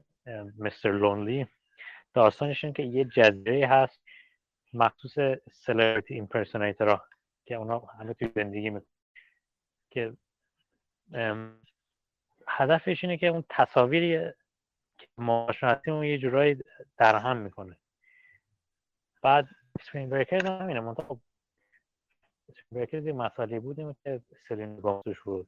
Mister 0.59 0.91
Lonely 0.91 1.47
داستانش 2.13 2.63
اینه 2.63 2.73
که 2.73 2.83
یه 2.83 3.05
جزیره 3.05 3.67
هست 3.67 3.99
مخصوص 4.73 5.39
celebrity 5.51 6.13
impersonator 6.13 6.96
ها 6.96 7.03
که 7.45 7.55
اونا 7.55 7.79
همه 7.79 8.13
توی 8.13 8.31
زندگی 8.35 8.79
که 9.89 10.13
هدفش 12.47 13.03
اینه 13.03 13.17
که 13.17 13.27
اون 13.27 13.43
تصاویری 13.49 14.31
که 14.97 15.07
ما 15.17 15.51
شناسیم 15.59 15.93
اون 15.93 16.03
یه 16.03 16.17
جورایی 16.17 16.63
در 16.97 17.15
هم 17.15 17.37
می‌کنه. 17.37 17.77
بعد 19.21 19.47
Spring 19.81 20.09
Breakers 20.09 20.45
هم 20.45 20.61
همینه 20.61 20.79
منتها 20.79 21.05
خب 21.07 21.19
Spring 22.49 22.73
Breakers 22.73 23.05
یه 23.05 23.13
مسئله 23.13 23.59
بود 23.59 23.79
اینه 23.79 23.95
که 24.03 24.21
سلینا 24.49 24.79
گومز 24.79 25.00
توش 25.00 25.21
بود. 25.21 25.47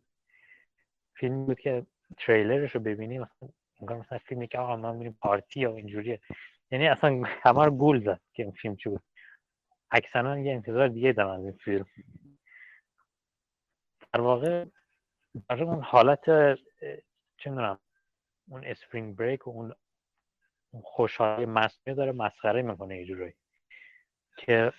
فیلم 1.21 1.45
بود 1.45 1.59
که 1.59 1.85
تریلرش 2.17 2.75
رو 2.75 2.81
ببینی 2.81 3.19
مثلا 3.19 3.49
مثلا 3.97 4.17
فیلمی 4.17 4.47
که 4.47 4.57
آقا 4.57 4.75
ما 4.75 4.93
میریم 4.93 5.17
پارتی 5.21 5.65
و 5.65 5.71
اینجوریه. 5.71 6.19
یعنی 6.71 6.87
اصلا 6.87 7.23
همه 7.25 7.65
رو 7.65 7.71
گول 7.71 8.03
زد 8.05 8.21
که 8.33 8.43
این 8.43 8.51
فیلم 8.51 8.75
چی 8.75 8.89
بود. 8.89 9.01
اکثرا 9.91 10.39
یه 10.39 10.53
انتظار 10.53 10.87
دیگه 10.87 11.13
دارم 11.13 11.29
از 11.29 11.43
این 11.43 11.51
فیلم. 11.51 11.85
در 14.13 14.21
واقع 14.21 14.65
در 15.49 15.63
اون 15.63 15.83
حالت 15.83 16.25
چه 17.37 17.49
می‌دونم 17.49 17.79
اون 18.49 18.65
spring 18.65 19.15
break 19.15 19.47
و 19.47 19.49
اون 19.49 19.73
خوشحالی 20.83 21.45
مصنوعی 21.45 21.97
داره 21.97 22.11
مسخره 22.11 22.61
می‌کنه 22.61 22.97
یه 22.97 23.05
جورایی. 23.05 23.33
که 24.37 24.73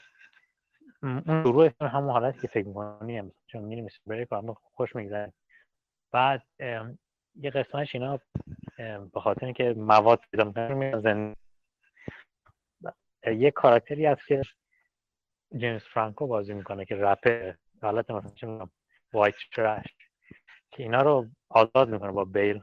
اون 1.03 1.43
شروع 1.43 1.70
همون 1.80 2.11
حالتی 2.11 2.40
که 2.40 2.49
فکر 2.49 2.66
می‌کنی 2.66 3.32
چون 3.47 3.62
میریم 3.64 3.86
spring 3.87 4.18
break 4.18 4.33
و 4.32 4.36
همه 4.36 4.55
خوش 4.55 4.97
میگذره. 4.97 5.32
بعد 6.13 6.43
یه 7.35 7.51
قسمتش 7.51 7.95
اینا 7.95 8.21
به 9.13 9.21
خاطر 9.21 9.45
اینکه 9.45 9.75
مواد 9.77 10.21
پیدا 10.31 10.45
می‌کنن 10.45 11.35
یه 13.27 13.51
کاراکتری 13.51 14.07
هست 14.07 14.27
که 14.27 14.43
جیمز 15.57 15.83
فرانکو 15.83 16.27
بازی 16.27 16.55
می‌کنه 16.55 16.85
که 16.85 16.97
رپه 16.97 17.59
حالت 17.83 18.11
مثلا 18.11 18.69
وایت 19.13 19.35
ترش 19.53 19.87
که 20.71 20.83
اینا 20.83 21.03
رو 21.03 21.29
آزاد 21.49 21.89
می‌کنه 21.89 22.13
با 22.13 22.25
بیل. 22.25 22.63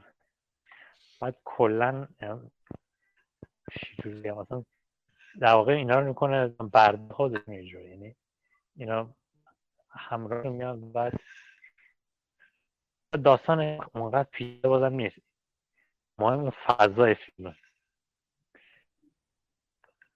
بعد 1.20 1.36
کلا 1.44 2.08
چجوری 3.72 4.30
مثلا 4.30 4.64
در 5.40 5.54
واقع 5.54 5.72
اینا 5.72 6.00
رو 6.00 6.06
می‌کنه 6.06 6.48
برد 6.48 7.12
خودش 7.12 7.40
یعنی 7.48 8.16
اینا 8.76 9.14
همراه 9.90 10.48
میان 10.48 10.92
بعد 10.92 11.12
داستان 13.12 13.60
اونقدر 13.94 14.28
پیچیده 14.30 14.68
بازم 14.68 14.94
نیست. 14.94 15.16
مهم 16.18 16.40
اون 16.40 16.50
فضای 16.50 17.14
فیلمه 17.14 17.56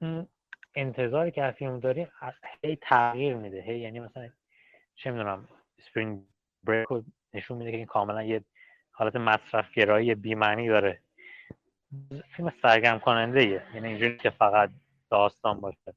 اون 0.01 0.29
انتظاری 0.75 1.31
که 1.31 1.43
از 1.43 1.55
فیلم 1.55 1.81
داریم 1.81 2.09
هی 2.63 2.77
تغییر 2.77 3.37
میده. 3.37 3.63
هی 3.63 3.79
یعنی 3.79 4.01
مثلا 4.01 4.31
چه 4.95 5.11
می‌دونم 5.11 5.49
سپرینگ 5.87 6.23
بریک 6.65 6.89
رو 6.89 7.05
نشون 7.35 7.59
میده 7.59 7.71
که 7.71 7.77
این 7.77 7.87
کاملا 7.87 8.23
یه 8.23 8.45
حالت 8.91 9.17
مصرف 9.17 9.73
گرایی 9.73 10.15
بیمعنی 10.15 10.69
داره. 10.69 11.01
فیلم 12.37 12.53
سرگرم 12.63 12.99
کننده 12.99 13.41
ایه 13.41 13.63
یعنی 13.75 13.89
اینجوری 13.89 14.17
که 14.17 14.31
فقط 14.31 14.71
داستان 15.11 15.61
باشه. 15.61 15.95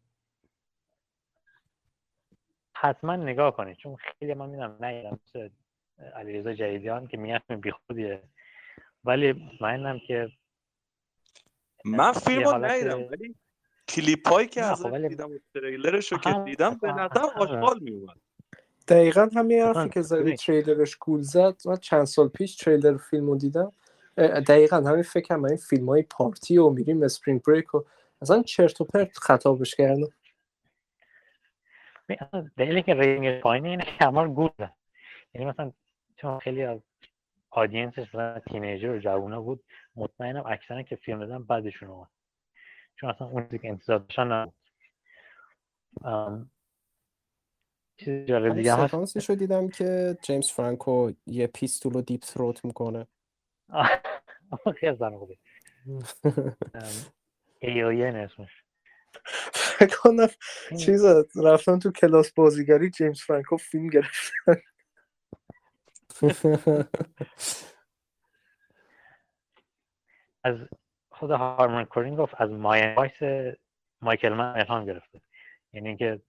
حتما 2.74 3.16
نگاه 3.16 3.56
کنید. 3.56 3.78
چون 3.78 3.96
خیلی 3.96 4.34
من 4.34 4.50
می‌دونم 4.50 4.78
مثل 5.14 5.50
علیرضا 6.16 6.54
جدیدیان 6.54 7.08
که 7.08 7.18
میگن 7.18 7.40
بیخودیه. 7.62 8.22
ولی 9.04 9.34
مطمئنم 9.34 10.00
که 10.08 10.30
من 11.86 12.12
فیلم 12.12 12.44
رو 12.44 12.66
ندیدم 12.66 13.02
ولی 13.04 13.36
کلیپ 13.90 14.28
هایی 14.28 14.48
که 14.48 14.62
از 14.64 14.82
خب 14.84 14.92
ولی- 14.92 15.08
دیدم 15.08 15.32
و 15.32 15.38
تریلرش 15.54 16.12
رو 16.12 16.18
که 16.18 16.30
هم- 16.30 16.46
دیدم 16.46 16.78
به 16.82 16.92
هم- 16.92 17.00
نظر 17.00 17.20
هم- 17.22 17.30
آشغال 17.42 17.80
میومد 17.80 18.18
دقیقا 18.88 19.30
همین 19.36 19.62
حرفی 19.62 19.90
که 19.90 20.02
زدی. 20.02 20.36
تریلرش 20.36 20.96
گول 20.96 21.22
زد. 21.22 21.56
من 21.66 21.76
چند 21.76 22.04
سال 22.06 22.28
پیش 22.28 22.56
تریلر 22.56 22.98
فیلم 22.98 23.26
رو 23.28 23.38
دیدم 23.38 23.72
دقیقا 24.48 24.78
همین 24.78 25.04
فکرم 25.04 25.46
این 25.46 25.58
فیلم 25.58 25.90
های 25.90 26.02
پارتی 26.02 26.58
و 26.58 26.70
میریم 26.70 27.04
spring 27.04 27.42
break 27.44 27.76
و 27.76 27.84
اصلا 28.22 28.44
چرت 28.44 28.82
و 28.82 28.86
پرت 28.86 29.18
خطابش 29.18 29.76
کردم. 29.76 30.08
دلیلی 32.58 32.84
که 32.84 32.94
rating 32.94 33.40
پایینه 33.42 33.70
اینه 33.70 33.84
که 33.86 34.06
همه 34.06 34.22
رو 34.22 34.34
گول 34.34 34.50
زد 34.60 34.74
یعنی 35.34 35.48
مثلا 35.48 35.72
چون 36.18 36.40
خیلی 36.40 36.64
از 36.64 36.80
audience 37.50 37.90
ش 37.90 38.00
مثلا 38.00 38.40
teenager 38.40 38.90
و 38.90 39.00
جوونا 39.00 39.42
بود 39.42 39.64
مطمئنم 39.96 40.44
اکثرا 40.46 40.82
که 40.82 40.96
فیلم 40.96 41.20
بدن 41.20 41.44
بعدشون 41.44 41.90
اومد. 41.90 42.10
چون 42.96 43.10
اصلا 43.10 43.28
اون 43.28 43.48
که 43.48 43.70
انتظار 43.70 44.00
داشتن 44.00 44.32
نبود. 44.32 44.54
چیز 47.98 48.28
جالب 48.28 48.56
دیگه 48.56 48.76
هست. 48.76 49.30
رو 49.30 49.36
دیدم 49.36 49.70
که 49.70 50.18
جیمز 50.22 50.52
فرانکو 50.52 51.12
یه 51.26 51.48
pistol 51.48 51.94
رو 51.94 52.02
deep 52.02 52.24
throat 52.24 52.66
می‌کنه. 52.66 53.08
خیلی 54.80 54.96
زن 54.96 55.18
خوبه. 55.18 55.38
ایلین 57.60 58.16
اسمش. 58.16 58.64
فکر 59.54 59.98
کنم 59.98 60.28
چیز 60.80 61.06
رفتن 61.36 61.80
تو 61.80 61.92
کلاس 61.92 62.32
بازیگری 62.32 62.90
جیمز 62.90 63.22
فرانکو 63.22 63.58
فیلم 63.58 63.88
گرفت 63.88 64.34
از 70.44 70.56
خود 71.10 71.32
هارمونی 71.32 71.84
کورین 71.86 72.16
گفت 72.16 72.42
از 72.42 72.52
Miami 72.52 72.94
Vice 72.94 73.50
مایکل 74.02 74.34
من 74.34 74.60
الهام 74.60 74.86
گرفته. 74.86 75.22
یعنی 75.74 75.88
اینکه 75.88 76.22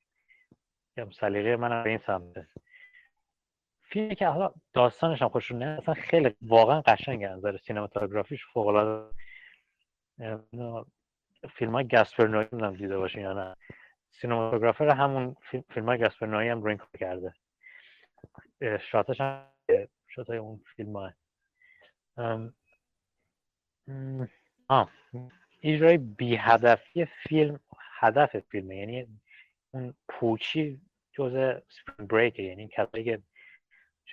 سلیقه 1.20 1.57
من 1.57 1.82
به 1.82 1.91
این 1.91 1.99
سمته 2.07 2.49
فیلمی 3.82 4.14
که 4.14 4.26
حالا 4.26 4.53
داستانش 4.72 5.22
هم 5.22 5.28
خوشون 5.28 5.59
نه 5.59 5.78
اصلا 5.78 5.95
خیلی 5.95 6.36
واقعا 6.43 6.80
قشنگ 6.80 7.24
از 7.24 7.39
نظر 7.39 7.57
سینماتوگرافیش 7.57 8.47
فوق 8.47 8.66
العاده 8.66 9.14
فیلم 11.55 11.72
های 11.72 11.89
گسپر 11.89 12.26
نوی 12.26 12.47
نمی‌دونم 12.53 12.76
دیده 12.76 12.99
باشین 12.99 13.22
یا 13.22 13.32
نه. 13.32 13.57
سینماتوگرافر 14.11 14.89
همون 14.89 15.36
فیلم, 15.51 15.64
فیلم 15.70 15.86
های 15.86 15.99
گسپر 15.99 16.26
نوی 16.26 16.49
هم 16.49 16.62
رو 16.62 16.68
این 16.68 16.78
کار 16.78 16.89
کرده. 17.01 17.34
شاتش 18.78 19.20
هم 19.20 19.47
های 20.29 20.39
اون 20.39 20.61
فیلم 20.77 20.97
های. 20.97 21.12
آه. 24.69 24.91
اجرای 25.62 25.99
بی 25.99 26.37
هدفی 26.37 27.05
فیلم 27.05 27.61
هدف 28.01 28.39
فیلمه. 28.39 28.77
یعنی 28.77 29.21
اون 29.71 29.95
پوچی 30.09 30.81
جز 31.12 31.33
سپرینگ 31.69 32.09
بریک 32.11 32.39
یعنی 32.39 32.69
کسایی 32.69 33.05
که 33.05 33.23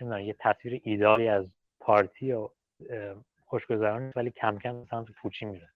می‌دونم، 0.01 0.19
یه 0.19 0.35
تصویر 0.39 0.81
ایدالی 0.83 1.27
از 1.27 1.45
پارتی 1.79 2.31
و 2.31 2.49
اه، 2.89 3.25
خوشگذرانی 3.45 4.11
ولی 4.15 4.31
کم 4.31 4.59
کم 4.59 4.85
سمت 4.85 5.11
پوچی 5.11 5.45
میره. 5.45 5.69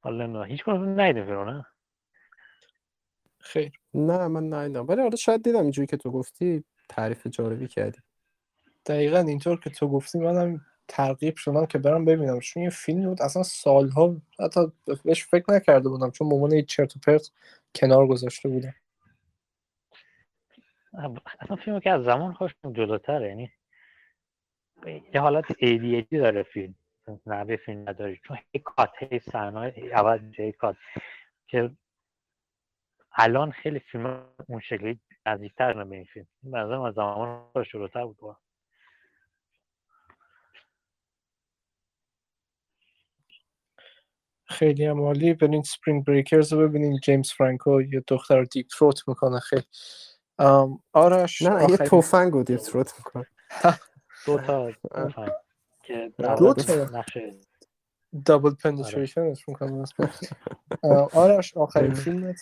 حالا 0.00 0.26
نه 0.26 0.46
هیچ 0.46 0.64
کنم 0.64 1.00
ندیدیم 1.00 1.26
فیلم 1.26 1.44
نه؟ 1.44 1.66
خیر. 3.40 3.72
نه 3.94 4.28
من 4.28 4.52
ندیدم. 4.52 4.86
ولی 4.86 5.00
حالا 5.02 5.16
شاید 5.16 5.44
دیدم 5.44 5.60
اینجوری 5.62 5.86
که 5.86 5.96
تو 5.96 6.10
گفتی. 6.10 6.64
تعریف 6.88 7.26
جالبی 7.26 7.68
کردی. 7.68 7.98
دقیقا 8.86 9.18
اینطور 9.18 9.60
که 9.60 9.70
تو 9.70 9.88
گفتی 9.88 10.18
منم 10.18 10.60
ترغیب 10.88 11.36
شدم 11.36 11.66
که 11.66 11.78
برم 11.78 12.04
ببینم. 12.04 12.40
چون 12.40 12.60
این 12.60 12.70
فیلم 12.70 13.08
بود 13.08 13.22
اصلا 13.22 13.42
سالها 13.42 14.16
حتی 14.40 14.60
بهش 15.04 15.24
فکر 15.24 15.52
نکرده 15.52 15.88
بودم 15.88 16.10
چون 16.10 16.28
مامان 16.28 16.52
یه 16.52 16.62
چرت 16.62 16.96
و 16.96 17.00
پرت 17.00 17.30
کنار 17.74 18.06
گذاشته 18.06 18.48
بودم. 18.48 18.74
اصلا 21.40 21.56
فیلم 21.56 21.80
که 21.80 21.90
از 21.90 22.04
زمان 22.04 22.32
خوش 22.32 22.54
جلوتره 22.72 23.28
یعنی 23.28 23.50
یه 25.14 25.20
حالت 25.20 25.52
ADHD 25.52 26.12
داره 26.12 26.42
فیلم. 26.42 26.74
نحوه 27.26 27.56
فیلم 27.56 27.88
نداری. 27.88 28.20
چون 28.24 28.38
هی 28.52 28.60
کات 28.64 28.90
هی 28.98 29.18
صحنه 29.18 29.74
عوض 29.92 30.20
میشه 30.20 30.42
هی 30.42 30.52
کات 30.52 30.76
که 31.46 31.70
الان 33.12 33.50
خیلی 33.50 33.78
فیلم 33.78 34.24
اون 34.48 34.60
شکلی 34.60 35.00
نزدیکتر 35.26 35.84
به 35.84 35.96
این 35.96 36.04
فیلم 36.04 36.26
نظرم 36.42 36.80
از 36.82 36.94
زمان 36.94 37.42
جلوتر 37.72 38.04
بود 38.04 38.16
با. 38.16 38.36
خیلی 44.44 44.84
هم 44.84 45.00
عالی. 45.00 45.34
برین 45.34 45.62
Spring 45.62 46.04
Breakers 46.04 46.52
رو 46.52 46.68
ببینین 46.68 46.98
جیمز 47.02 47.30
فرانکو 47.32 47.82
یه 47.82 48.04
دختر 48.08 48.38
رو 48.38 48.44
deep 48.44 48.66
throat 48.66 49.08
می‌کنه. 49.08 49.40
خیلی. 49.40 49.62
ام، 50.38 50.82
آرش 50.92 51.42
نه 51.42 51.48
یه 51.48 51.64
آخرین- 51.64 51.88
تفنگ 51.88 52.32
رو 52.32 52.42
deep 52.42 52.60
throat 52.60 52.92
می‌کنه. 52.98 53.26
دو 54.26 54.38
تا 54.38 54.72
تفنگ 54.94 55.32
که 55.82 56.12
دو 56.18 56.54
تا؟ 56.54 57.02
double 58.26 58.54
penetration 58.54 59.33
ش 59.33 59.48
می‌کنه 59.48 59.84
آرش 61.12 61.56
آخرین. 61.56 61.94
فیلمت؟ 61.94 62.36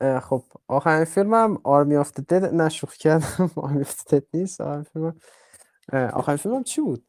خب 0.00 0.44
آخرین 0.68 1.04
فیلمم 1.04 1.58
Army 1.64 1.96
of 1.96 2.12
the 2.12 2.20
Dead. 2.20 2.44
نه 2.54 2.68
شوخی 2.68 2.98
کردم. 2.98 3.50
Army 3.56 3.80
of 3.80 4.04
Dead 4.04 4.24
نیست. 4.34 4.60
آخرین 4.60 4.82
فیلمم 4.82 5.14
آخرین 5.92 6.36
فیلمم 6.36 6.62
چی 6.62 6.80
بود؟ 6.80 7.06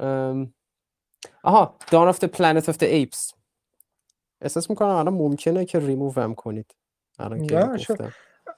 ام، 0.00 0.54
آها 1.42 1.76
Dawn 1.90 2.08
of 2.08 2.18
the 2.18 2.24
Planet 2.24 2.68
of 2.68 2.76
the 2.76 2.84
Apes. 2.84 3.32
احساس 4.40 4.70
می‌کنم 4.70 4.88
الان 4.88 5.14
ممکنه 5.14 5.64
که 5.64 5.78
ریموو 5.78 6.20
هم 6.20 6.34
کنید. 6.34 6.74
الان 7.18 7.46
که 7.46 7.70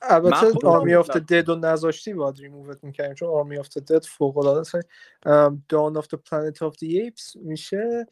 البته 0.03 0.53
Army 0.65 0.95
of. 0.95 1.11
Dead 1.11 1.49
رو 1.49 1.55
نذاشتی 1.57 2.15
باید 2.15 2.39
ریمووت 2.39 2.85
می‌کردیم. 2.85 3.15
چون 3.15 3.29
Army 3.29 3.59
of 3.59 3.69
Dead 3.69 4.05
فوق 4.05 4.39
العاده 4.39 4.61
است 4.61 4.75
Dawn 5.69 5.97
of 5.97 6.09
the 6.09 6.15
Planet 6.15 6.63
of 6.63 6.77
the 6.77 7.01
Apes 7.01 7.37
میشه. 7.37 8.07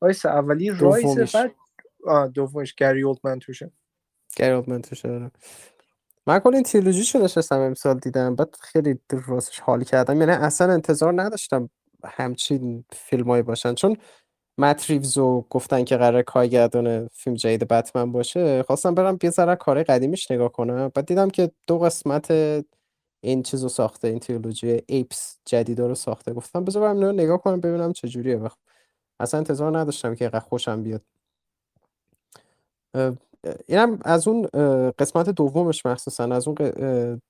وایس 0.00 0.26
اولی 0.26 0.70
Rise. 0.70 1.34
بعد 1.34 1.54
آه 2.06 2.28
دومیش. 2.28 2.74
گری 2.74 3.02
اولدمن 3.02 3.38
توشه. 3.38 3.70
گری 4.36 4.50
اولدمن 4.50 4.82
توشه 4.82 5.08
داره 5.08 5.30
من 6.26 6.38
کل 6.38 6.54
این 6.54 6.62
تریلوژیشو 6.62 7.18
نشستم 7.18 7.60
امسال 7.60 7.98
دیدم 7.98 8.34
بعد 8.36 8.56
خیلی 8.60 8.98
راستش 9.26 9.60
حال 9.60 9.84
کردم. 9.84 10.20
یعنی 10.20 10.32
اصلا 10.32 10.72
انتظار 10.72 11.22
نداشتم 11.22 11.70
همچین 12.04 12.84
فیلمایی 12.92 13.42
باشن. 13.42 13.74
چون 13.74 13.96
مت 14.58 14.92
گفتن 15.50 15.84
که 15.84 15.96
قرار 15.96 16.22
کارگردان 16.22 17.08
فیلم 17.08 17.36
جدید 17.36 17.68
بتمن 17.68 18.12
باشه 18.12 18.62
خواستم 18.62 18.94
برم 18.94 19.18
یه 19.22 19.30
ذره 19.30 19.56
کار 19.56 19.82
قدیمیش 19.82 20.30
نگاه 20.30 20.52
کنم. 20.52 20.88
بعد 20.94 21.06
دیدم 21.06 21.30
که 21.30 21.50
دو 21.66 21.78
قسمت 21.78 22.30
این 23.20 23.42
چیزو 23.42 23.68
ساخته 23.68 24.08
این 24.08 24.18
تریلوژی 24.18 24.82
ایپس 24.86 25.38
جدیدا 25.44 25.86
رو 25.86 25.94
ساخته. 25.94 26.32
گفتم 26.32 26.64
بذار 26.64 26.82
برم 26.82 27.04
نگاه 27.04 27.42
کنم 27.42 27.60
ببینم 27.60 27.92
چجوریه 27.92 28.36
و 28.36 28.48
اصلا 29.20 29.38
انتظار 29.38 29.78
نداشتم 29.78 30.14
که 30.14 30.30
خوشم 30.30 30.82
بیاد. 30.82 31.02
اینم 33.66 33.98
از 34.04 34.28
اون 34.28 34.46
قسمت 34.98 35.30
دومش 35.30 35.86
مخصوصا 35.86 36.24
از 36.24 36.48
اون 36.48 36.56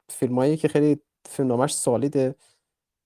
فیلمایی 0.09 0.57
که 0.57 0.69
خیلی 0.69 1.01
فیلمنامش 1.29 1.75
سالیده. 1.75 2.35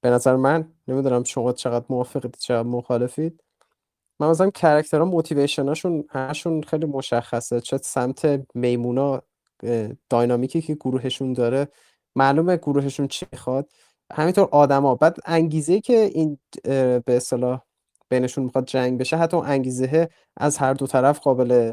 به 0.04 0.10
نظر 0.10 0.36
من 0.36 0.72
نمی‌دونم 0.88 1.24
شما 1.24 1.52
چقدر 1.52 1.84
موافقید 1.88 2.36
چقدر 2.38 2.68
مخالفید. 2.68 3.44
من 4.20 4.30
مثلا 4.30 4.50
کرکترها 4.50 5.04
موتیویشناشون 5.04 6.04
همشون 6.10 6.62
خیلی 6.62 6.86
مشخصه. 6.86 7.60
چه 7.60 7.76
سمت 7.76 8.40
میمونا 8.54 9.22
داینامیکی 10.10 10.62
که 10.62 10.74
گروهشون 10.74 11.32
داره. 11.32 11.68
معلومه 12.16 12.56
گروهشون 12.56 13.08
چی 13.08 13.26
می‌خواد. 13.32 13.72
همینطور 14.12 14.48
آدما 14.52 14.94
بعد 14.94 15.16
انگیزه 15.24 15.80
که 15.80 16.10
این 16.14 16.38
به 16.64 17.02
اصطلاح 17.08 17.60
بینشون 18.08 18.44
می‌خواد 18.44 18.64
جنگ 18.64 19.00
بشه 19.00 19.16
حتی 19.16 19.36
انگیزه 19.36 20.08
از 20.36 20.58
هر 20.58 20.74
دو 20.74 20.86
طرف 20.86 21.20
قابل 21.20 21.72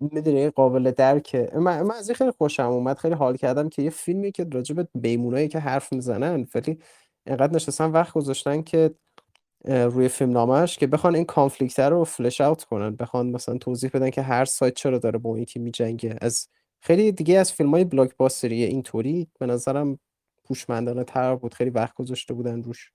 می‌دونی 0.00 0.50
قابل 0.50 0.90
درکه. 0.90 1.50
من, 1.54 1.82
من 1.82 1.94
از 1.94 2.08
این 2.08 2.16
خیلی 2.16 2.30
خوشم 2.30 2.66
اومد 2.66 2.98
خیلی 2.98 3.14
حال 3.14 3.36
کردم 3.36 3.68
که 3.68 3.82
یه 3.82 3.90
فیلمی 3.90 4.32
که 4.32 4.46
راجع 4.52 4.74
به 4.94 5.48
که 5.48 5.58
حرف 5.58 5.92
می‌زنن 5.92 6.46
ولی 6.54 6.78
اینقدر 7.26 7.54
نشستن 7.54 7.90
وقت 7.90 8.12
گذاشتن 8.12 8.62
که 8.62 8.94
روی 9.64 10.08
فیلم 10.08 10.30
نامش 10.30 10.78
که 10.78 10.86
بخوان 10.86 11.14
این 11.14 11.24
کانفلیکت 11.24 11.78
رو 11.78 12.04
فلش 12.04 12.40
اوت 12.40 12.64
کنن 12.64 12.96
بخوان 12.96 13.30
مثلا 13.30 13.58
توضیح 13.58 13.90
بدن 13.94 14.10
که 14.10 14.22
هر 14.22 14.44
سایت 14.44 14.74
چرا 14.74 14.98
داره 14.98 15.18
با 15.18 15.30
اون 15.30 15.38
یکی 15.38 15.58
میجنگه. 15.58 16.16
از 16.20 16.48
خیلی 16.80 17.12
دیگه 17.12 17.38
از 17.38 17.52
فیلم 17.52 17.70
های 17.70 17.84
بلاک 17.84 18.16
باستری 18.16 18.64
اینطوری 18.64 19.28
به 19.38 19.46
نظرم 19.46 19.98
هوشمندانه 20.50 21.04
تر 21.04 21.34
بود. 21.36 21.54
خیلی 21.54 21.70
وقت 21.70 21.94
گذاشته 21.94 22.34
بودن 22.34 22.62
روش. 22.62 22.90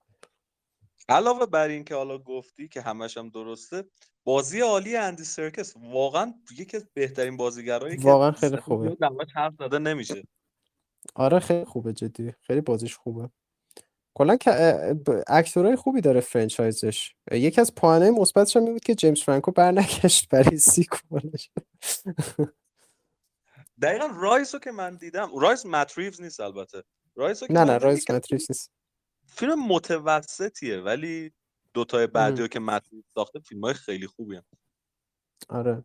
علاوه 1.08 1.46
بر 1.46 1.68
این 1.68 1.84
که 1.84 1.94
حالا 1.94 2.18
گفتی 2.18 2.68
که 2.68 2.80
همش 2.80 3.16
هم 3.16 3.28
درسته 3.28 3.84
بازی 4.24 4.60
عالی 4.60 4.96
اندی 4.96 5.24
سرکس 5.24 5.74
واقعا 5.76 6.34
یکی 6.58 6.76
از 6.76 6.86
بهترین 6.94 7.36
بازیگرایی 7.36 7.96
که 7.96 8.02
واقعا 8.02 8.32
خیلی 8.32 8.56
خوبه. 8.56 8.96
حرف 9.34 9.54
زده 9.58 9.78
نمیشه. 9.78 10.22
آره 11.14 11.38
خیلی 11.38 11.64
خوبه 11.64 11.92
جدی. 11.92 12.32
خیلی 12.40 12.60
بازیش 12.60 12.96
خوبه. 12.96 13.30
کلا 14.14 14.36
actor 15.28 15.68
ای 15.68 15.76
خوبی 15.76 16.00
داره 16.00 16.20
franchise 16.20 16.97
ش 16.97 17.14
یکی 17.32 17.60
از 17.60 17.74
پوئنای 17.74 18.10
مثبتش 18.10 18.56
هم 18.56 18.64
بود 18.64 18.84
که 18.84 18.94
جیمز 18.94 19.22
فرانکو 19.22 19.50
برنگشت 19.50 20.28
برای 20.28 20.58
sequel 20.58 21.27
ش 21.27 21.50
دقیقا 23.82 24.06
Rise 24.06 24.54
رو 24.54 24.60
که 24.60 24.72
من 24.72 24.96
دیدم 24.96 25.38
Rise 25.38 25.66
مت 25.66 25.98
ریوز 25.98 26.20
نیست 26.20 26.40
البته. 26.40 26.82
Rise 27.14 27.42
رو 27.42 27.48
که 27.48 27.54
نه 27.54 27.64
نه 27.64 27.78
Rise 27.78 28.02
یکم 28.02 28.14
مت 28.14 28.26
ریوز 28.26 28.50
نیست. 28.50 28.70
فیلم 29.34 29.66
متوسطیه 29.66 30.80
ولی 30.80 31.32
دوتای 31.74 32.06
بعدی 32.06 32.42
رو 32.42 32.48
که 32.48 32.60
مت 32.60 32.82
ریوز 32.92 33.04
ساخته 33.14 33.40
فیلم 33.40 33.60
های 33.64 33.74
خیلی 33.74 34.06
خوبی 34.06 34.36
هم. 34.36 34.42
آره. 35.48 35.84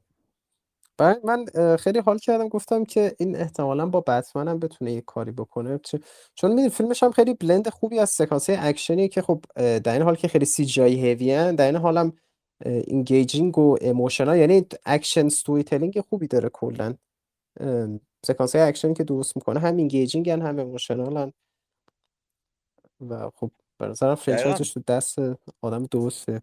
بعد 0.97 1.25
من 1.25 1.45
خیلی 1.77 1.99
حال 1.99 2.17
کردم 2.17 2.47
گفتم 2.47 2.85
که 2.85 3.15
این 3.19 3.35
احتمالا 3.35 3.85
با 3.85 4.01
بتمن 4.01 4.47
هم 4.47 4.59
بتونه 4.59 4.91
یه 4.93 5.01
کاری 5.01 5.31
بکنه. 5.31 5.79
چون- 6.35 6.51
می‌دونی 6.51 6.69
فیلمش 6.69 7.03
هم 7.03 7.11
خیلی 7.11 7.33
blend 7.33 7.69
خوبی 7.69 7.99
از 7.99 8.09
سکانس 8.09 8.49
اکشنی 8.49 9.07
که 9.09 9.21
خب 9.21 9.45
در 9.55 9.93
این 9.93 10.01
حال 10.01 10.15
که 10.15 10.27
خیلی 10.27 10.45
سی 10.45 10.65
جی 10.65 10.81
هیوی 10.81 11.33
ان 11.33 11.55
در 11.55 11.65
این 11.65 11.75
حال 11.75 11.97
هم 11.97 12.13
engaging 12.65 13.57
و 13.57 13.77
emotional 13.81 14.37
یعنی 14.37 14.65
action 14.85 15.29
storytelling 15.29 16.01
خوبی 16.01 16.27
داره 16.27 16.49
کلا. 16.49 16.95
سکانس 18.25 18.55
های 18.55 18.65
اکشنی 18.65 18.93
که 18.93 19.03
درست 19.03 19.37
می‌کنه 19.37 19.59
هم 19.59 19.77
engaging 19.77 20.29
هم 20.29 20.59
emotional 20.59 21.31
و 23.01 23.29
خب 23.35 23.51
به 23.77 23.87
نظرم 23.87 24.15
franchise 24.15 24.63
ش 24.63 24.73
تو 24.73 24.79
دست 24.87 25.15
آدم 25.61 25.85
درسته. 25.91 26.41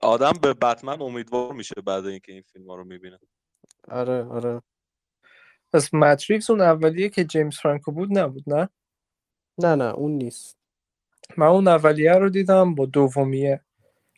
آدم 0.00 0.32
به 0.42 0.54
بتمن 0.54 1.02
امیدوار 1.02 1.52
میشه 1.52 1.74
بعد 1.86 2.06
اینکه 2.06 2.32
این 2.32 2.42
فیلم 2.42 2.70
ها 2.70 2.76
رو 2.76 2.84
می‌بینه. 2.84 3.18
آره 3.88 4.24
آره. 4.24 4.62
پس 5.72 5.94
مت 5.94 6.13
ریوز 6.13 6.50
اون 6.50 6.60
اولیه 6.60 7.08
که 7.08 7.24
جیمز 7.24 7.58
فرانکو 7.58 7.92
بود 7.92 8.18
نبود 8.18 8.44
نه؟ 8.46 8.68
نه 9.58 9.74
نه 9.74 9.94
اون 9.94 10.12
نیست. 10.12 10.56
من 11.36 11.46
اون 11.46 11.68
اولیه 11.68 12.12
رو 12.12 12.30
دیدم 12.30 12.74
با 12.74 12.86
دومیه. 12.86 13.60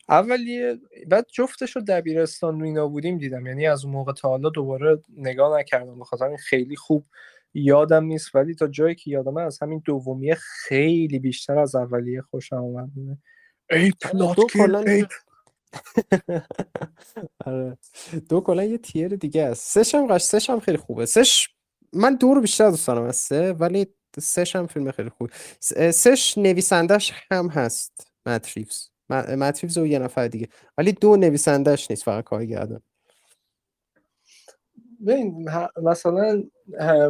اولیه 0.09 0.79
بعد 1.07 1.27
جفتش 1.33 1.75
رو 1.75 1.81
دبیرستان 1.81 2.61
و 2.61 2.65
اینا 2.65 2.87
بودیم 2.87 3.17
دیدم. 3.17 3.45
یعنی 3.45 3.67
از 3.67 3.85
اون 3.85 3.93
موقع 3.93 4.13
تا 4.13 4.29
حالا 4.29 4.49
دوباره 4.49 5.03
نگاه 5.17 5.59
نکردم. 5.59 5.99
بخاطر 5.99 6.25
این 6.25 6.37
خیلی 6.37 6.75
خوب 6.75 7.05
یادم 7.53 8.03
نیست 8.05 8.35
ولی 8.35 8.55
تا 8.55 8.67
جایی 8.67 8.95
که 8.95 9.11
یادمه 9.11 9.41
از 9.41 9.59
همین 9.61 9.81
دومیه 9.85 10.35
خیلی 10.39 11.19
بیشتر 11.19 11.59
از 11.59 11.75
اولیه 11.75 12.21
خوشم 12.21 12.55
اومد. 12.55 12.89
ای 13.71 13.91
آره، 14.13 14.33
دو 14.35 14.45
کلا 14.53 14.83
یه- 14.93 15.07
آره. 17.45 17.77
دو 18.29 18.41
کلا 18.41 18.63
یه 18.63 18.77
tier 18.77 19.07
دیگه 19.07 19.43
است. 19.43 19.83
سش 19.83 19.95
هم 19.95 20.07
قش 20.07 20.21
سش 20.23 20.49
هم 20.49 20.59
خیلی 20.59 20.77
خوبه. 20.77 21.05
سش 21.05 21.49
من 21.93 22.15
دو 22.15 22.33
رو 22.33 22.41
بیشتر 22.41 22.69
دوست 22.69 22.87
دارم 22.87 23.03
از 23.03 23.15
سه 23.15 23.53
ولی 23.53 23.87
سش 24.19 24.55
هم 24.55 24.67
فیلم 24.67 24.91
خیلی 24.91 25.09
خوب. 25.09 25.29
سش 25.91 26.37
نویسندش 26.37 27.13
هم 27.31 27.47
هست. 27.47 28.11
مت 28.25 28.57
ریوز 28.57 28.89
م- 29.09 29.35
مت 29.35 29.63
ریوز 29.63 29.77
و 29.77 29.85
یه 29.85 29.99
نفر 29.99 30.27
دیگه. 30.27 30.47
ولی 30.77 30.91
دو 30.91 31.15
نویسندش 31.15 31.91
نیست 31.91 32.03
فقط 32.03 32.23
کارگردان. 32.23 32.81
ببین 35.05 35.49
مثلا 35.83 36.43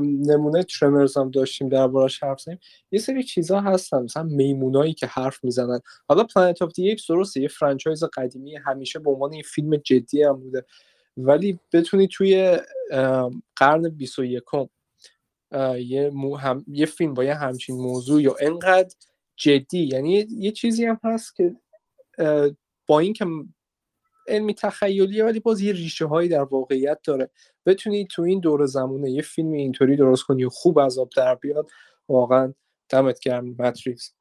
نمونه 0.02 0.64
Tremors 0.64 1.18
هم 1.18 1.32
داشتیم 1.32 1.70
دربارش 1.70 2.24
حرف 2.24 2.42
زدیم. 2.42 2.60
یه 2.92 3.00
سری 3.00 3.24
چیزا 3.24 3.62
هستن 3.62 4.04
مثلا 4.04 4.24
میمونایی 4.24 4.94
که 4.94 5.08
حرف 5.08 5.44
می‌زنن. 5.44 5.80
حالا 6.08 6.24
Planet 6.24 6.62
of 6.62 6.72
the 6.74 6.90
Apes 6.90 7.08
درسته 7.08 7.42
یه 7.42 7.48
franchise 7.48 8.04
قدیمی 8.04 8.56
همیشه 8.56 9.00
به 9.00 9.12
عنوان 9.12 9.34
یه 9.34 9.44
فیلم 9.44 9.76
جدی 9.76 10.24
هم 10.24 10.34
بوده. 10.34 10.66
ولی 11.18 11.60
بتونی 11.74 12.08
توی 12.08 12.58
قرن 13.56 13.90
21 13.90 14.44
یه, 15.78 16.12
هم... 16.40 16.66
یه 16.68 16.86
فیلم 16.86 17.14
با 17.14 17.24
یه 17.24 17.34
همچین 17.34 17.76
موضوع 17.76 18.22
یا 18.22 18.36
انقدر 18.42 18.96
جدی 19.36 19.84
یعنی 19.84 20.28
یه 20.30 20.52
چیزی 20.52 20.86
هم 20.86 21.00
هست 21.04 21.36
که 21.36 21.56
با 22.88 23.00
اینکه 23.00 23.26
علمی 24.28 24.54
تخیلیه 24.54 25.26
ولی 25.26 25.40
باز 25.40 25.62
یه 25.62 25.74
ریشه 25.74 26.06
هایی 26.06 26.30
در 26.30 26.44
واقعیت 26.44 27.00
داره. 27.04 27.30
بتونی 27.66 28.08
تو 28.08 28.22
این 28.22 28.40
دور 28.40 28.66
زمونه 28.66 29.12
یه 29.12 29.22
فیلم 29.22 29.52
اینطوری 29.52 29.96
درست 29.96 30.24
کنی 30.24 30.44
و 30.44 30.50
خوب 30.50 30.80
از 30.80 30.98
آب 30.98 31.10
در 31.16 31.36
بیاد 31.36 31.70
واقعا 32.10 32.54
دمت 32.90 33.20
گرم 33.20 33.56
مت 33.60 33.78
ریوز 33.78 34.14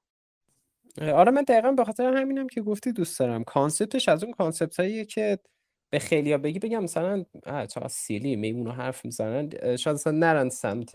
آره 1.00 1.30
من 1.30 1.42
دقیقا 1.42 1.72
به 1.72 1.84
خاطر 1.84 2.16
همینم 2.16 2.48
که 2.48 2.62
گفتی 2.62 2.92
دوست 2.92 3.18
دارم. 3.18 3.44
concept 3.44 3.94
ش 3.94 4.08
از 4.08 4.24
اون 4.24 4.32
concept 4.32 4.80
هاییه 4.80 5.04
که 5.04 5.38
به 5.90 5.98
خیلیا 5.98 6.38
بگی 6.38 6.58
بگم 6.58 6.82
مثلا 6.82 7.24
چقدر 7.44 7.88
silly 7.88 8.36
میمون 8.36 8.70
حرف 8.70 9.04
می‌زنن. 9.04 9.76
شاید 9.76 9.94
مثلا 9.94 10.12
نرن 10.12 10.48
سمت 10.48 10.92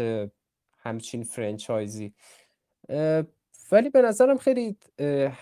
همچین 0.77 1.23
franchise 1.23 1.97
ی. 1.97 2.13
ولی 3.71 3.89
به 3.93 4.01
نظرم 4.01 4.37
خیلی 4.37 4.77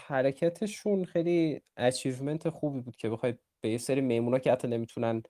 حرکتشون 0.08 1.06
خیلی 1.06 1.62
achievement 1.78 2.50
خوبی 2.50 2.80
بود 2.82 2.96
که 2.96 3.10
بخواید 3.10 3.40
به 3.62 3.70
یه 3.70 3.78
سری 3.78 4.02
میمونا 4.02 4.40
که 4.40 4.52
حتی 4.52 4.68
نمی‌تونن 4.68 5.24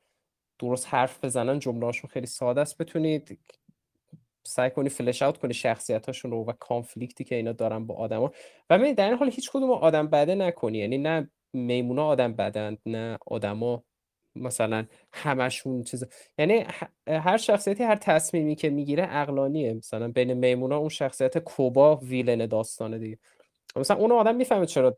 درست 0.60 0.88
حرف 0.90 1.24
بزنن 1.24 1.60
جملهاشون 1.60 2.10
خیلی 2.10 2.26
ساده 2.26 2.62
است. 2.62 2.78
بتونید 2.78 3.40
سعی 4.44 4.70
کنی 4.70 4.90
flesh 4.90 5.22
out 5.22 5.38
کنی 5.38 5.54
شخصیتاشون 5.54 6.32
رو 6.32 6.46
و 6.46 6.52
conflict 6.60 7.17
ی 7.17 7.24
که 7.24 7.36
اینا 7.36 7.52
دارن 7.52 7.86
با 7.86 7.96
آدما. 7.96 8.32
و 8.70 8.78
می 8.78 8.94
در 8.94 9.06
این 9.10 9.18
حال 9.18 9.32
هیچ 9.32 9.52
کدوم 9.52 9.72
آدم 9.72 10.08
بده 10.08 10.36
نکنی. 10.36 10.78
یعنی 10.78 10.98
نه 10.98 11.30
میمونا 11.54 12.06
آدم 12.08 12.34
بدند 12.34 12.78
نه 12.86 13.18
آدما 13.28 13.84
مثلا 14.36 14.86
همشون 15.14 15.84
چیز. 15.84 16.04
یعنی 16.38 16.66
هر 17.08 17.38
شخصیتی 17.38 17.84
هر 17.84 17.96
تصمیمی 17.96 18.56
که 18.56 18.70
می‌گیره 18.70 19.08
عقلانیه 19.10 19.74
مثلا 19.74 20.08
بین 20.08 20.34
میمونا 20.34 20.78
اون 20.78 20.90
شخصیت 20.90 21.38
کوبا 21.38 21.96
villain 21.96 22.46
داستانه 22.46 22.98
دیگه. 22.98 23.18
مثلا 23.76 23.98
اون 23.98 24.12
آدم 24.12 24.36
می‌فهمه 24.36 24.66
چرا 24.66 24.98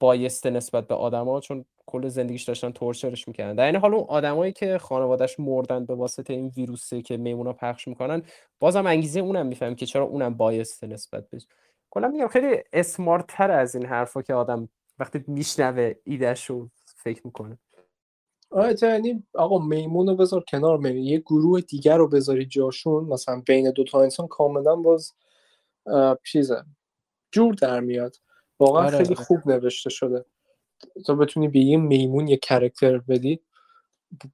بایسته 0.00 0.50
نسبت 0.50 0.86
به 0.86 0.94
آدما 0.94 1.40
چون 1.40 1.64
کل 1.86 2.08
زندگیش 2.08 2.42
داشتن 2.42 2.70
تورچرش 2.70 3.28
می‌کردن. 3.28 3.54
در 3.54 3.66
این 3.66 3.76
حال 3.76 3.94
اون 3.94 4.04
آدمایی 4.08 4.52
که 4.52 4.78
خانوادهش 4.78 5.40
مردن 5.40 5.86
به 5.86 5.94
واسطه 5.94 6.32
این 6.32 6.52
ویروسه 6.56 7.02
که 7.02 7.16
میمونا 7.16 7.52
پخش 7.52 7.88
می‌کنن 7.88 8.22
بازم 8.60 8.86
انگیزه 8.86 9.20
اونم 9.20 9.46
میفهم 9.46 9.74
که 9.74 9.86
چرا 9.86 10.04
اونم 10.04 10.34
بایسته 10.34 10.86
نسبت 10.86 11.30
بهش. 11.30 11.46
کلا 11.90 12.08
میگم 12.08 12.28
خیلی 12.28 12.56
اسمارت 12.72 13.24
تر 13.28 13.50
از 13.50 13.74
این 13.74 13.86
حرفا 13.86 14.22
که 14.22 14.34
آدم 14.34 14.68
وقتی 14.98 15.24
میشنوه 15.26 15.94
ایدهش 16.04 16.44
رو 16.44 16.70
فکر 16.96 17.20
می‌کنه. 17.24 17.58
آره 18.50 18.76
یعنی 18.82 19.26
آقا 19.34 19.58
میمون 19.58 20.08
رو 20.08 20.16
بذار 20.16 20.44
کنار 20.48 20.78
میمون 20.78 21.02
یه 21.02 21.18
گروه 21.18 21.60
دیگر 21.60 21.96
رو 21.96 22.08
بذاری 22.08 22.46
جاشون. 22.46 23.04
مثلا 23.04 23.42
بین 23.46 23.70
دو 23.70 23.84
تا 23.84 24.02
انسان 24.02 24.26
کاملا 24.26 24.76
باز 24.76 25.12
چیزه. 26.24 26.64
جور 27.30 27.54
در 27.54 27.80
میاد. 27.80 28.16
واقعا 28.58 28.86
آره، 28.86 28.98
خیلی 28.98 29.14
آره. 29.14 29.24
خوب 29.24 29.50
نوشته 29.50 29.90
شده. 29.90 30.24
تا 31.06 31.14
بتونی 31.14 31.48
به 31.48 31.58
یه 31.58 31.76
میمون 31.76 32.28
یه 32.28 32.36
کرکتر 32.36 32.98
بدی 32.98 33.40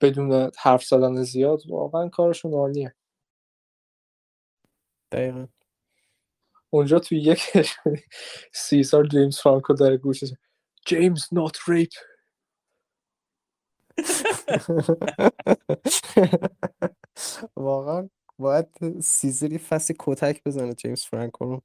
بدون 0.01 0.51
حرف 0.59 0.84
زدن 0.84 1.22
زیاد 1.22 1.61
واقعا 1.68 2.09
کارشون 2.09 2.53
عالیه. 2.53 2.95
دقیقا. 5.12 5.47
اونجا 6.70 6.99
توی 6.99 7.18
یک 7.18 7.42
سال 8.90 9.09
جیمز 9.09 9.38
فرانکو 9.38 9.74
داره 9.74 9.97
گوشش 9.97 10.32
جیمز 10.86 11.28
نات 11.32 11.59
ریپ. 11.68 11.90
واقعا 17.57 18.09
باید 18.38 18.68
سیزری 19.01 19.59
فصل 19.59 19.95
کتک 19.99 20.45
بزنه 20.45 20.74
جیمز 20.74 21.05
فرانکو 21.05 21.45
رو. 21.45 21.62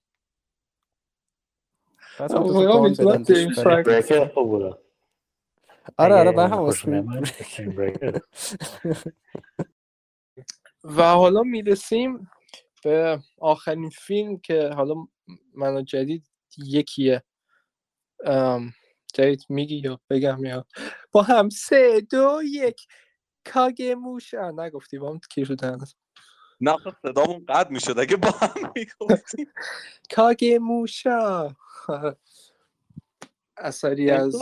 آره 5.98 6.16
آره 6.16 6.32
به 6.32 6.44
هم 6.48 6.60
و 10.84 11.04
حالا 11.04 11.44
می‌رسیم 11.44 12.32
به 12.84 13.20
آخرین 13.40 13.90
فیلم 13.90 14.38
که 14.40 14.70
حالا 14.70 14.96
من 15.56 15.86
جدید 15.86 16.30
یکیه. 16.58 17.24
جدید 19.14 19.46
میگی 19.50 19.76
یا 19.76 20.00
بگم 20.10 20.46
یا؟ 20.46 20.66
با 21.12 21.22
هم 21.22 21.50
سه 21.50 22.02
دو 22.02 22.42
یک. 22.46 22.88
کاگه 23.46 23.96
موشا. 23.96 24.52
نگفتی 24.52 25.00
با 25.00 25.10
هم 25.10 25.20
کی 25.30 25.46
شده 25.46 25.68
خب 26.68 26.94
صدامون 27.02 27.46
قد 27.46 27.70
می‌شد. 27.70 28.00
اگه 28.00 28.16
با 28.16 28.30
هم 28.30 28.72
می‌گفتیم. 28.76 29.48
کاگه 30.16 30.60
موشا. 30.60 31.50
اثری 33.58 34.10
از 34.10 34.36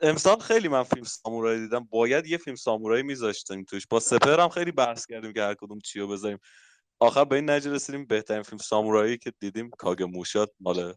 امسال 0.00 0.38
خیلی 0.38 0.68
من 0.68 0.82
فیلم 0.82 1.04
سامورایی 1.04 1.60
دیدم. 1.60 1.88
باید 1.90 2.26
یه 2.26 2.38
فیلم 2.38 2.56
سامورایی 2.56 3.02
میذاشتیم 3.02 3.64
توش. 3.64 3.86
با 3.86 4.00
سپر 4.00 4.40
هم 4.40 4.48
خیلی 4.48 4.72
بحث 4.72 5.06
کردیم 5.06 5.32
که 5.32 5.42
هر 5.42 5.54
کدوم 5.54 5.78
چی 5.78 6.00
رو 6.00 6.08
بذاریم. 6.08 6.38
آخر 6.98 7.24
به 7.24 7.36
این 7.36 7.50
نجی 7.50 7.70
رسیدیم. 7.70 8.06
بهترین 8.06 8.42
فیلم 8.42 8.58
سامورایی 8.58 9.18
که 9.18 9.32
دیدیم 9.40 9.70
کاگه 9.70 10.04
موشات 10.04 10.50
مال 10.60 10.94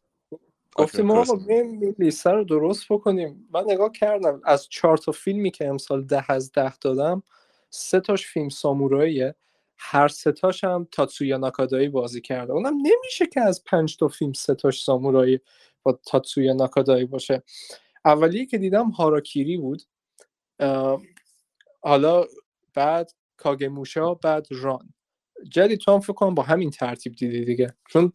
گفتیم 0.76 1.06
ما 1.06 1.26
این 1.50 1.96
لیسته 2.00 2.32
رو 2.32 2.44
درست 2.44 2.86
بکنیم. 2.90 3.48
من 3.52 3.64
نگاه 3.68 3.92
کردم. 3.92 4.42
از 4.44 4.68
چهار 4.70 4.98
تا 4.98 5.12
فیلمی 5.12 5.52
که 5.52 5.68
امسال 5.68 6.06
ده 6.06 6.32
از 6.32 6.52
ده 6.52 6.78
دادم 6.78 7.24
سه 7.70 8.00
تاش 8.00 8.28
فیلم 8.28 8.50
ساموراییه. 8.50 9.36
هر 9.80 10.08
سه 10.08 10.32
تاش 10.32 10.64
هم 10.64 10.88
تاتسویا 10.92 11.38
ناکادایی 11.38 11.90
بازی 11.90 12.22
کرده. 12.22 12.54
اونم 12.54 12.74
نمیشه 12.78 13.26
که 13.26 13.42
از 13.42 13.64
پنج 13.64 13.98
تا 13.98 14.08
فیلم 14.08 14.34
سه 14.34 14.56
تاش 14.56 14.84
سامورایی 14.84 15.40
با 15.84 16.00
تاتسویا 16.06 16.54
ناکادایی 16.54 17.06
باشه. 17.06 17.44
اولی 18.06 18.46
که 18.46 18.58
دیدم 18.58 18.90
هاراکیری 18.90 19.58
بود. 19.58 19.82
حالا 21.82 22.26
بعد 22.74 23.12
کاگموشا 23.38 24.14
بعد 24.14 24.48
ران. 24.50 24.94
جدی 25.50 25.78
تو 25.78 25.94
هم 25.94 26.00
فکر 26.00 26.14
کنم 26.14 26.36
با 26.36 26.44
همین 26.44 26.70
ترتیب 26.70 27.16
دیدی 27.16 27.46
دیگه. 27.46 27.76
چون 27.90 28.12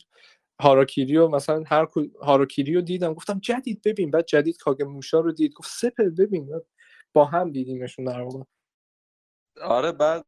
هاراکیری 0.60 1.16
رو 1.16 1.28
مثلا 1.28 1.64
هر 1.66 1.86
هاراکیری 2.22 2.74
رو 2.74 2.80
دیدم 2.80 3.14
گفتم 3.14 3.38
جدید 3.38 3.82
ببین. 3.84 4.10
بعد 4.10 4.26
جدید 4.26 4.56
کاگموشا 4.56 5.20
رو 5.20 5.32
دید. 5.32 5.54
گفت 5.54 5.70
سپر 5.70 6.08
ببین. 6.08 6.60
با 7.12 7.24
هم 7.24 7.50
دیدیمشون 7.50 8.04
در 8.04 8.20
واقع. 8.20 8.42
آره 9.62 9.92
بعد 9.92 10.24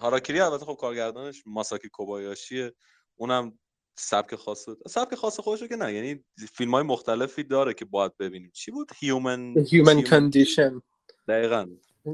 هاراکیری 0.00 0.40
البته 0.40 0.64
خب 0.64 0.74
کارگردانش 0.80 1.42
ماساکی 1.46 1.88
کوبایاشیه. 1.88 2.72
اونم 3.16 3.58
سبک 3.96 4.34
خاص 4.34 4.66
سبک 4.88 5.14
خاص 5.14 5.40
خودشو 5.40 5.66
که 5.66 5.76
نه 5.76 5.92
یعنی 5.94 6.24
فیلم 6.52 6.74
های 6.74 6.82
مختلفی 6.82 7.42
داره 7.42 7.74
که 7.74 7.84
باید 7.84 8.16
ببینیم. 8.16 8.50
چی 8.54 8.70
بود؟ 8.70 8.90
Human 8.98 9.54
Human 9.70 10.02
Condition 10.02 10.82
دقیقا. 11.28 11.66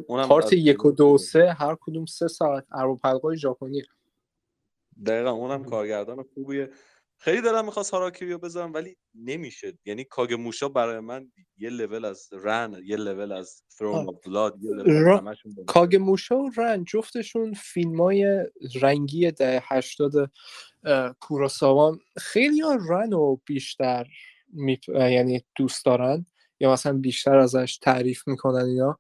اونم 0.07 0.29
part 0.29 0.53
یک 0.53 0.85
و 0.85 0.93
دو 0.93 1.19
سه 1.19 1.53
هر 1.53 1.77
کدوم 1.81 2.07
سه 2.07 2.29
ساعت. 2.29 2.67
ارباب 2.73 3.01
حلقای 3.05 3.37
ژاپنی 3.37 3.83
دقیقا 5.07 5.31
اونم 5.31 5.65
کارگردان 5.65 6.25
خوبیه. 6.35 6.71
خیلی 7.23 7.41
دلم 7.41 7.65
می‌خواست 7.65 7.91
هاراکیریو 7.91 8.39
بذارم 8.39 8.73
ولی 8.73 8.97
نمیشه. 9.15 9.79
یعنی 9.85 10.05
کاگه 10.05 10.35
موشا 10.35 10.69
برای 10.69 11.01
من 11.01 11.33
یه 11.59 11.71
لول 11.71 12.05
از 12.05 12.29
رن 12.33 12.83
یه 12.85 12.97
لول 12.97 13.33
از 13.33 13.63
تhrone 13.73 14.07
of 14.07 14.17
blood 14.29 14.59
یه 14.61 14.71
لول 14.71 14.87
موشا 15.97 16.39
و 16.39 16.51
رن 16.57 16.85
جفتشون 16.85 17.55
فیلم 17.55 18.01
های 18.01 18.47
رنگی 18.83 19.31
ده 19.31 19.63
هشتاد 19.65 20.13
کوراساوان. 21.21 21.99
خیلی 22.17 22.61
ها 22.61 22.79
رن 22.89 23.13
رو 23.13 23.41
بیشتر 23.47 24.07
یعنی 24.89 25.45
دوست 25.57 25.85
دارن. 25.85 26.27
یا 26.61 26.73
مثلا 26.73 26.99
بیشتر 26.99 27.39
ازش 27.39 27.79
تعریف 27.83 28.29
می‌کنن 28.29 28.65
اینا. 28.65 28.99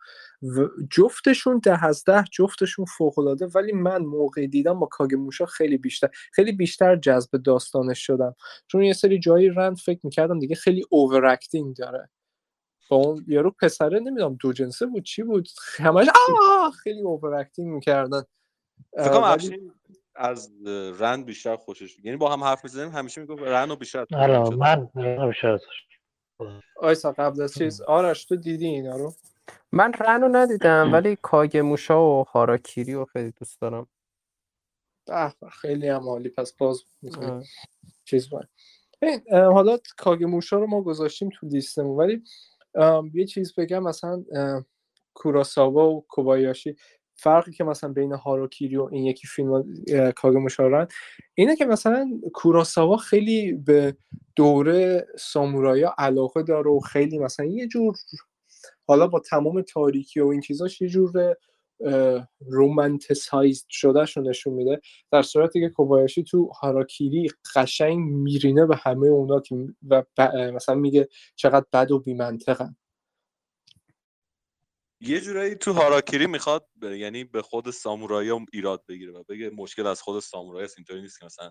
جفتشون 0.90 1.58
ده 1.58 1.84
از 1.84 2.04
ده 2.04 2.24
جفتشون 2.32 2.84
فوق 2.84 3.18
العاده 3.18 3.46
ولی 3.46 3.72
من 3.72 4.02
موقع 4.02 4.46
دیدم 4.46 4.80
با 4.80 4.86
کاگموشا 4.86 5.46
خیلی 5.46 5.78
بیشتر 5.78 6.08
خیلی 6.32 6.52
بیشتر 6.52 6.96
جذب 6.96 7.42
داستانش 7.44 8.06
شدم. 8.06 8.34
چون 8.66 8.82
یه 8.82 8.92
سری 8.92 9.18
جایی 9.18 9.48
رن 9.49 9.76
فکر 9.76 10.00
می‌کردم 10.02 10.38
دیگه 10.38 10.54
خیلی 10.54 10.84
overacting 10.91 11.76
داره. 11.76 12.11
با 12.88 12.96
اون 12.96 13.24
یارو 13.28 13.50
پسره 13.50 14.00
نمی‌دونم 14.00 14.36
دو 14.40 14.52
جنسه 14.52 14.86
بود 14.86 15.04
چی 15.04 15.22
بود؟ 15.22 15.48
همش 15.76 16.06
خیلی 16.82 17.00
overacting 17.01 17.74
می‌کردن 17.74 18.22
ولی... 18.96 19.70
از 20.14 20.52
رن 20.99 21.26
بیشتر 21.26 21.56
خوشش 21.56 21.96
یعنی 22.04 22.16
با 22.16 22.32
هم 22.32 22.44
حرف 22.44 22.64
می‌زنیم 22.64 22.90
همیشه 22.90 23.20
می‌گفت 23.20 23.42
رن 23.43 23.78
بیشتر 23.78 24.06
آره 24.14 24.56
من 24.56 24.88
بیشتر 25.28 25.58
آیسا 26.76 27.12
قبل 27.12 27.43
از 27.43 27.55
چیز؟ 27.55 27.80
آرش 27.80 28.24
تو 28.24 28.36
دیدی 28.36 28.66
اینا 28.66 28.97
رو؟ 28.97 29.14
من 29.72 29.93
رن 29.93 30.11
رو 30.11 30.28
ندیدم 30.28 30.93
ولی 30.93 31.16
کاگه 31.22 31.62
موشا 31.62 32.03
و 32.03 32.24
هاراکیری 32.24 32.95
رو 32.95 33.05
خیلی 33.05 33.30
دوست 33.30 33.61
دارم. 33.61 33.86
خیلی 35.53 35.88
هم 35.88 36.09
عالی. 36.09 36.28
پس 36.28 36.53
باز 36.53 36.82
چیز 38.05 38.30
باید 38.30 38.49
حالا 39.32 39.78
کاگه 39.97 40.26
موشا 40.26 40.59
رو 40.59 40.66
ما 40.66 40.82
گذاشتیم 40.82 41.30
تو 41.34 41.47
لیستمون 41.47 41.97
ولی 41.97 42.22
یه 43.14 43.26
چیز 43.26 43.55
بگم 43.55 43.82
مثلا 43.82 44.24
کوراساوا 45.14 45.91
و 45.91 46.07
کوبایاشی. 46.09 46.76
فرقی 47.21 47.53
که 47.53 47.64
مثلا 47.64 47.93
بین 47.93 48.12
هاراکیری 48.12 48.77
و 48.77 48.89
این 48.93 49.05
یکی 49.05 49.27
فیلم 49.27 49.64
کاگ 50.16 50.37
مشارن 50.37 50.87
اینه 51.35 51.57
که 51.57 51.64
مثلا 51.64 52.11
کوراساوا 52.33 52.97
خیلی 52.97 53.53
به 53.53 53.97
دوره 54.37 55.07
سامورایا 55.18 55.95
علاقه 55.99 56.43
داره 56.43 56.71
و 56.71 56.81
خیلی 56.81 57.18
مثلا 57.18 57.47
یه 57.47 57.68
جور 57.68 57.97
حالا 58.89 59.07
با 59.07 59.21
تمام 59.21 59.62
تاریکی 59.62 60.21
و 60.21 60.27
این 60.27 60.41
چیزاش 60.41 60.81
یه 60.81 60.89
جور 60.89 61.37
رومانتسایز 62.41 63.66
شدهش 63.68 64.16
رو 64.16 64.23
نشون 64.23 64.55
میده 64.55 64.81
در 65.12 65.23
صورتی 65.23 65.61
که 65.61 65.68
کوبایاشی 65.68 66.25
تو 66.25 66.47
هاراکیری 66.47 67.31
قشنگ 67.55 67.99
میرینه 67.99 68.66
به 68.66 68.77
همه 68.77 69.07
اونا 69.07 69.41
که 69.41 69.57
و 69.89 70.03
مثلا 70.55 70.75
میگه 70.75 71.09
چقدر 71.37 71.66
بد 71.73 71.91
و 71.91 71.99
بیمنطقن. 71.99 72.77
یه 75.01 75.20
جورایی 75.20 75.55
تو 75.55 75.72
هاراکیری 75.72 76.26
می‌خواد 76.26 76.68
یعنی 76.82 77.24
به 77.24 77.42
خود 77.42 77.70
سامورایی 77.70 78.30
هم 78.30 78.46
ایراد 78.53 78.84
بگیره 78.88 79.12
و 79.12 79.24
بگه 79.28 79.51
مشکل 79.51 79.86
از 79.86 80.03
خود 80.03 80.20
سامورایی 80.20 80.64
است 80.64 80.78
اینطوری 80.78 81.03
نیست 81.03 81.20
که 81.20 81.26
مثلا 81.26 81.51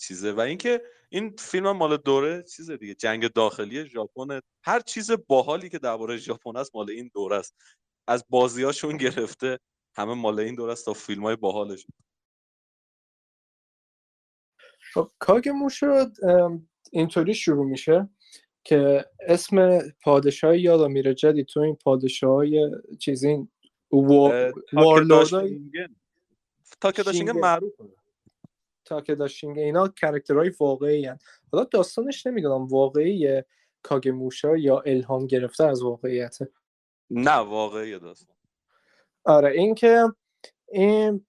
چیزه. 0.00 0.32
و 0.32 0.40
اینکه 0.40 0.82
این 1.08 1.36
فیلم 1.38 1.72
مال 1.72 1.96
دوره 1.96 2.42
چیز 2.42 2.70
دیگه. 2.70 2.94
جنگ 2.94 3.32
داخلی 3.32 3.86
ژاپن. 3.86 4.40
هر 4.64 4.80
چیز 4.80 5.10
باحالی 5.10 5.68
که 5.68 5.78
درباره 5.78 6.16
ژاپن 6.16 6.56
است 6.56 6.74
مال 6.74 6.90
این 6.90 7.10
دوره 7.14 7.36
است. 7.36 7.54
از 8.08 8.24
بازیاشون 8.28 8.96
گرفته 8.96 9.58
همه 9.96 10.14
مال 10.14 10.40
این 10.40 10.54
دوره 10.54 10.72
است 10.72 10.84
تا 10.84 10.92
فیلم 10.92 11.22
های 11.22 11.36
باحالش. 11.36 11.86
خب 14.94 15.10
شد. 15.68 16.12
اینطوری 16.92 17.34
شروع 17.34 17.66
میشه. 17.66 18.08
که 18.64 19.04
اسم 19.20 19.78
پادشاه 20.02 20.58
یادم 20.58 20.92
میره 20.92 21.14
جدی 21.14 21.44
تو 21.44 21.60
این 21.60 21.76
پادشاه 21.76 22.34
های 22.34 22.70
چیزی 22.98 23.48
وارلوردای 24.72 25.60
تاکداشینگه 26.80 27.32
معروفه 27.32 27.84
تاکداشینگه 28.84 29.62
اینا 29.62 29.88
کرکترهای 29.88 30.52
واقعی 30.60 31.06
هن. 31.06 31.18
حالا 31.52 31.64
داستانش 31.64 32.26
نمی‌دونم 32.26 32.66
واقعی 32.66 33.42
کاگموشا 33.82 34.56
یا 34.56 34.80
الهام 34.80 35.26
گرفته 35.26 35.64
از 35.64 35.82
واقعیته. 35.82 36.48
نه 37.10 37.36
واقعی 37.36 37.98
داستان. 37.98 38.36
آره 39.24 39.52
این 39.52 39.74
که 39.74 40.04
این 40.72 41.26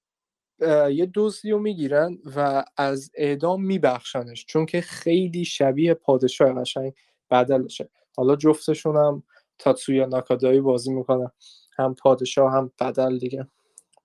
یه 0.90 1.12
دزدی 1.14 1.52
رو 1.52 1.60
می‌گیرن 1.60 2.18
و 2.36 2.66
از 2.78 3.12
اعدام 3.16 3.66
میبخشنش 3.66 4.46
چون 4.46 4.66
که 4.66 4.82
خیلی 4.82 5.46
شبیه 5.46 5.94
پادشاه 5.94 6.54
قشنگ. 6.54 6.94
بدلشه 7.32 7.90
حالا 8.18 8.36
جفتشون 8.36 8.96
هم 8.96 9.24
تاتسویا 9.60 10.06
ناکادایی 10.06 10.62
بازی 10.62 10.94
می‌کنن 10.94 11.32
هم 11.78 11.96
پادشاه 11.96 12.52
هم 12.52 12.72
بدل 12.80 13.18
دیگه. 13.18 13.48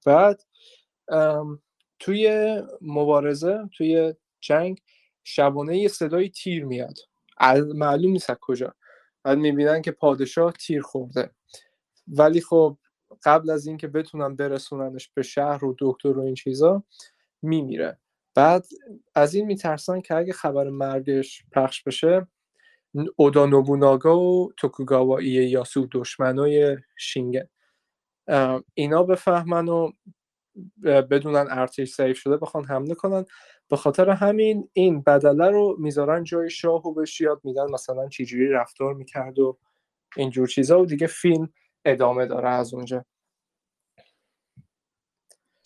بعد 0.07 0.43
توی 1.99 2.63
مبارزه 2.81 3.69
توی 3.77 4.15
جنگ 4.41 4.83
شبانه 5.25 5.79
یه 5.79 5.89
صدای 5.89 6.29
تیر 6.29 6.65
میاد. 6.65 6.99
معلوم 7.75 8.13
نیست 8.13 8.35
کجا. 8.41 8.75
بعد 9.23 9.39
می‌بینن 9.39 9.83
که 9.83 9.91
پادشاه 9.91 10.53
تیر 10.53 10.83
خورده. 10.83 11.31
ولی 12.09 12.41
خب 12.41 12.79
قبل 13.25 13.51
از 13.51 13.67
اینکه 13.67 13.89
بتونن 13.89 14.37
برسوننش 14.37 15.09
به 15.15 15.23
شهر 15.23 15.65
و 15.65 15.77
دکتر 15.79 16.19
و 16.19 16.21
این 16.21 16.35
چیزا 16.35 16.83
میمیره. 17.43 17.99
بعد 18.35 18.67
از 19.15 19.35
این 19.35 19.47
میترسن 19.47 20.01
که 20.01 20.15
اگه 20.15 20.33
خبر 20.33 20.69
مرگش 20.71 21.45
پخش 21.53 21.83
بشه 21.83 22.27
اودا 23.17 23.47
نوبوناگا 23.47 24.19
و 24.21 24.53
توکوگاوا 24.57 25.23
یاسو 25.23 25.89
دشمنای 25.93 26.77
شینگن. 26.97 27.49
اینا 28.75 29.03
بفهمن 29.03 29.69
و 29.69 29.93
بدونن 30.83 31.47
ارتش 31.51 31.95
ضعیف 31.95 32.19
شده 32.19 32.37
بخوان 32.37 32.65
حمله 32.65 32.95
کنن. 32.95 33.25
به 33.71 33.77
خاطر 33.77 34.11
همین 34.11 34.71
این 34.73 35.03
بدله 35.03 35.51
رو 35.51 35.77
می‌ذارن 35.79 36.25
جای 36.25 36.51
شاه 36.51 36.87
و 36.87 36.95
بهش 36.95 37.21
یاد 37.21 37.41
میدن. 37.45 37.71
مثلا 37.71 38.09
چجوری 38.09 38.49
رفتار 38.49 38.95
می‌کرد 38.95 39.39
و 39.39 39.59
اینجور 40.17 40.49
چیزا 40.49 40.81
و 40.81 40.87
دیگه 40.87 41.07
فیلم 41.07 41.53
ادامه 41.85 42.27
داره 42.27 42.49
از 42.49 42.75
اونجا. 42.75 43.05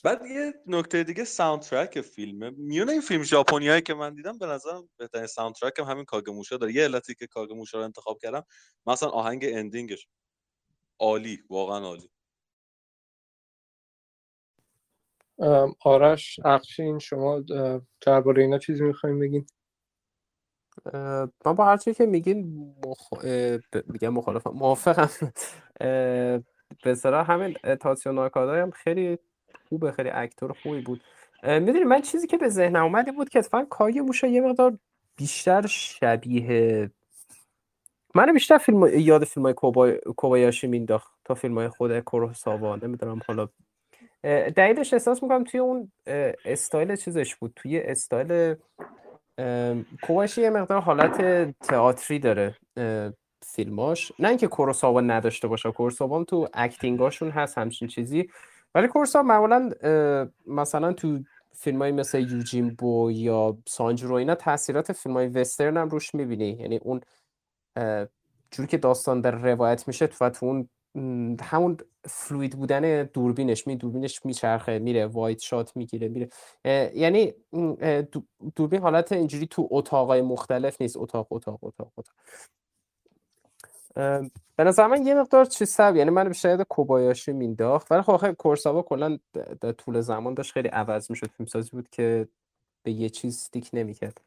بعد 0.08 0.26
یه 0.26 0.54
نکته 0.66 1.04
دیگه 1.04 1.24
soundtrack 1.24 2.00
فیلمه. 2.00 2.50
میونه 2.50 2.92
این 2.92 3.00
فیلم 3.00 3.22
ژاپنیایی 3.22 3.82
که 3.82 3.94
من 3.94 4.14
دیدم 4.14 4.38
به 4.38 4.46
نظرم 4.46 4.88
بهترین 4.96 5.26
soundtrack 5.26 5.78
هم 5.78 5.84
همین 5.84 6.04
کاگه 6.04 6.30
موشا 6.30 6.56
داره. 6.56 6.72
یه 6.72 6.84
علتی 6.84 7.14
که 7.14 7.26
کاگه 7.26 7.52
موشا 7.52 7.78
رو 7.78 7.84
انتخاب 7.84 8.18
کردم 8.18 8.44
مثلا 8.86 9.08
آهنگ 9.08 9.44
ending 9.48 9.93
ش 9.93 10.08
عالی 10.98 11.38
واقعا 11.50 11.84
عالی. 11.84 12.10
آرش 15.84 16.40
اقشین 16.44 16.98
شما 16.98 17.44
درباره 18.00 18.42
اینا 18.42 18.58
چیزی 18.58 18.84
می‌خوایم 18.84 19.18
بگین؟ 19.18 19.46
من 21.46 21.52
با 21.56 21.64
هر 21.64 21.76
چی 21.76 21.94
که 21.94 22.06
میگین 22.06 22.66
مخ... 22.86 23.24
میگم 23.86 24.08
مخالفم. 24.08 24.50
موافقم. 24.50 25.32
به 26.84 26.96
همین 27.04 27.54
تاتسیو 27.80 28.12
ناکادای 28.12 28.60
هم 28.60 28.70
خیلی 28.70 29.18
خوبه 29.68 29.92
خیلی 29.92 30.10
اکتور 30.10 30.52
خوبی 30.52 30.80
بود. 30.80 31.00
می‌دونی 31.42 31.84
من 31.84 32.00
چیزی 32.00 32.26
که 32.26 32.36
به 32.36 32.48
ذهنم 32.48 32.84
اومده 32.84 33.12
بود 33.12 33.28
که 33.28 33.38
اتفاقا 33.38 33.64
کاگی 33.64 34.00
موشا 34.00 34.26
یه 34.26 34.40
مقدار 34.40 34.78
بیشتر 35.16 35.66
شبیه 35.66 36.90
من 38.14 38.32
بیشتر 38.32 38.58
فیلم 38.58 38.86
یاد 38.86 39.24
فیلم 39.24 39.46
های 39.46 39.54
کوبایاشی 40.16 40.66
مینداخت 40.66 41.12
تا 41.24 41.34
فیلم 41.34 41.58
های 41.58 41.68
خود 41.68 42.00
کوروساوا 42.00 42.76
نمی‌دونم 42.76 43.20
حالا. 43.26 43.48
دلیلش 44.56 44.92
احساس 44.92 45.22
می‌کنم 45.22 45.44
توی 45.44 45.60
اون 45.60 45.92
استایل 46.44 46.96
چیزش 46.96 47.36
بود. 47.36 47.52
توی 47.56 47.80
استایل 47.80 48.54
کوبایاشی 50.02 50.42
یه 50.42 50.50
مقدار 50.50 50.80
حالت 50.80 51.20
تئاتری 51.60 52.18
داره 52.18 52.54
فیلماش. 53.42 54.12
نه 54.18 54.28
اینکه 54.28 54.46
کوروساوا 54.46 55.00
نداشته 55.00 55.48
باشه 55.48 55.72
کوروساوا 55.72 56.24
تو 56.24 56.48
اکتینگاشون 56.54 57.30
هست 57.30 57.58
همچین 57.58 57.88
چیزی. 57.88 58.30
ولی 58.74 58.88
کورسا 58.88 59.22
معمولا 59.22 59.70
مثلا 60.46 60.92
تو 60.92 61.18
فیلم 61.52 61.82
های 61.82 61.92
مثل 61.92 62.20
یوجین 62.20 62.74
بو 62.74 63.10
یا 63.10 63.58
سانجرو 63.68 64.14
اینا 64.14 64.34
تاثیرات 64.34 64.92
فیلم 64.92 65.16
های 65.16 65.26
وسترن 65.26 65.76
هم 65.76 65.88
روش 65.88 66.14
می‌بینی. 66.14 66.50
یعنی 66.50 66.76
اون 66.76 67.00
جوری 68.50 68.68
که 68.68 68.78
داستان 68.78 69.20
در 69.20 69.30
روایت 69.30 69.88
میشه 69.88 70.06
تو 70.06 70.46
اون 70.46 70.68
همون 71.40 71.76
fluid 72.04 72.56
بودن 72.56 73.02
دوربینش 73.04 73.66
می 73.66 73.76
دوربینش 73.76 74.20
میچرخه 74.24 74.78
میره 74.78 75.06
wide 75.06 75.38
shot 75.38 75.76
می‌گیره 75.76 76.08
میره. 76.08 76.28
یعنی 76.94 77.34
دوربین 78.56 78.80
حالت 78.80 79.12
اینجوری 79.12 79.46
تو 79.46 79.68
اتاقای 79.70 80.22
مختلف 80.22 80.80
نیست. 80.80 80.96
اتاق 80.96 81.26
اتاق 81.30 81.64
اتاق 81.64 81.92
اتاق. 81.96 82.14
به 84.56 84.64
نظر 84.64 84.88
من 84.88 85.06
یه 85.06 85.14
مقدار 85.14 85.46
چیز 85.46 85.70
سب 85.70 85.96
یعنی 85.96 86.10
من 86.10 86.32
شاید 86.32 86.62
کوبایاشی 86.62 87.32
مینداخت. 87.32 87.92
ولی 87.92 88.02
خب 88.02 88.12
آخه 88.12 88.34
کوروساوا 88.34 88.82
کلا 88.82 89.18
در 89.62 89.72
طول 89.72 90.00
زمان 90.02 90.34
داشت 90.34 90.52
خیلی 90.52 90.68
عوض 90.68 91.10
می‌شد. 91.10 91.26
فیلمسازی 91.30 91.70
بود 91.70 91.90
که 91.90 92.28
به 92.84 92.92
یه 92.92 93.10
چیز 93.10 93.38
stick 93.38 93.70
نمی‌کرد. 93.72 94.22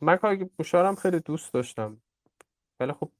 من 0.00 0.16
کار 0.16 0.36
بوشارم 0.58 0.94
خیلی 0.94 1.20
دوست 1.20 1.54
داشتم. 1.54 2.02
ولی 2.80 2.92
خب 2.92 3.10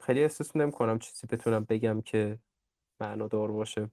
خیلی 0.00 0.22
احساس 0.22 0.56
نمی 0.56 0.72
کنم 0.72 0.98
چیزی 0.98 1.26
بتونم 1.26 1.64
بگم 1.64 2.00
که 2.02 2.38
دار 3.00 3.52
باشه. 3.52 3.90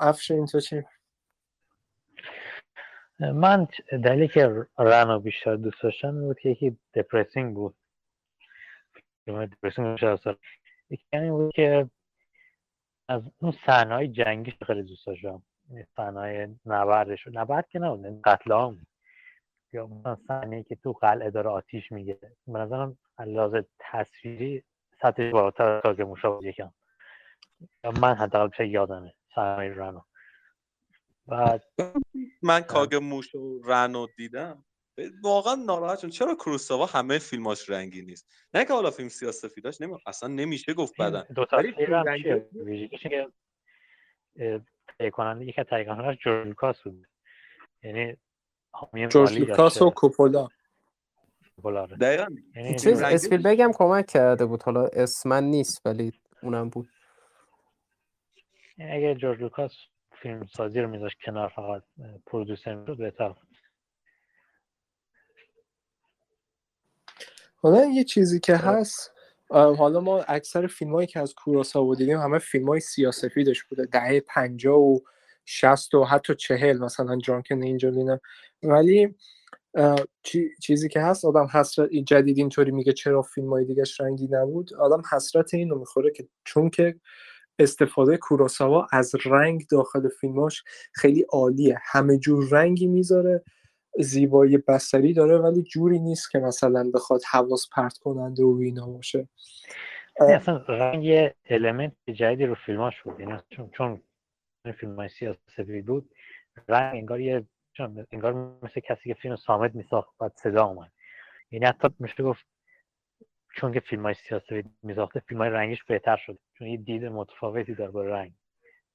افشین 0.00 0.46
تو 0.46 0.60
چی؟ 0.60 0.82
من 3.20 3.68
دلیلی 3.90 4.28
که 4.28 4.66
رنو 4.78 5.20
بیشتر 5.20 5.56
دوست 5.56 5.82
داشتم 5.82 6.20
بود 6.20 6.40
که 6.40 6.48
یکی 6.48 6.78
دپرسینگ 6.94 7.54
بود. 7.54 7.74
دپرسینگ 9.26 9.92
بیشتر 9.92 10.36
یکی 10.90 11.04
این 11.12 11.30
بود 11.30 11.52
که 11.54 11.90
از 13.08 13.22
اون 13.38 13.54
صحنه 13.66 14.08
جنگی 14.08 14.54
خیلی 14.66 14.82
دوست 14.82 15.06
داشتم. 15.06 15.42
صحنه 15.96 16.20
های 16.20 16.48
نبردش. 16.66 17.26
نبرد 17.32 17.68
که 17.68 17.78
نبود 17.78 18.04
یعنی 18.04 18.20
قتل 18.24 18.52
هم 18.52 18.86
یا 19.72 19.86
مثلا 19.86 20.16
صحنه 20.28 20.62
که 20.62 20.76
تو 20.76 20.92
قلعه 20.92 21.30
داره 21.30 21.50
آتیش 21.50 21.92
میگه. 21.92 22.18
به 22.46 22.58
نظرم 22.58 22.98
لحاظ 23.26 23.54
تصویری 23.78 24.62
سطح 25.02 25.30
بالاتر 25.30 25.64
از 25.64 25.82
تاگ 25.82 26.02
موشا 26.02 26.30
بود 26.30 26.44
یکم. 26.44 26.72
من 28.00 28.14
حداقل 28.14 28.48
بیشتر 28.48 28.66
یادمه 28.66 29.14
صحنه 29.34 29.74
رنو 29.74 30.00
بعد 31.30 31.64
من 32.42 32.60
کاگ 32.60 32.94
موش 32.94 33.34
و 33.34 33.60
رنو 33.64 34.06
دیدم. 34.16 34.64
واقعا 35.22 35.54
ناراحت 35.54 36.06
چرا 36.06 36.34
کروساوا 36.34 36.86
همه 36.86 37.18
فیلماش 37.18 37.70
رنگی 37.70 38.02
نیست؟ 38.02 38.28
نه 38.54 38.64
که 38.64 38.72
حالا 38.72 38.90
فیلم 38.90 39.08
سیاسفیداش 39.08 39.80
نمی... 39.80 39.96
اصلا 40.06 40.28
نمیشه 40.28 40.74
گفت 40.74 41.00
بدن. 41.00 41.24
دو 41.34 41.44
تا 41.44 41.62
تهیه 41.62 42.46
کننده 45.10 45.46
یکی 45.46 45.60
از 45.60 45.66
تهیه 45.66 45.84
کننده 45.84 46.14
جورج 46.14 46.46
لوکاس 46.46 46.82
بود. 46.82 47.06
یعنی 47.82 48.16
جورج 49.08 49.38
لوکاس 49.38 49.82
و 49.82 49.90
کوپولا. 49.90 50.48
دقیقا. 52.00 52.26
یعنی 52.56 52.78
چیز 52.78 53.02
اسپیلبرگ 53.02 53.60
هم 53.60 53.72
کمک 53.72 54.06
کرده 54.06 54.46
بود. 54.46 54.62
حالا 54.62 54.88
اسماً 54.92 55.44
نیست 55.44 55.86
ولی 55.86 56.12
اونم 56.42 56.70
بود. 56.70 56.88
اگه 58.78 59.14
جورج 59.14 59.40
لوکاس 59.40 59.72
فیلم 60.22 60.46
سازی 60.56 60.80
رو 60.80 60.88
میذاشت 60.88 61.18
کنار 61.24 61.48
فقط 61.48 61.82
producer 62.26 62.74
می‌شد 62.74 62.98
بهتر 62.98 63.34
حالا 67.56 67.84
یه 67.84 68.04
چیزی 68.04 68.40
که 68.40 68.56
هست 68.56 69.12
حالا 69.50 70.00
ما 70.00 70.22
اکثر 70.22 70.66
فیلم 70.66 71.06
که 71.06 71.20
از 71.20 71.34
کوروساوا 71.34 71.94
دیدیم 71.94 72.18
همه 72.18 72.38
فیلم 72.38 72.68
های 72.68 72.80
سیاسفیدش 72.80 73.64
بوده. 73.64 73.84
دهه 73.84 74.20
پنجاه 74.20 74.78
و 74.78 75.00
شست 75.46 75.94
و 75.94 76.04
حتی 76.04 76.34
چهل 76.34 76.78
مثلا 76.78 77.18
جانکن 77.18 77.62
اینجولینا 77.62 78.20
ولی 78.62 79.14
چیزی 80.60 80.88
که 80.88 81.00
هست 81.00 81.24
آدم 81.24 81.46
حسرت 81.46 81.90
جدید 81.90 82.38
اینطوری 82.38 82.70
میگه 82.70 82.92
چرا 82.92 83.22
فیلم 83.22 83.50
های 83.50 83.64
دیگهش 83.64 84.00
رنگی 84.00 84.28
نبود؟ 84.30 84.74
آدم 84.74 85.02
حسرت 85.12 85.54
اینو 85.54 85.78
می‌خوره 85.78 86.10
که 86.10 86.28
چون 86.44 86.70
که 86.70 87.00
استفاده 87.58 88.16
کوروساوا 88.16 88.86
از 88.92 89.14
رنگ 89.24 89.66
داخل 89.70 90.08
فیلماش 90.08 90.64
خیلی 90.92 91.26
عالیه. 91.32 91.78
همه 91.82 92.18
جور 92.18 92.48
رنگی 92.50 92.86
می‌ذاره 92.86 93.44
زیبایی 93.98 94.58
بسری 94.58 95.12
داره 95.14 95.38
ولی 95.38 95.62
جوری 95.62 95.98
نیست 95.98 96.30
که 96.30 96.38
مثلا 96.38 96.90
بخواد 96.94 97.20
حواس 97.30 97.68
پرت 97.72 97.98
کننده 97.98 98.44
و 98.44 98.58
اینا 98.62 98.86
باشه. 98.86 99.28
اصلا 100.20 100.56
رنگ 100.56 101.04
یه 101.04 101.34
المنت 101.50 101.92
جدیدی 102.06 102.46
رو 102.46 102.54
فیلماش 102.54 103.02
بود. 103.02 103.20
یعنی 103.20 103.38
چون 103.50 103.70
چون 103.70 104.02
فیلم 104.80 104.96
های 104.96 105.08
سیاسی 105.08 105.82
بود 105.82 106.14
رنگ 106.68 106.96
انگار 106.96 107.20
یه 107.20 107.46
انگار 108.12 108.58
مثل 108.62 108.80
کسی 108.80 109.08
که 109.08 109.14
فیلم 109.14 109.36
سامت 109.36 109.74
میساخت 109.74 110.10
بعد 110.18 110.32
صدا 110.36 110.64
اومد. 110.64 110.92
یعنی 111.50 111.66
حتی 111.66 111.88
میشه 111.98 112.22
گفت 112.22 112.46
چون 113.56 113.72
که 113.72 113.80
فیلم 113.80 114.02
های 114.02 114.14
سیاسی 114.14 114.64
میساخته 114.82 115.20
فیلم 115.20 115.40
های 115.40 115.50
رنگیش 115.50 115.84
بهتر 115.84 116.16
شد 116.16 116.38
چون 116.58 116.66
یه 116.66 116.76
دید 116.76 117.04
متفاوتی 117.04 117.74
داره 117.74 117.90
با 117.90 118.02
رنگ 118.02 118.32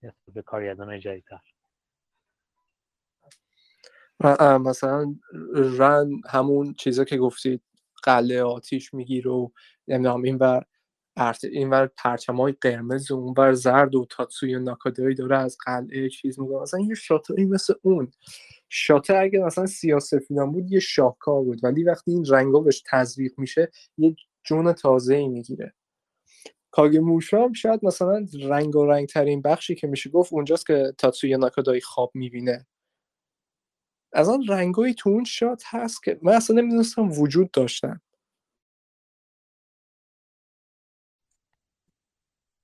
نسبت 0.03 0.33
به 0.33 0.41
کارگردان 0.41 0.99
جدیدتر. 0.99 1.39
مثلا 4.57 5.15
رن 5.55 6.09
همون 6.29 6.73
چیزا 6.73 7.03
که 7.03 7.17
گفتید 7.17 7.61
قله 8.03 8.43
آتیش 8.43 8.93
می‌گیره 8.93 9.31
و 9.31 9.49
نمی‌دونم 9.87 10.21
این 10.23 10.37
بر 10.37 10.63
این 11.43 11.69
بر 11.69 11.87
پرچم 11.87 12.35
های 12.35 12.53
قرمز 12.61 13.11
و 13.11 13.15
اون 13.15 13.33
بر 13.33 13.53
زرد 13.53 13.95
و 13.95 14.05
تاتسوی 14.09 14.59
ناکادایی 14.59 15.15
داره 15.15 15.37
از 15.37 15.57
قلعه 15.65 16.09
چیز 16.09 16.39
میگه 16.39 16.55
مثلا 16.55 16.79
یه 16.79 16.95
شاتایی 16.95 17.45
مثل 17.45 17.73
اون. 17.81 18.11
شاته 18.69 19.17
اگه 19.17 19.39
مثلا 19.39 19.65
سیاسفیدان 19.65 20.51
بود 20.51 20.71
یه 20.71 20.79
شاهکار 20.79 21.43
بود. 21.43 21.63
ولی 21.63 21.83
وقتی 21.83 22.11
این 22.11 22.25
رنگا 22.29 22.59
بهش 22.59 22.83
تزریق 22.85 23.31
میشه 23.37 23.71
یه 23.97 24.15
جون 24.45 24.73
تازه 24.73 25.15
ای 25.15 25.27
می‌گیره. 25.27 25.73
کاگه 26.71 26.99
موشام 26.99 27.53
شاید 27.53 27.85
مثلا 27.85 28.25
رنگ 28.41 28.75
و 28.75 28.85
رنگ 28.85 29.07
ترین 29.07 29.41
بخشی 29.41 29.75
که 29.75 29.87
میشه 29.87 30.09
گفت 30.09 30.33
اونجاست 30.33 30.67
که 30.67 30.93
تاتسوی 30.97 31.37
ناکادایی 31.37 31.81
خواب 31.81 32.11
می‌بینه. 32.13 32.67
از 34.13 34.29
آن 34.29 34.47
رنگایی 34.47 34.93
تو 34.93 35.09
اون 35.09 35.23
شات 35.23 35.63
هست 35.65 36.03
که 36.03 36.19
من 36.21 36.33
اصلا 36.33 36.55
نمی‌دونستم 36.61 37.11
وجود 37.11 37.51
داشتن. 37.51 38.01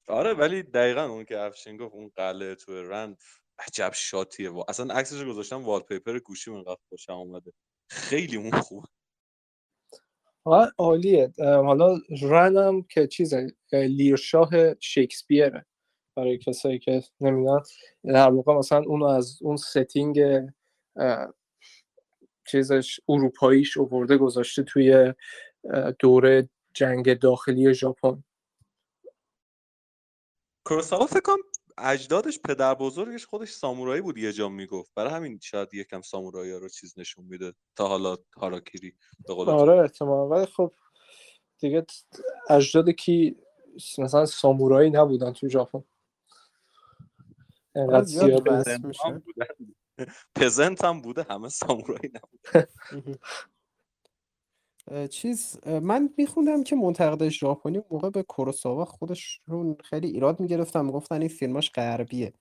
آره 0.07 0.33
ولی 0.33 0.63
دقیقا 0.63 1.05
اون 1.05 1.25
که 1.25 1.39
افشین 1.39 1.77
گفت 1.77 1.95
اون 1.95 2.11
قلعه 2.15 2.55
تو 2.55 2.83
رن 2.89 3.17
عجب 3.67 3.91
shot 3.95 4.26
یه. 4.26 4.49
و 4.49 4.63
اصلا 4.67 4.93
عکسش 4.93 5.23
گذاشتم 5.25 5.63
wallpaper 5.63 6.19
گوشی 6.19 6.51
من 6.51 6.63
خوشم 6.89 7.13
اومده. 7.13 7.53
خیلی 7.89 8.37
اون 8.37 8.51
خوب. 8.51 8.85
عالیه. 10.77 11.33
حالا 11.37 11.97
رنم 12.21 12.81
که 12.81 13.07
چیزه 13.07 13.47
لیرشاه 13.73 14.49
شکسپیره 14.79 15.65
برای 16.15 16.37
کسایی 16.37 16.79
که 16.79 17.03
نمی‌دونن. 17.21 17.61
در 18.03 18.29
واقع 18.29 18.53
مثلا 18.53 18.83
اونو 18.87 19.05
از 19.05 19.39
اون 19.41 19.57
setting 19.57 20.19
چیزش 22.47 22.99
اروپاییش 23.09 23.77
آورده 23.77 24.17
گذاشته 24.17 24.63
توی 24.63 25.13
دوره 25.99 26.49
جنگ 26.73 27.19
داخلی 27.19 27.73
ژاپن. 27.73 28.23
کوروساوا 30.65 31.05
فکر 31.05 31.35
اجدادش 31.77 32.39
پدر 32.39 32.75
بزرگش 32.75 33.25
خودش 33.25 33.49
سامورایی 33.51 34.01
بود 34.01 34.17
یه 34.17 34.31
جا 34.33 34.49
می‌گفت. 34.49 34.91
برای 34.95 35.13
همین 35.13 35.39
شاید 35.43 35.73
یکم 35.73 36.01
سامورایی 36.01 36.51
رو 36.51 36.69
چیز 36.69 36.99
نشون 36.99 37.25
میده 37.25 37.53
تا 37.75 37.87
حالا 37.87 38.17
هاراکیری 38.37 38.95
به 39.27 39.33
قول 39.33 39.49
آره 39.49 39.81
احتمال 39.81 40.31
ولی 40.31 40.45
خب 40.45 40.73
دیگه 41.59 41.85
اجداد 42.49 42.89
کی 42.89 43.35
مثلا 43.97 44.25
سامورایی 44.25 44.89
نبودن 44.89 45.33
تو 45.33 45.49
ژاپن. 45.49 45.83
انقدر 47.75 48.03
زیاد 48.03 48.49
میشه. 48.83 49.21
پزنت 50.35 50.83
هم 50.83 51.01
بوده 51.01 51.23
همه 51.29 51.49
سامورایی 51.49 52.11
نبوده 52.13 52.67
چیز 55.11 55.67
من 55.67 56.09
میخوندم 56.17 56.63
که 56.63 56.75
منتقد 56.75 57.29
ژاپنی 57.29 57.81
موقع 57.91 58.09
به 58.09 58.23
کوروساوا 58.23 58.85
خودشون 58.85 59.77
خیلی 59.83 60.07
ایراد 60.07 60.39
می‌گرفتن 60.39 60.85
می‌گفتن 60.85 61.19
این 61.19 61.29
فیلماش 61.29 61.71
غربیه. 61.71 62.33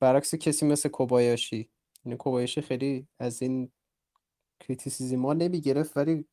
برعکس 0.00 0.34
کسی 0.34 0.66
مثل 0.66 0.88
کوبایاشی. 0.88 1.70
یعنی 2.04 2.16
کوبایاشی 2.18 2.60
خیلی 2.60 3.08
از 3.20 3.42
این 3.42 3.72
کریتیسیزم 4.60 5.26
ها 5.26 5.32
نمی‌گرفت 5.32 5.96
ولی 5.96 6.26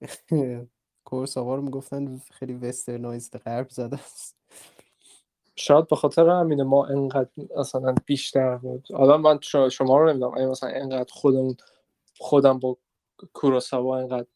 کوروساوا 1.06 1.54
رو 1.56 1.62
می‌گفتن 1.62 2.18
خیلی 2.32 2.54
وسترنایزد 2.54 3.38
غرب 3.38 3.70
زده 3.70 3.96
است. 4.04 4.36
شاید 5.56 5.88
به 5.88 5.96
خاطر 5.96 6.28
همینه 6.28 6.62
ما 6.64 6.86
انقدر 6.86 7.30
مثلا 7.58 7.94
بیشتر 8.06 8.56
بود. 8.56 8.88
حالا 8.92 9.18
من 9.18 9.40
شما 9.70 9.98
رو 9.98 10.10
نمی‌دونم 10.10 10.50
مثلا 10.50 10.70
انقدر 10.70 11.12
خودمون 11.12 11.56
خودم 12.18 12.58
با 12.58 12.78
کوروساوا 13.32 13.98
انقدر 13.98 14.26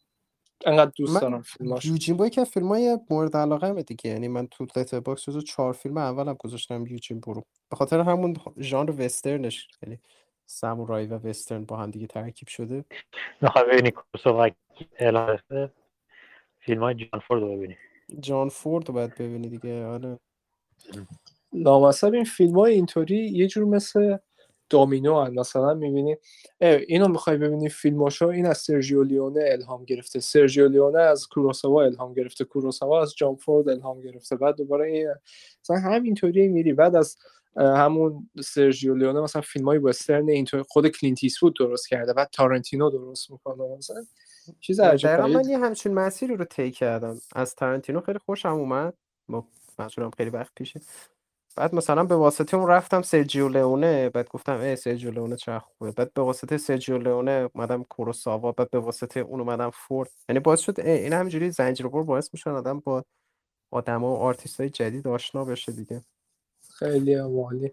انقدر 0.66 0.92
دوست 0.96 1.20
دارم 1.20 1.42
فیلماش. 1.42 1.84
یوجیمبو 1.84 2.28
که 2.28 2.44
فیلم 2.44 2.68
های 2.68 2.98
مورد 3.10 3.36
علاقه 3.36 3.66
همه 3.66 3.82
دیگه. 3.82 4.10
یعنی 4.10 4.28
من 4.28 4.46
تو 4.46 4.66
Letterboxd 4.76 5.28
رو 5.28 5.40
چهار 5.40 5.72
فیلم 5.72 5.96
اولم 5.98 6.34
گذاشتم 6.38 6.86
یوجیمبو 6.86 7.20
رو 7.20 7.44
به 7.70 7.76
خاطر 7.76 8.00
همون 8.00 8.36
ژانر 8.60 9.04
وسترنش 9.04 9.68
یعنی 9.82 9.98
سامورایی 10.46 11.06
و 11.06 11.14
وسترن 11.14 11.64
با 11.64 11.76
هم 11.76 11.90
دیگه 11.90 12.06
ترکیب 12.06 12.48
شده. 12.48 12.84
می‌خوای 13.40 13.64
ببینی 13.64 13.90
کوروساوا 13.90 14.50
فیلم 16.58 16.82
های 16.82 16.94
جان 16.94 17.20
فورد 17.20 17.42
رو 17.42 17.56
ببینی. 17.56 17.76
جان 18.20 18.48
فورد 18.48 18.88
رو 18.88 18.94
باید 18.94 19.14
ببینی 19.14 19.48
دیگه. 19.48 19.86
آره. 19.86 20.18
لامصب 21.52 22.14
این 22.14 22.24
فیلم 22.24 22.58
های 22.58 22.74
اینطوری 22.74 23.16
یه 23.16 23.46
جور 23.46 23.64
مثل 23.64 24.16
دومینو 24.70 25.20
ان. 25.20 25.34
مثلا 25.34 25.74
می‌بینی 25.74 26.16
اینو 26.60 27.08
می‌خوای 27.08 27.36
ببینی 27.36 27.68
فیلماشو 27.68 28.26
این 28.26 28.46
از 28.46 28.58
سرژیو 28.58 29.02
لیونه 29.02 29.40
الهام 29.44 29.84
گرفته. 29.84 30.20
سرژیو 30.20 30.68
لیونه 30.68 31.00
از 31.00 31.26
کوروساوا 31.26 31.82
الهام 31.82 32.14
گرفته. 32.14 32.44
کوروساوا 32.44 33.02
از 33.02 33.14
جان 33.16 33.36
فورد 33.36 33.68
الهام 33.68 34.00
گرفته. 34.00 34.36
بعد 34.36 34.56
دوباره 34.56 34.86
این 34.86 35.14
مثلا 35.64 35.76
همینطوری 35.76 36.48
میری. 36.48 36.72
بعد 36.72 36.96
از 36.96 37.16
همون 37.56 38.30
سرژیو 38.40 38.94
لیونه 38.94 39.20
مثلا 39.20 39.42
فیلم 39.42 39.64
های 39.64 39.78
وسترن 39.78 40.28
اینطور 40.28 40.62
خود 40.62 40.88
کلینت 40.88 41.18
ایستوود 41.22 41.54
درست 41.58 41.88
کرده. 41.88 42.12
بعد 42.12 42.28
تارنتینو 42.32 42.90
درست 42.90 43.30
می‌کنه. 43.30 43.76
مثلا 43.78 44.04
چیز 44.60 44.80
عجیبه 44.80 45.26
من 45.26 45.48
یه 45.48 45.58
همچین 45.58 45.94
مسیری 45.94 46.36
رو 46.36 46.44
طی 46.44 46.70
کردم. 46.70 47.20
از 47.34 47.54
تارنتینو 47.54 48.00
خیلی 48.00 48.18
خوشم 48.18 48.48
اومد. 48.48 48.94
با 49.28 49.44
منظورم 49.78 50.10
خیلی 50.16 50.30
وقت 50.30 50.52
پیشه. 50.56 50.80
بعد 51.58 51.74
مثلا 51.74 52.04
به 52.04 52.14
واسطه 52.14 52.56
اون 52.56 52.68
رفتم 52.68 53.02
سرجیو 53.02 53.48
لئونه 53.48 54.08
بعد 54.08 54.28
گفتم 54.28 54.60
ای 54.60 54.76
سرجیو 54.76 55.10
لئونه 55.10 55.36
چه 55.36 55.58
خوبه. 55.58 55.92
بعد 55.92 56.12
به 56.14 56.22
واسطه 56.22 56.58
سرجیو 56.58 56.98
لئونه 56.98 57.50
اومدم 57.54 57.82
کوروساوا 57.82 58.52
بعد 58.52 58.70
به 58.70 58.78
واسطه 58.78 59.20
اون 59.20 59.40
اومدم 59.40 59.70
فورد. 59.70 60.10
یعنی 60.28 60.40
باعث 60.40 60.60
شد 60.60 60.80
این 60.80 61.12
همینجوری 61.12 61.50
زنجیره‌بر 61.50 62.02
باعث 62.02 62.28
میشن 62.32 62.50
آدم 62.50 62.80
با 62.80 63.04
آدما 63.70 64.12
و 64.12 64.16
آرتیست 64.16 64.60
های 64.60 64.70
جدید 64.70 65.08
آشنا 65.08 65.44
بشه 65.44 65.72
دیگه. 65.72 66.02
خیلی 66.78 67.14
عالی. 67.14 67.72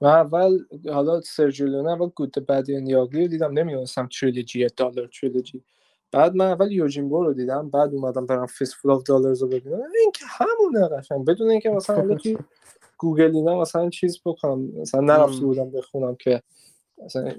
و 0.00 0.06
اول 0.06 0.58
حالا 0.92 1.20
سرجیو 1.20 1.66
لئونه 1.66 1.90
اول 1.90 2.08
Good 2.08 2.46
Bad 2.46 2.68
Ugly 2.68 3.22
رو 3.22 3.28
دیدم 3.28 3.58
نمی‌دونستم 3.58 4.08
تریلوجی 4.20 4.66
دلار 4.66 5.08
تریلوجی 5.20 5.62
بعد 6.12 6.34
من 6.34 6.46
اول 6.46 6.72
یوجیمبو 6.72 7.24
رو 7.24 7.32
دیدم 7.32 7.70
بعد 7.70 7.94
اومدم 7.94 8.26
برم 8.26 8.46
Fistful 8.46 8.90
of 8.90 9.02
Dollars 9.02 9.42
رو 9.42 9.48
ببینم. 9.48 9.80
این 10.00 10.12
که 10.14 10.24
همونه 10.28 10.88
قشنگ 10.88 11.26
بدون 11.26 11.50
اینکه 11.50 11.70
مثلا 11.70 11.96
حالا 11.96 12.18
گوگل 13.04 13.36
اینا 13.36 13.60
مثلا 13.60 13.90
چیز 13.90 14.20
بکنم. 14.26 14.60
مثلا 14.60 15.00
نرفته 15.00 15.44
بودم 15.44 15.70
بخونم 15.70 16.16
که 16.16 16.42
مثلا 17.04 17.32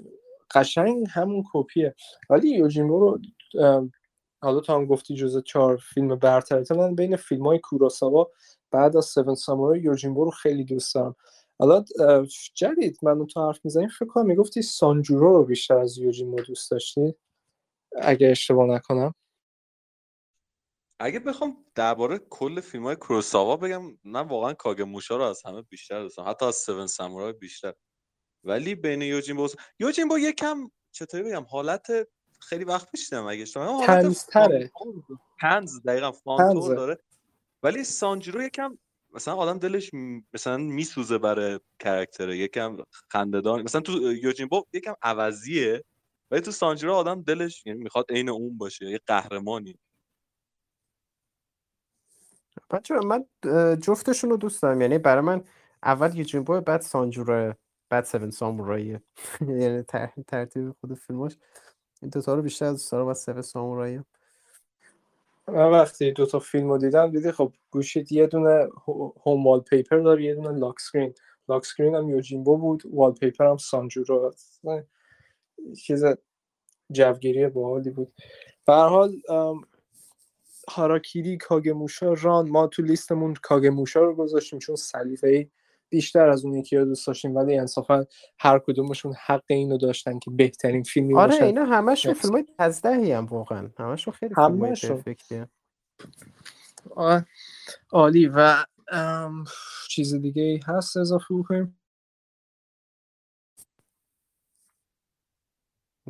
قشنگ 0.54 1.06
همون 1.10 1.44
کپیه. 1.52 1.94
ولی 2.30 2.48
یوجیمبو 2.50 2.98
رو 3.00 3.18
حالا 4.42 4.60
تو 4.60 4.74
هم 4.74 4.86
گفتی 4.86 5.14
جزء 5.14 5.40
چهار 5.40 5.76
فیلم 5.76 6.16
برتره 6.16 6.76
من 6.76 6.94
بین 6.94 7.16
فیلم 7.16 7.46
های 7.46 7.58
کوروساوا 7.58 8.30
بعد 8.70 8.96
از 8.96 9.04
Seven 9.04 9.34
Samurai 9.34 9.80
یوجیمبو 9.80 10.24
رو 10.24 10.30
خیلی 10.30 10.64
دوست 10.64 10.94
دارم. 10.94 11.16
حالا 11.58 11.84
جدید 12.54 12.98
من 13.02 13.26
تو 13.26 13.46
حرف 13.46 13.60
می‌زنیم. 13.64 13.88
فکر 13.88 14.08
کنم 14.08 14.26
می‌گفتی 14.26 14.62
سانجورو 14.62 15.36
رو 15.36 15.44
بیشتر 15.44 15.78
از 15.78 15.98
یوجیمبو 15.98 16.36
دوست 16.36 16.70
داشتی؟ 16.70 17.14
اگه 18.02 18.28
اشتباه 18.28 18.66
نکنم. 18.66 19.14
اگه 20.98 21.18
بخوام 21.18 21.64
درباره 21.74 22.18
کل 22.18 22.60
فیلم 22.60 22.84
های 22.84 22.96
کروساوا 22.96 23.56
بگم 23.56 23.98
من 24.04 24.28
واقعا 24.28 24.52
کاگ 24.52 24.82
موشا 24.82 25.16
رو 25.16 25.22
از 25.22 25.42
همه 25.46 25.62
بیشتر 25.62 26.02
دوستم 26.02 26.24
حتی 26.28 26.46
از 26.46 26.56
سون 26.56 26.86
سامورای 26.86 27.32
بیشتر. 27.32 27.74
ولی 28.44 28.74
بین 28.74 29.02
یوجین 29.02 29.36
بو 29.36 29.48
یوجین 29.78 30.08
با 30.08 30.18
یکم 30.18 30.70
چطوری 30.92 31.22
بگم 31.22 31.46
حالت 31.48 31.86
خیلی 32.40 32.64
وقت 32.64 32.90
پیش 32.90 33.08
دیدم 33.08 33.26
اگه 33.26 33.42
اشتباه 33.42 33.86
تنزتره. 33.86 34.70
تنز 35.40 35.82
دقیقا 35.82 36.12
فانتور 36.12 36.74
داره. 36.76 36.98
ولی 37.62 37.84
سانجیرو 37.84 38.42
یکم 38.42 38.78
مثلا 39.12 39.34
آدم 39.34 39.58
دلش 39.58 39.90
مثلا 40.34 40.56
میسوزه 40.56 41.18
برای 41.18 41.60
کرکتره. 41.78 42.38
یکم 42.38 42.76
خندهدار. 43.10 43.62
مثلا 43.62 43.80
تو 43.80 43.92
یوجین 44.12 44.46
با 44.46 44.66
یکم 44.72 44.94
عوضیه 45.02 45.84
ولی 46.30 46.40
تو 46.40 46.50
سانجیرو 46.50 46.94
آدم 46.94 47.22
دلش 47.22 47.66
یعنی 47.66 47.78
می‌خواد 47.82 48.06
عین 48.10 48.28
اون 48.28 48.58
باشه 48.58 48.90
یه 48.90 49.00
قهرمانی. 49.06 49.78
بچه 52.70 52.94
من 52.94 53.24
جفتشون 53.76 54.30
رو 54.30 54.36
دوست 54.36 54.62
دارم. 54.62 54.80
یعنی 54.80 54.98
برای 54.98 55.22
من 55.22 55.44
اول 55.82 56.16
یوجین 56.16 56.44
بو 56.44 56.60
بعد 56.60 56.80
سانجورو 56.80 57.54
بعد 57.90 58.04
سون 58.04 58.30
سامورایی. 58.30 58.98
یعنی 59.40 59.82
ترتیب 60.26 60.74
خود 60.80 60.94
فیلماش. 60.94 61.36
این 62.02 62.10
دوتا 62.10 62.34
رو 62.34 62.42
بیشتر 62.42 62.64
از 62.64 62.90
دارم 62.90 63.08
از 63.08 63.18
سون 63.18 63.42
سامورایی. 63.42 64.00
من 65.48 65.70
وقتی 65.70 66.12
دو 66.12 66.26
تا 66.26 66.38
فیلم 66.38 66.68
رو 66.68 66.78
دیدم. 66.78 67.10
دیدی 67.10 67.32
خب 67.32 67.52
گوشید 67.70 68.12
یه 68.12 68.26
دونه 68.26 68.68
هوم 69.26 69.46
وال 69.46 69.60
پیپر 69.60 69.98
داره 69.98 70.24
یه 70.24 70.34
دونه 70.34 70.58
لاک 70.58 70.80
سکرین. 70.80 71.14
لاک 71.48 71.66
سکرین 71.66 71.94
هم 71.94 72.08
یوجینبو 72.08 72.58
بود 72.58 72.82
وال 72.92 73.12
پیپر 73.12 73.46
هم 73.46 73.56
سانجورو 73.56 74.34
چیز 75.82 76.04
جوگیری 76.92 77.48
باحالی 77.48 77.90
بود. 77.90 78.12
به 78.66 78.72
حال 78.74 79.20
هاراکیری 80.70 81.36
کاگموشا 81.36 82.12
ران. 82.12 82.48
ما 82.48 82.66
تو 82.66 82.82
لیستمون 82.82 83.34
کاگموشا 83.34 84.00
رو 84.00 84.14
گذاشتیم 84.14 84.58
چون 84.58 84.76
سلیقه 84.76 85.50
بیشتر 85.88 86.28
از 86.28 86.44
اون 86.44 86.54
یکی 86.54 86.76
رو 86.76 86.84
دوست 86.84 87.06
داشتیم 87.06 87.36
ولی 87.36 87.58
انصافا 87.58 88.06
هر 88.38 88.58
کدومشون 88.58 89.14
حق 89.26 89.44
اینو 89.46 89.78
داشتن 89.78 90.18
که 90.18 90.30
بهترین 90.30 90.82
فیلمی 90.82 91.14
آره 91.14 91.32
باشن. 91.32 91.44
اینا 91.44 91.64
همشون 91.64 92.14
فیلم 92.14 92.32
های 92.32 92.44
تزدهی 92.58 93.12
هم 93.12 93.26
واقعا. 93.26 93.70
همشون 93.78 94.14
خیلی 94.14 94.34
فیلم 94.34 94.46
عالی. 97.92 98.26
و 98.34 98.64
چیز 99.88 100.14
دیگه 100.14 100.42
ای 100.42 100.60
هست 100.66 100.96
اضافه 100.96 101.34
بکنیم؟ 101.34 101.78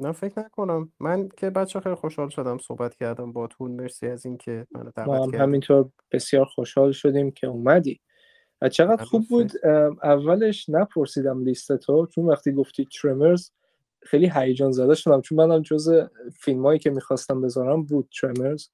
نه 0.00 0.12
فکر 0.12 0.40
نکنم. 0.40 0.92
من 1.00 1.28
که 1.28 1.50
بچه 1.50 1.80
خیلی 1.80 1.94
خوشحال 1.94 2.28
شدم 2.28 2.58
صحبت 2.58 2.94
کردم 2.94 3.32
با 3.32 3.46
تون 3.46 3.70
مرسی 3.70 4.06
از 4.06 4.26
اینکه 4.26 4.66
منو 4.70 4.90
دعوت 4.96 5.20
کردیم 5.20 5.40
همینطور 5.40 5.88
بسیار 6.12 6.44
خوشحال 6.44 6.92
شدیم 6.92 7.30
که 7.30 7.46
اومدی. 7.46 8.00
و 8.62 8.68
چقدر 8.68 9.04
خوب 9.04 9.28
بود 9.28 9.52
اولش 10.02 10.68
نپرسیدم 10.68 11.44
لیست 11.44 11.76
تو. 11.76 12.06
چون 12.06 12.26
وقتی 12.26 12.52
گفتی 12.52 12.88
ترمرز 13.02 13.50
خیلی 14.02 14.30
هیجان 14.34 14.72
زده 14.72 14.94
شدم. 14.94 15.20
چون 15.20 15.38
منم 15.38 15.62
جز 15.62 16.08
فیلم 16.40 16.66
هایی 16.66 16.78
که 16.78 16.90
می‌خواستم 16.90 17.40
بذارم 17.40 17.82
بود 17.82 18.08
ترمرز 18.20 18.68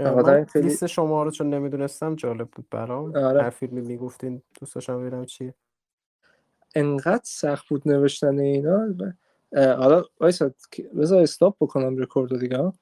من 0.00 0.44
خیلی... 0.44 0.68
لیست 0.68 0.86
شما 0.86 1.22
رو 1.22 1.30
چون 1.30 1.54
نمی‌دونستم 1.54 2.14
جالب 2.14 2.48
بود 2.50 2.66
برام. 2.70 3.16
آره. 3.16 3.42
هر 3.42 3.50
فیلمی 3.50 3.80
می‌گفتین 3.80 4.42
دوست 4.60 4.74
داشتم 4.74 5.00
ببینم 5.00 5.24
چیه. 5.24 5.54
انقدر 6.74 7.22
سخت 7.24 7.68
بود 7.68 7.88
نوشتن 7.88 8.38
اینا 8.38 8.94
حالا 9.56 10.04
وایسا 10.20 10.50
بذار 10.98 11.22
استاپ 11.22 11.56
بکنم 11.60 11.96
رکورد 11.96 12.40
دیگه 12.40 12.72